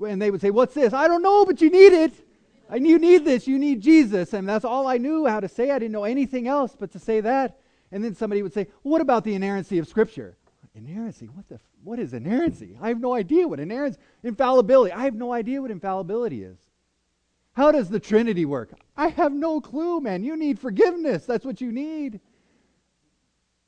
And 0.00 0.20
they 0.20 0.30
would 0.30 0.40
say, 0.40 0.50
What's 0.50 0.74
this? 0.74 0.92
I 0.92 1.06
don't 1.06 1.22
know, 1.22 1.44
but 1.44 1.60
you 1.60 1.70
need 1.70 1.92
it. 1.92 2.12
And 2.70 2.86
you 2.86 2.98
need 2.98 3.24
this. 3.24 3.46
You 3.46 3.58
need 3.58 3.82
Jesus. 3.82 4.32
And 4.32 4.48
that's 4.48 4.64
all 4.64 4.86
I 4.86 4.96
knew 4.96 5.26
how 5.26 5.40
to 5.40 5.48
say. 5.48 5.70
I 5.70 5.78
didn't 5.78 5.92
know 5.92 6.04
anything 6.04 6.48
else 6.48 6.74
but 6.78 6.92
to 6.92 6.98
say 6.98 7.20
that. 7.20 7.58
And 7.90 8.02
then 8.02 8.14
somebody 8.14 8.42
would 8.42 8.54
say, 8.54 8.68
well, 8.82 8.92
What 8.92 9.00
about 9.02 9.24
the 9.24 9.34
inerrancy 9.34 9.78
of 9.78 9.86
Scripture? 9.86 10.36
Inerrancy? 10.74 11.26
What, 11.26 11.46
the, 11.48 11.60
what 11.84 11.98
is 11.98 12.14
inerrancy? 12.14 12.78
I 12.80 12.88
have 12.88 12.98
no 12.98 13.14
idea 13.14 13.46
what 13.46 13.60
inerrancy 13.60 13.98
Infallibility. 14.22 14.92
I 14.92 15.04
have 15.04 15.14
no 15.14 15.32
idea 15.32 15.60
what 15.60 15.70
infallibility 15.70 16.42
is. 16.42 16.56
How 17.54 17.70
does 17.70 17.90
the 17.90 18.00
Trinity 18.00 18.44
work? 18.44 18.70
I 18.96 19.08
have 19.08 19.32
no 19.32 19.60
clue, 19.60 20.00
man. 20.00 20.24
You 20.24 20.36
need 20.36 20.58
forgiveness. 20.58 21.26
That's 21.26 21.44
what 21.44 21.60
you 21.60 21.70
need. 21.70 22.20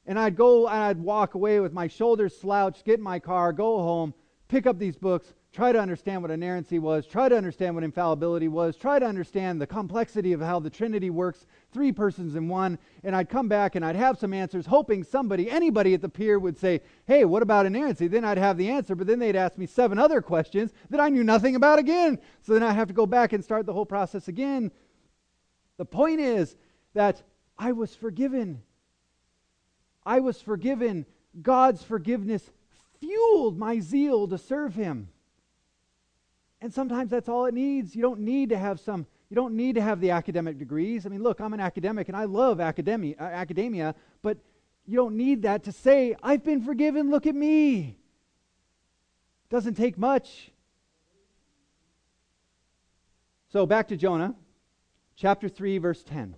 And 0.06 0.18
I'd 0.18 0.36
go 0.36 0.68
and 0.68 0.82
I'd 0.82 0.98
walk 0.98 1.34
away 1.34 1.60
with 1.60 1.72
my 1.72 1.88
shoulders 1.88 2.36
slouched, 2.36 2.84
get 2.84 2.98
in 2.98 3.04
my 3.04 3.18
car, 3.18 3.52
go 3.52 3.78
home, 3.78 4.14
pick 4.48 4.66
up 4.66 4.78
these 4.78 4.96
books, 4.96 5.32
try 5.54 5.70
to 5.70 5.78
understand 5.78 6.20
what 6.20 6.32
inerrancy 6.32 6.80
was, 6.80 7.06
try 7.06 7.28
to 7.28 7.36
understand 7.36 7.76
what 7.76 7.84
infallibility 7.84 8.48
was, 8.48 8.76
try 8.76 8.98
to 8.98 9.06
understand 9.06 9.60
the 9.60 9.66
complexity 9.66 10.32
of 10.32 10.40
how 10.40 10.58
the 10.58 10.68
Trinity 10.68 11.10
works, 11.10 11.46
three 11.72 11.92
persons 11.92 12.34
in 12.34 12.48
one, 12.48 12.76
and 13.04 13.14
I'd 13.14 13.28
come 13.28 13.48
back 13.48 13.76
and 13.76 13.84
I'd 13.84 13.94
have 13.94 14.18
some 14.18 14.34
answers, 14.34 14.66
hoping 14.66 15.04
somebody, 15.04 15.48
anybody 15.48 15.94
at 15.94 16.02
the 16.02 16.08
pier 16.08 16.40
would 16.40 16.58
say, 16.58 16.80
Hey, 17.06 17.24
what 17.24 17.42
about 17.42 17.66
inerrancy? 17.66 18.08
Then 18.08 18.24
I'd 18.24 18.36
have 18.36 18.56
the 18.58 18.68
answer, 18.68 18.96
but 18.96 19.06
then 19.06 19.20
they'd 19.20 19.36
ask 19.36 19.56
me 19.56 19.66
seven 19.66 19.96
other 19.96 20.20
questions 20.20 20.72
that 20.90 20.98
I 20.98 21.08
knew 21.08 21.22
nothing 21.22 21.54
about 21.54 21.78
again. 21.78 22.18
So 22.42 22.52
then 22.52 22.64
I'd 22.64 22.72
have 22.72 22.88
to 22.88 22.94
go 22.94 23.06
back 23.06 23.32
and 23.32 23.44
start 23.44 23.64
the 23.64 23.72
whole 23.72 23.86
process 23.86 24.26
again. 24.26 24.72
The 25.76 25.84
point 25.84 26.18
is 26.18 26.56
that 26.94 27.22
I 27.56 27.70
was 27.70 27.94
forgiven. 27.94 28.60
I 30.04 30.18
was 30.18 30.42
forgiven. 30.42 31.06
God's 31.40 31.82
forgiveness 31.84 32.50
fueled 32.98 33.56
my 33.56 33.78
zeal 33.78 34.26
to 34.26 34.38
serve 34.38 34.74
Him. 34.74 35.08
And 36.64 36.72
sometimes 36.72 37.10
that's 37.10 37.28
all 37.28 37.44
it 37.44 37.52
needs. 37.52 37.94
You 37.94 38.00
don't 38.00 38.20
need 38.20 38.48
to 38.48 38.56
have 38.56 38.80
some, 38.80 39.06
you 39.28 39.34
don't 39.34 39.54
need 39.54 39.74
to 39.74 39.82
have 39.82 40.00
the 40.00 40.12
academic 40.12 40.56
degrees. 40.56 41.04
I 41.04 41.10
mean, 41.10 41.22
look, 41.22 41.38
I'm 41.38 41.52
an 41.52 41.60
academic 41.60 42.08
and 42.08 42.16
I 42.16 42.24
love 42.24 42.58
academia, 42.58 43.16
uh, 43.20 43.24
academia, 43.24 43.94
but 44.22 44.38
you 44.86 44.96
don't 44.96 45.14
need 45.14 45.42
that 45.42 45.64
to 45.64 45.72
say, 45.72 46.16
I've 46.22 46.42
been 46.42 46.62
forgiven, 46.62 47.10
look 47.10 47.26
at 47.26 47.34
me. 47.34 47.98
Doesn't 49.50 49.74
take 49.74 49.98
much. 49.98 50.52
So 53.52 53.66
back 53.66 53.88
to 53.88 53.96
Jonah, 53.98 54.34
chapter 55.16 55.50
3, 55.50 55.76
verse 55.76 56.02
10. 56.02 56.34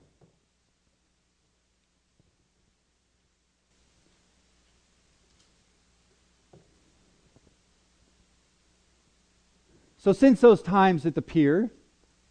So, 10.06 10.12
since 10.12 10.40
those 10.40 10.62
times 10.62 11.04
at 11.04 11.16
the 11.16 11.20
pier, 11.20 11.68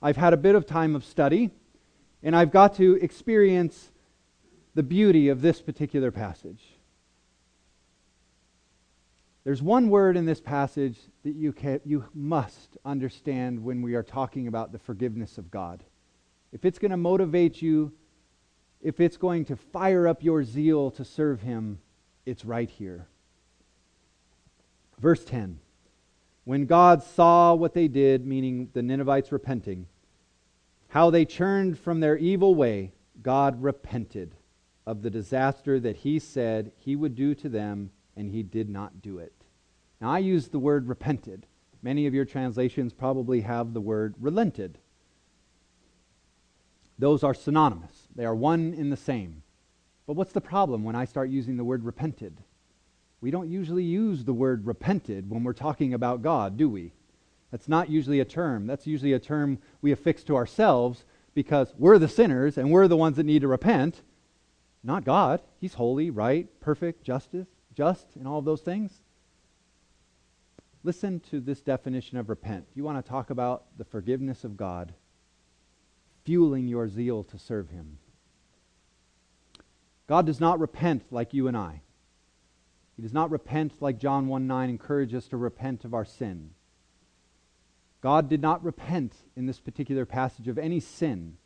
I've 0.01 0.15
had 0.15 0.31
a 0.31 0.37
bit 0.37 0.55
of 0.55 0.65
time 0.65 0.95
of 0.95 1.03
study, 1.03 1.49
and 2.23 2.33
I've 2.33 2.49
got 2.49 2.75
to 2.75 2.93
experience 3.01 3.91
the 4.75 4.81
beauty 4.81 5.27
of 5.27 5.41
this 5.41 5.61
particular 5.61 6.09
passage. 6.09 6.63
There's 9.43 9.61
one 9.61 9.89
word 9.89 10.15
in 10.15 10.25
this 10.25 10.39
passage 10.39 10.97
that 11.23 11.35
you, 11.35 11.51
can, 11.51 11.81
you 11.83 12.05
must 12.13 12.77
understand 12.85 13.61
when 13.61 13.81
we 13.81 13.95
are 13.95 14.03
talking 14.03 14.47
about 14.47 14.71
the 14.71 14.79
forgiveness 14.79 15.37
of 15.37 15.51
God. 15.51 15.83
If 16.53 16.63
it's 16.63 16.79
going 16.79 16.91
to 16.91 16.97
motivate 16.97 17.61
you, 17.61 17.91
if 18.81 19.01
it's 19.01 19.17
going 19.17 19.43
to 19.47 19.57
fire 19.57 20.07
up 20.07 20.23
your 20.23 20.45
zeal 20.45 20.91
to 20.91 21.03
serve 21.03 21.41
Him, 21.41 21.79
it's 22.25 22.45
right 22.45 22.69
here. 22.69 23.09
Verse 24.97 25.25
10 25.25 25.59
When 26.45 26.65
God 26.65 27.03
saw 27.03 27.53
what 27.53 27.73
they 27.73 27.87
did, 27.87 28.25
meaning 28.25 28.69
the 28.73 28.81
Ninevites 28.81 29.31
repenting, 29.31 29.87
how 30.87 31.09
they 31.09 31.25
turned 31.25 31.77
from 31.77 31.99
their 31.99 32.17
evil 32.17 32.55
way, 32.55 32.93
God 33.21 33.61
repented 33.61 34.35
of 34.87 35.01
the 35.01 35.09
disaster 35.09 35.79
that 35.79 35.97
He 35.97 36.19
said 36.19 36.71
He 36.77 36.95
would 36.95 37.15
do 37.15 37.35
to 37.35 37.49
them 37.49 37.91
and 38.15 38.31
he 38.31 38.43
did 38.43 38.69
not 38.69 39.01
do 39.01 39.19
it. 39.19 39.33
Now, 39.99 40.11
I 40.11 40.19
use 40.19 40.47
the 40.47 40.59
word 40.59 40.87
repented. 40.87 41.45
Many 41.81 42.07
of 42.07 42.13
your 42.13 42.25
translations 42.25 42.93
probably 42.93 43.41
have 43.41 43.73
the 43.73 43.81
word 43.81 44.15
relented. 44.19 44.77
Those 46.97 47.23
are 47.23 47.33
synonymous, 47.33 48.07
they 48.15 48.25
are 48.25 48.35
one 48.35 48.73
in 48.73 48.89
the 48.89 48.97
same. 48.97 49.43
But 50.07 50.15
what's 50.15 50.33
the 50.33 50.41
problem 50.41 50.83
when 50.83 50.95
I 50.95 51.05
start 51.05 51.29
using 51.29 51.57
the 51.57 51.63
word 51.63 51.83
repented? 51.83 52.41
We 53.25 53.31
don't 53.31 53.49
usually 53.49 53.83
use 53.83 54.23
the 54.23 54.35
word 54.35 54.67
repented 54.67 55.31
when 55.31 55.43
we're 55.43 55.53
talking 55.53 55.95
about 55.95 56.21
God, 56.21 56.57
do 56.57 56.69
we? 56.69 56.93
That's 57.49 57.67
not 57.67 57.89
usually 57.89 58.19
a 58.19 58.23
term. 58.23 58.67
That's 58.67 58.85
usually 58.85 59.13
a 59.13 59.19
term 59.19 59.57
we 59.81 59.91
affix 59.91 60.23
to 60.25 60.35
ourselves 60.35 61.05
because 61.33 61.73
we're 61.75 61.97
the 61.97 62.07
sinners 62.07 62.55
and 62.55 62.69
we're 62.69 62.87
the 62.87 62.95
ones 62.95 63.17
that 63.17 63.25
need 63.25 63.41
to 63.41 63.47
repent, 63.47 64.03
not 64.83 65.05
God. 65.05 65.41
He's 65.59 65.73
holy, 65.73 66.11
right, 66.11 66.47
perfect, 66.59 67.03
justice 67.03 67.47
just 67.73 68.15
and 68.15 68.27
all 68.27 68.37
of 68.37 68.45
those 68.45 68.61
things? 68.61 68.93
Listen 70.83 71.19
to 71.31 71.39
this 71.39 71.61
definition 71.61 72.19
of 72.19 72.29
repent. 72.29 72.67
You 72.75 72.83
want 72.83 73.03
to 73.03 73.09
talk 73.09 73.31
about 73.31 73.63
the 73.75 73.85
forgiveness 73.85 74.43
of 74.43 74.55
God, 74.55 74.93
fueling 76.25 76.67
your 76.67 76.87
zeal 76.87 77.23
to 77.23 77.39
serve 77.39 77.71
Him. 77.71 77.97
God 80.05 80.27
does 80.27 80.39
not 80.39 80.59
repent 80.59 81.05
like 81.09 81.33
you 81.33 81.47
and 81.47 81.57
I. 81.57 81.81
He 82.95 83.01
does 83.01 83.13
not 83.13 83.31
repent 83.31 83.81
like 83.81 83.99
John 83.99 84.27
1 84.27 84.47
9 84.47 84.69
encourages 84.69 85.23
us 85.23 85.27
to 85.29 85.37
repent 85.37 85.85
of 85.85 85.93
our 85.93 86.05
sin. 86.05 86.51
God 88.01 88.29
did 88.29 88.41
not 88.41 88.63
repent 88.63 89.13
in 89.35 89.47
this 89.47 89.59
particular 89.59 90.05
passage 90.05 90.47
of 90.47 90.57
any 90.57 90.79
sin. 90.79 91.37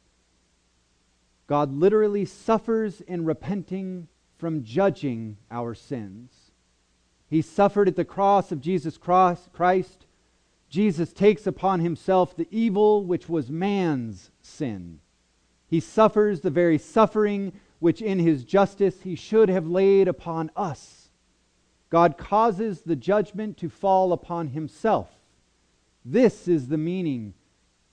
God 1.47 1.73
literally 1.73 2.25
suffers 2.25 3.01
in 3.01 3.25
repenting 3.25 4.07
from 4.37 4.63
judging 4.63 5.37
our 5.49 5.73
sins. 5.73 6.51
He 7.29 7.41
suffered 7.41 7.87
at 7.87 7.95
the 7.95 8.05
cross 8.05 8.51
of 8.51 8.61
Jesus 8.61 8.97
Christ. 8.97 10.05
Jesus 10.69 11.13
takes 11.13 11.47
upon 11.47 11.79
himself 11.79 12.35
the 12.35 12.47
evil 12.51 13.03
which 13.03 13.27
was 13.29 13.49
man's 13.49 14.29
sin. 14.41 14.99
He 15.67 15.79
suffers 15.79 16.41
the 16.41 16.49
very 16.49 16.77
suffering 16.77 17.53
which 17.79 18.01
in 18.01 18.19
his 18.19 18.43
justice 18.43 19.01
he 19.01 19.15
should 19.15 19.49
have 19.49 19.65
laid 19.65 20.07
upon 20.07 20.51
us. 20.55 20.98
God 21.89 22.17
causes 22.17 22.81
the 22.81 22.95
judgment 22.95 23.57
to 23.57 23.69
fall 23.69 24.13
upon 24.13 24.49
himself. 24.49 25.09
This 26.05 26.47
is 26.47 26.67
the 26.67 26.77
meaning 26.77 27.33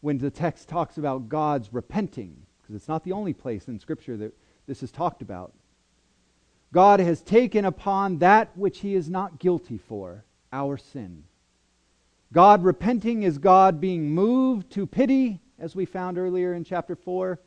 when 0.01 0.19
the 0.19 0.31
text 0.31 0.69
talks 0.69 0.99
about 0.99 1.29
God's 1.29 1.73
repenting, 1.73 2.37
because 2.61 2.77
it's 2.77 2.89
not 2.89 3.05
the 3.05 3.13
only 3.13 3.33
place 3.33 3.69
in 3.69 3.79
Scripture 3.81 4.17
that 4.19 4.37
this 4.67 4.83
is 4.83 4.91
talked 4.91 5.23
about. 5.23 5.53
God 6.73 7.01
has 7.01 7.23
taken 7.23 7.65
upon 7.65 8.19
that 8.19 8.57
which 8.57 8.81
he 8.81 8.95
is 8.95 9.09
not 9.09 9.39
guilty 9.39 9.79
for, 9.79 10.25
our 10.53 10.77
sin. 10.77 11.25
God 12.33 12.65
repenting 12.65 13.23
is 13.23 13.39
God 13.39 13.81
being 13.81 14.11
moved 14.11 14.71
to 14.73 14.87
pity, 14.87 15.41
as 15.59 15.75
we 15.75 15.87
found 15.87 16.19
earlier 16.19 16.53
in 16.53 16.65
chapter 16.65 16.95
4. 16.95 17.41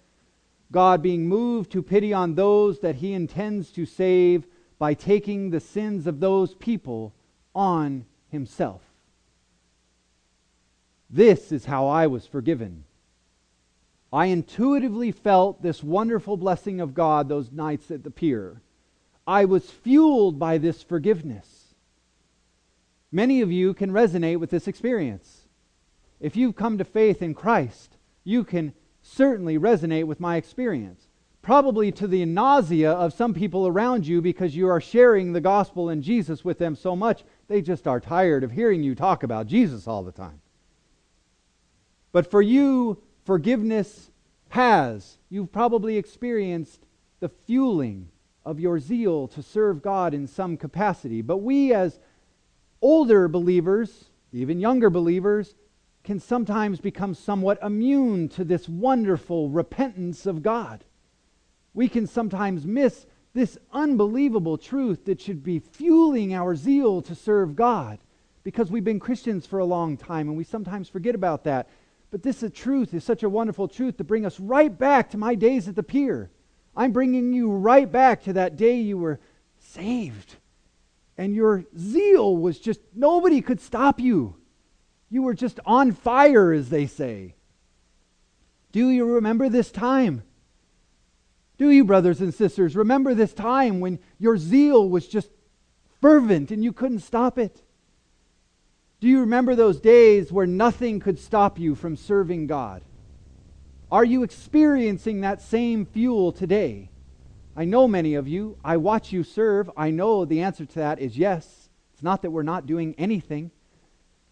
God 0.72 1.02
being 1.02 1.28
moved 1.28 1.72
to 1.72 1.84
pity 1.84 2.14
on 2.14 2.36
those 2.36 2.80
that 2.80 2.96
he 2.96 3.14
intends 3.14 3.72
to 3.72 3.86
save 3.86 4.48
by 4.80 4.94
taking 4.94 5.50
the 5.50 5.60
sins 5.60 6.08
of 6.08 6.20
those 6.20 6.56
people 6.56 7.14
on 7.54 8.06
himself. 8.30 8.82
This 11.10 11.52
is 11.52 11.66
how 11.66 11.88
I 11.88 12.08
was 12.08 12.26
forgiven. 12.26 12.86
I 14.12 14.28
intuitively 14.28 15.12
felt 15.12 15.62
this 15.62 15.84
wonderful 15.84 16.38
blessing 16.38 16.80
of 16.82 16.94
God 16.94 17.28
those 17.28 17.52
nights 17.52 17.92
at 17.92 18.04
the 18.04 18.12
pier. 18.12 18.62
I 19.28 19.46
was 19.46 19.70
fueled 19.70 20.40
by 20.40 20.58
this 20.58 20.82
forgiveness. 20.82 21.76
Many 23.12 23.42
of 23.42 23.52
you 23.52 23.74
can 23.74 23.92
resonate 23.92 24.40
with 24.40 24.50
this 24.50 24.68
experience. 24.68 25.42
If 26.20 26.36
you've 26.36 26.56
come 26.56 26.78
to 26.78 26.84
faith 26.84 27.22
in 27.22 27.34
Christ, 27.34 27.98
you 28.24 28.44
can 28.44 28.74
certainly 29.02 29.58
resonate 29.58 30.06
with 30.06 30.20
my 30.20 30.38
experience. 30.38 31.09
Probably 31.42 31.92
to 31.94 32.08
the 32.08 32.26
nausea 32.26 32.92
of 32.92 33.14
some 33.14 33.34
people 33.34 33.66
around 33.66 34.06
you 34.06 34.22
because 34.22 34.56
you 34.56 34.68
are 34.68 34.82
sharing 34.82 35.32
the 35.32 35.42
gospel 35.42 35.90
and 35.90 36.04
Jesus 36.04 36.44
with 36.44 36.58
them 36.58 36.76
so 36.76 36.96
much, 36.96 37.24
they 37.48 37.62
just 37.62 37.88
are 37.88 38.00
tired 38.00 38.44
of 38.44 38.52
hearing 38.52 38.84
you 38.84 38.94
talk 38.94 39.24
about 39.24 39.48
Jesus 39.48 39.88
all 39.88 40.04
the 40.04 40.12
time. 40.12 40.42
But 42.12 42.30
for 42.30 42.42
you, 42.42 43.02
forgiveness 43.26 44.12
has. 44.50 45.18
You've 45.30 45.52
probably 45.52 45.98
experienced 45.98 46.86
the 47.20 47.30
fueling 47.30 48.10
of 48.46 48.60
your 48.60 48.80
zeal 48.80 49.28
to 49.30 49.44
serve 49.44 49.82
God 49.82 50.14
in 50.14 50.28
some 50.28 50.58
capacity. 50.58 51.22
But 51.22 51.38
we, 51.38 51.74
as 51.74 52.00
older 52.82 53.28
believers, 53.28 54.06
even 54.34 54.60
younger 54.60 54.90
believers, 54.90 55.56
can 56.04 56.20
sometimes 56.20 56.80
become 56.80 57.14
somewhat 57.14 57.60
immune 57.62 58.30
to 58.30 58.44
this 58.44 58.68
wonderful 58.68 59.50
repentance 59.50 60.26
of 60.26 60.42
God. 60.42 60.84
We 61.74 61.88
can 61.88 62.08
sometimes 62.08 62.66
miss 62.66 63.06
this 63.34 63.58
unbelievable 63.72 64.58
truth 64.58 65.06
that 65.06 65.22
should 65.22 65.44
be 65.44 65.60
fueling 65.60 66.34
our 66.34 66.56
zeal 66.56 67.02
to 67.04 67.16
serve 67.16 67.56
God 67.56 68.00
because 68.44 68.72
we've 68.72 68.84
been 68.84 69.00
Christians 69.00 69.46
for 69.46 69.60
a 69.60 69.66
long 69.66 69.98
time 69.98 70.28
and 70.28 70.38
we 70.38 70.44
sometimes 70.44 70.90
forget 70.90 71.16
about 71.16 71.44
that. 71.44 71.70
But 72.12 72.24
this 72.24 72.42
is 72.42 72.52
truth 72.52 72.94
is 72.94 73.04
such 73.04 73.24
a 73.24 73.30
wonderful 73.30 73.68
truth 73.68 73.98
to 73.98 74.04
bring 74.04 74.26
us 74.26 74.40
right 74.40 74.76
back 74.76 75.12
to 75.12 75.18
my 75.18 75.36
days 75.36 75.68
at 75.68 75.76
the 75.76 75.84
pier. 75.84 76.32
I'm 76.76 76.92
bringing 76.92 77.34
you 77.34 77.52
right 77.52 77.92
back 77.92 78.24
to 78.24 78.34
that 78.34 78.56
day 78.56 78.80
you 78.80 78.98
were 78.98 79.20
saved. 79.60 80.38
And 81.18 81.36
your 81.36 81.66
zeal 81.78 82.36
was 82.38 82.60
just, 82.60 82.80
nobody 82.96 83.42
could 83.42 83.60
stop 83.60 84.00
you. 84.00 84.38
You 85.10 85.22
were 85.24 85.34
just 85.34 85.60
on 85.66 85.92
fire, 85.92 86.52
as 86.54 86.70
they 86.70 86.88
say. 86.88 87.36
Do 88.72 88.90
you 88.90 89.06
remember 89.06 89.50
this 89.50 89.72
time? 89.72 90.24
Do 91.60 91.70
you, 91.70 91.84
brothers 91.84 92.22
and 92.22 92.34
sisters, 92.34 92.76
remember 92.76 93.14
this 93.14 93.34
time 93.34 93.82
when 93.82 94.00
your 94.18 94.38
zeal 94.38 94.90
was 94.90 95.08
just 95.08 95.30
fervent 96.02 96.52
and 96.52 96.64
you 96.64 96.72
couldn't 96.72 97.02
stop 97.02 97.38
it? 97.38 97.62
Do 99.02 99.10
you 99.10 99.20
remember 99.20 99.56
those 99.56 99.82
days 99.82 100.32
where 100.32 100.48
nothing 100.48 101.02
could 101.02 101.20
stop 101.20 101.60
you 101.60 101.76
from 101.76 101.98
serving 101.98 102.48
God? 102.48 102.82
Are 103.92 104.06
you 104.06 104.24
experiencing 104.24 105.22
that 105.22 105.42
same 105.42 105.86
fuel 105.86 106.32
today? 106.32 106.90
I 107.58 107.66
know 107.66 107.90
many 107.90 108.16
of 108.16 108.26
you. 108.26 108.58
I 108.64 108.78
watch 108.78 109.12
you 109.12 109.24
serve. 109.24 109.70
I 109.76 109.92
know 109.92 110.24
the 110.24 110.42
answer 110.42 110.66
to 110.66 110.80
that 110.80 111.00
is 111.00 111.18
yes. 111.18 111.68
It's 111.94 112.04
not 112.04 112.22
that 112.22 112.32
we're 112.32 112.44
not 112.44 112.68
doing 112.68 112.96
anything. 112.98 113.52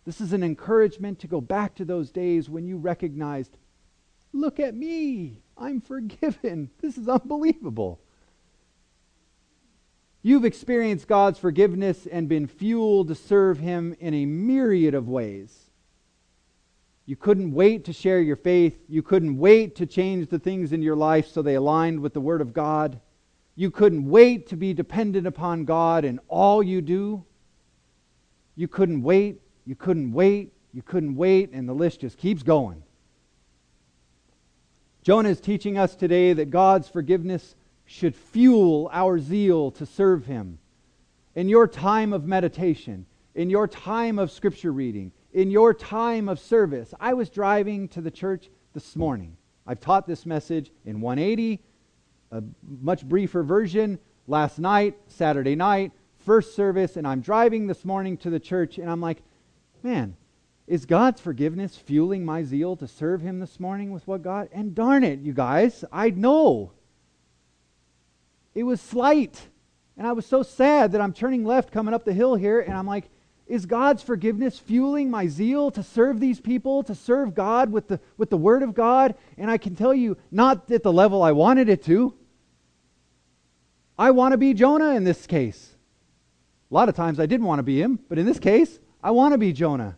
This 0.06 0.22
is 0.22 0.32
an 0.32 0.44
encouragement 0.44 1.20
to 1.20 1.28
go 1.28 1.42
back 1.42 1.76
to 1.76 1.84
those 1.84 2.10
days 2.10 2.50
when 2.50 2.68
you 2.68 2.78
recognized, 2.78 3.58
look 4.32 4.62
at 4.62 4.74
me. 4.74 5.42
I'm 5.58 5.82
forgiven. 5.82 6.70
This 6.82 6.98
is 6.98 7.10
unbelievable. 7.10 8.00
You've 10.22 10.46
experienced 10.46 11.08
God's 11.08 11.40
forgiveness 11.40 12.06
and 12.06 12.28
been 12.28 12.48
fueled 12.48 13.08
to 13.08 13.16
serve 13.16 13.60
Him 13.60 13.96
in 14.00 14.14
a 14.14 14.26
myriad 14.26 14.94
of 14.94 15.08
ways. 15.08 15.70
You 17.06 17.16
couldn't 17.16 17.54
wait 17.54 17.86
to 17.86 17.94
share 17.94 18.20
your 18.20 18.36
faith. 18.36 18.78
You 18.90 19.02
couldn't 19.02 19.38
wait 19.38 19.76
to 19.78 19.86
change 19.86 20.28
the 20.28 20.40
things 20.40 20.74
in 20.74 20.82
your 20.82 20.98
life 20.98 21.28
so 21.28 21.42
they 21.42 21.56
aligned 21.56 22.02
with 22.02 22.14
the 22.14 22.20
Word 22.20 22.42
of 22.42 22.54
God. 22.54 23.00
You 23.56 23.72
couldn't 23.72 24.10
wait 24.10 24.48
to 24.50 24.58
be 24.58 24.74
dependent 24.74 25.26
upon 25.26 25.66
God 25.66 26.04
in 26.04 26.20
all 26.28 26.62
you 26.62 26.82
do. 26.82 27.24
You 28.56 28.68
couldn't 28.68 29.04
wait. 29.04 29.42
You 29.66 29.76
couldn't 29.76 30.12
wait. 30.12 30.52
You 30.74 30.82
couldn't 30.82 31.16
wait. 31.16 31.52
And 31.54 31.70
the 31.70 31.74
list 31.74 32.02
just 32.02 32.18
keeps 32.18 32.44
going. 32.44 32.84
Jonah 35.08 35.30
is 35.30 35.40
teaching 35.40 35.78
us 35.78 35.96
today 35.96 36.34
that 36.34 36.50
God's 36.50 36.90
forgiveness 36.90 37.56
should 37.86 38.14
fuel 38.14 38.90
our 38.92 39.20
zeal 39.20 39.72
to 39.72 39.86
serve 39.86 40.26
Him. 40.26 40.60
In 41.34 41.48
your 41.48 41.66
time 41.66 42.12
of 42.12 42.26
meditation, 42.26 43.06
in 43.34 43.50
your 43.50 43.70
time 43.70 44.20
of 44.20 44.32
scripture 44.32 44.74
reading, 44.74 45.14
in 45.32 45.50
your 45.50 45.74
time 45.74 46.28
of 46.28 46.42
service. 46.42 46.94
I 47.00 47.14
was 47.14 47.30
driving 47.30 47.88
to 47.88 48.02
the 48.02 48.12
church 48.12 48.50
this 48.74 48.98
morning. 48.98 49.38
I've 49.66 49.80
taught 49.80 50.08
this 50.08 50.26
message 50.26 50.72
in 50.86 51.00
180, 51.00 51.62
a 52.32 52.44
much 52.82 53.06
briefer 53.06 53.44
version 53.44 54.00
last 54.28 54.60
night, 54.60 54.98
Saturday 55.08 55.56
night, 55.56 55.94
first 56.18 56.54
service, 56.54 56.98
and 56.98 57.08
I'm 57.08 57.22
driving 57.22 57.68
this 57.68 57.86
morning 57.86 58.18
to 58.18 58.30
the 58.30 58.42
church, 58.42 58.78
and 58.78 58.92
I'm 58.92 59.00
like, 59.00 59.22
man, 59.84 60.18
is 60.68 60.86
God's 60.86 61.22
forgiveness 61.22 61.78
fueling 61.78 62.26
my 62.26 62.44
zeal 62.44 62.76
to 62.76 62.88
serve 62.88 63.22
Him 63.22 63.40
this 63.40 63.60
morning 63.60 63.92
with 63.92 64.06
what 64.06 64.22
God? 64.22 64.50
And 64.52 64.76
darn 64.76 65.04
it, 65.04 65.20
you 65.20 65.34
guys, 65.34 65.86
I 65.92 66.10
know. 66.10 66.72
It 68.54 68.64
was 68.64 68.82
slight. 68.82 69.48
And 69.98 70.06
I 70.06 70.12
was 70.12 70.26
so 70.26 70.44
sad 70.44 70.92
that 70.92 71.02
I'm 71.02 71.14
turning 71.14 71.46
left 71.46 71.72
coming 71.72 71.94
up 71.94 72.04
the 72.04 72.14
hill 72.14 72.36
here, 72.36 72.60
and 72.60 72.76
I'm 72.76 72.86
like, 72.86 73.10
is 73.48 73.66
God's 73.66 74.04
forgiveness 74.04 74.60
fueling 74.60 75.10
my 75.10 75.28
zeal 75.28 75.72
to 75.72 75.82
serve 75.82 76.20
these 76.20 76.42
people, 76.42 76.84
to 76.84 76.94
serve 76.94 77.34
God 77.34 77.72
with 77.72 77.88
the, 77.88 78.00
with 78.18 78.30
the 78.30 78.38
Word 78.38 78.62
of 78.62 78.74
God? 78.74 79.16
And 79.38 79.50
I 79.50 79.58
can 79.58 79.76
tell 79.76 79.94
you, 79.94 80.18
not 80.32 80.70
at 80.70 80.84
the 80.84 80.92
level 80.92 81.24
I 81.24 81.32
wanted 81.32 81.70
it 81.70 81.84
to. 81.86 82.14
I 83.98 84.12
want 84.12 84.34
to 84.34 84.38
be 84.38 84.54
Jonah 84.54 84.92
in 84.96 85.06
this 85.06 85.26
case. 85.26 85.76
A 86.70 86.74
lot 86.74 86.90
of 86.90 86.96
times 86.96 87.22
I 87.22 87.26
didn't 87.26 87.48
want 87.48 87.60
to 87.60 87.64
be 87.64 87.82
him, 87.82 88.00
but 88.10 88.20
in 88.20 88.26
this 88.26 88.40
case, 88.40 88.80
I 89.02 89.12
want 89.12 89.34
to 89.34 89.38
be 89.38 89.54
Jonah. 89.54 89.96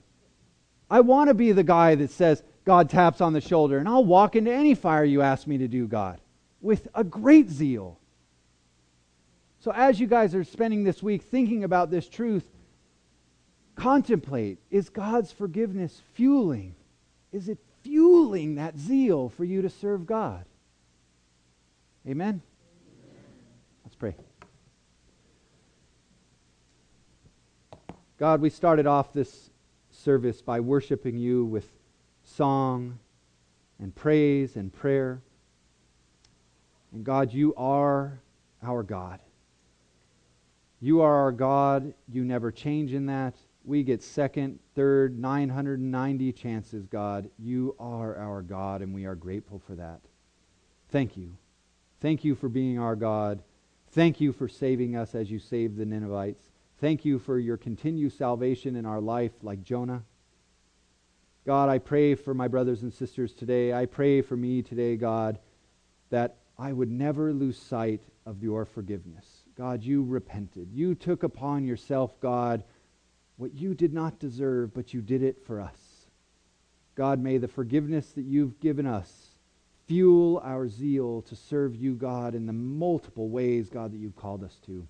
I 0.90 1.02
want 1.02 1.28
to 1.28 1.34
be 1.34 1.52
the 1.52 1.64
guy 1.64 1.96
that 1.96 2.12
says, 2.12 2.44
God 2.66 2.90
taps 2.90 3.22
on 3.22 3.34
the 3.34 3.42
shoulder, 3.42 3.78
and 3.78 3.88
I'll 3.88 4.06
walk 4.06 4.36
into 4.36 4.52
any 4.52 4.76
fire 4.76 5.04
you 5.04 5.22
ask 5.22 5.48
me 5.48 5.58
to 5.60 5.68
do, 5.68 5.88
God, 5.88 6.20
with 6.62 6.88
a 6.96 7.04
great 7.04 7.50
zeal. 7.50 7.98
So, 9.60 9.72
as 9.72 10.00
you 10.00 10.08
guys 10.08 10.34
are 10.36 10.44
spending 10.44 10.84
this 10.84 11.04
week 11.04 11.24
thinking 11.24 11.64
about 11.64 11.92
this 11.92 12.08
truth, 12.08 12.48
contemplate 13.76 14.58
is 14.72 14.90
God's 14.90 15.32
forgiveness 15.32 16.02
fueling? 16.14 16.76
Is 17.32 17.50
it 17.50 17.60
fueling 17.84 18.56
that 18.56 18.78
zeal 18.78 19.30
for 19.30 19.44
you 19.44 19.62
to 19.62 19.70
serve 19.70 20.06
God? 20.06 20.46
Amen? 22.08 22.42
Let's 23.84 23.96
pray. 23.96 24.16
God, 28.18 28.42
we 28.42 28.50
started 28.50 28.86
off 28.86 29.14
this 29.14 29.50
service 30.10 30.42
by 30.42 30.60
worshiping 30.60 31.20
you 31.20 31.46
with 31.46 31.72
song 32.24 32.98
and 33.80 33.94
praise 33.94 34.56
and 34.56 34.74
prayer. 34.74 35.22
And 36.92 37.04
God, 37.04 37.32
you 37.32 37.54
are 37.54 38.20
our 38.64 38.82
God. 38.82 39.20
You 40.82 41.02
are 41.02 41.14
our 41.14 41.32
God. 41.32 41.94
You 42.12 42.26
never 42.26 42.52
change 42.52 42.92
in 42.92 43.06
that. 43.06 43.36
We 43.64 43.84
get 43.84 44.02
second, 44.02 44.58
third, 44.74 45.20
990 45.20 46.34
chances, 46.34 46.88
God. 46.88 47.30
You 47.38 47.76
are 47.80 48.18
our 48.18 48.42
God, 48.42 48.82
and 48.82 48.96
we 48.96 49.06
are 49.06 49.14
grateful 49.14 49.60
for 49.60 49.76
that. 49.76 50.00
Thank 50.90 51.18
you. 51.18 51.36
Thank 52.02 52.24
you 52.24 52.34
for 52.34 52.50
being 52.50 52.80
our 52.80 52.96
God. 52.96 53.44
Thank 53.92 54.20
you 54.20 54.34
for 54.34 54.48
saving 54.48 54.96
us 54.96 55.14
as 55.14 55.30
you 55.30 55.38
saved 55.38 55.78
the 55.78 55.86
Ninevites. 55.86 56.49
Thank 56.82 57.04
you 57.04 57.20
for 57.20 57.38
your 57.38 57.58
continued 57.58 58.14
salvation 58.14 58.78
in 58.78 58.86
our 58.86 59.02
life, 59.02 59.34
like 59.42 59.64
Jonah. 59.64 60.04
God, 61.46 61.68
I 61.68 61.78
pray 61.78 62.16
for 62.16 62.34
my 62.34 62.48
brothers 62.48 62.84
and 62.84 62.94
sisters 62.94 63.34
today. 63.34 63.74
I 63.74 63.86
pray 63.86 64.22
for 64.22 64.38
me 64.38 64.62
today, 64.62 64.96
God, 64.96 65.40
that 66.10 66.38
I 66.58 66.72
would 66.72 66.90
never 66.90 67.34
lose 67.34 67.58
sight 67.58 68.02
of 68.26 68.42
your 68.42 68.64
forgiveness. 68.64 69.26
God, 69.58 69.84
you 69.84 70.04
repented. 70.04 70.70
You 70.72 70.96
took 70.96 71.24
upon 71.24 71.66
yourself, 71.66 72.18
God, 72.22 72.64
what 73.36 73.54
you 73.56 73.74
did 73.74 73.94
not 73.94 74.18
deserve, 74.18 74.74
but 74.74 74.94
you 74.94 75.02
did 75.02 75.22
it 75.22 75.46
for 75.46 75.60
us. 75.60 75.80
God, 76.96 77.20
may 77.20 77.38
the 77.38 77.48
forgiveness 77.50 78.12
that 78.14 78.26
you've 78.26 78.60
given 78.62 78.86
us 78.86 79.32
fuel 79.88 80.42
our 80.46 80.70
zeal 80.70 81.24
to 81.24 81.36
serve 81.36 81.76
you, 81.76 81.96
God, 81.96 82.36
in 82.36 82.46
the 82.46 82.54
multiple 82.54 83.28
ways, 83.28 83.70
God, 83.70 83.92
that 83.92 83.98
you've 83.98 84.16
called 84.16 84.46
us 84.46 84.58
to. 84.66 84.88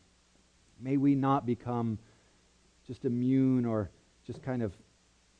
May 0.81 0.97
we 0.97 1.15
not 1.15 1.45
become 1.45 1.97
just 2.87 3.05
immune 3.05 3.65
or 3.65 3.89
just 4.25 4.41
kind 4.41 4.63
of 4.63 4.73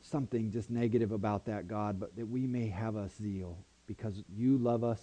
something 0.02 0.52
just 0.52 0.70
negative 0.70 1.12
about 1.12 1.46
that, 1.46 1.68
God, 1.68 2.00
but 2.00 2.16
that 2.16 2.28
we 2.28 2.48
may 2.48 2.68
have 2.68 2.96
a 2.96 3.10
zeal 3.10 3.58
because 3.88 4.24
you 4.34 4.58
love 4.58 4.84
us, 4.84 5.02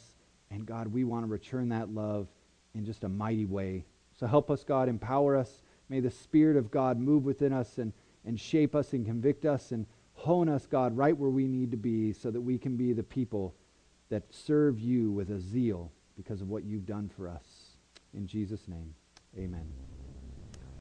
and 0.50 0.64
God, 0.64 0.88
we 0.88 1.04
want 1.04 1.24
to 1.24 1.30
return 1.30 1.68
that 1.70 1.92
love 1.92 2.28
in 2.74 2.84
just 2.84 3.04
a 3.04 3.08
mighty 3.08 3.44
way. 3.44 3.84
So 4.18 4.26
help 4.26 4.50
us, 4.50 4.64
God, 4.64 4.88
empower 4.88 5.36
us. 5.36 5.62
May 5.88 6.00
the 6.00 6.10
Spirit 6.10 6.56
of 6.56 6.70
God 6.70 6.98
move 6.98 7.24
within 7.24 7.52
us 7.52 7.78
and, 7.78 7.92
and 8.24 8.38
shape 8.38 8.74
us 8.74 8.92
and 8.92 9.04
convict 9.04 9.44
us 9.44 9.72
and 9.72 9.86
hone 10.14 10.48
us, 10.48 10.66
God, 10.66 10.96
right 10.96 11.16
where 11.16 11.30
we 11.30 11.46
need 11.46 11.70
to 11.72 11.76
be 11.76 12.12
so 12.12 12.30
that 12.30 12.40
we 12.40 12.58
can 12.58 12.76
be 12.76 12.92
the 12.92 13.02
people 13.02 13.54
that 14.08 14.22
serve 14.30 14.78
you 14.78 15.10
with 15.10 15.30
a 15.30 15.40
zeal 15.40 15.90
because 16.16 16.40
of 16.40 16.48
what 16.48 16.64
you've 16.64 16.86
done 16.86 17.10
for 17.16 17.28
us. 17.28 17.76
In 18.14 18.26
Jesus' 18.26 18.66
name, 18.68 18.94
amen. 19.36 19.85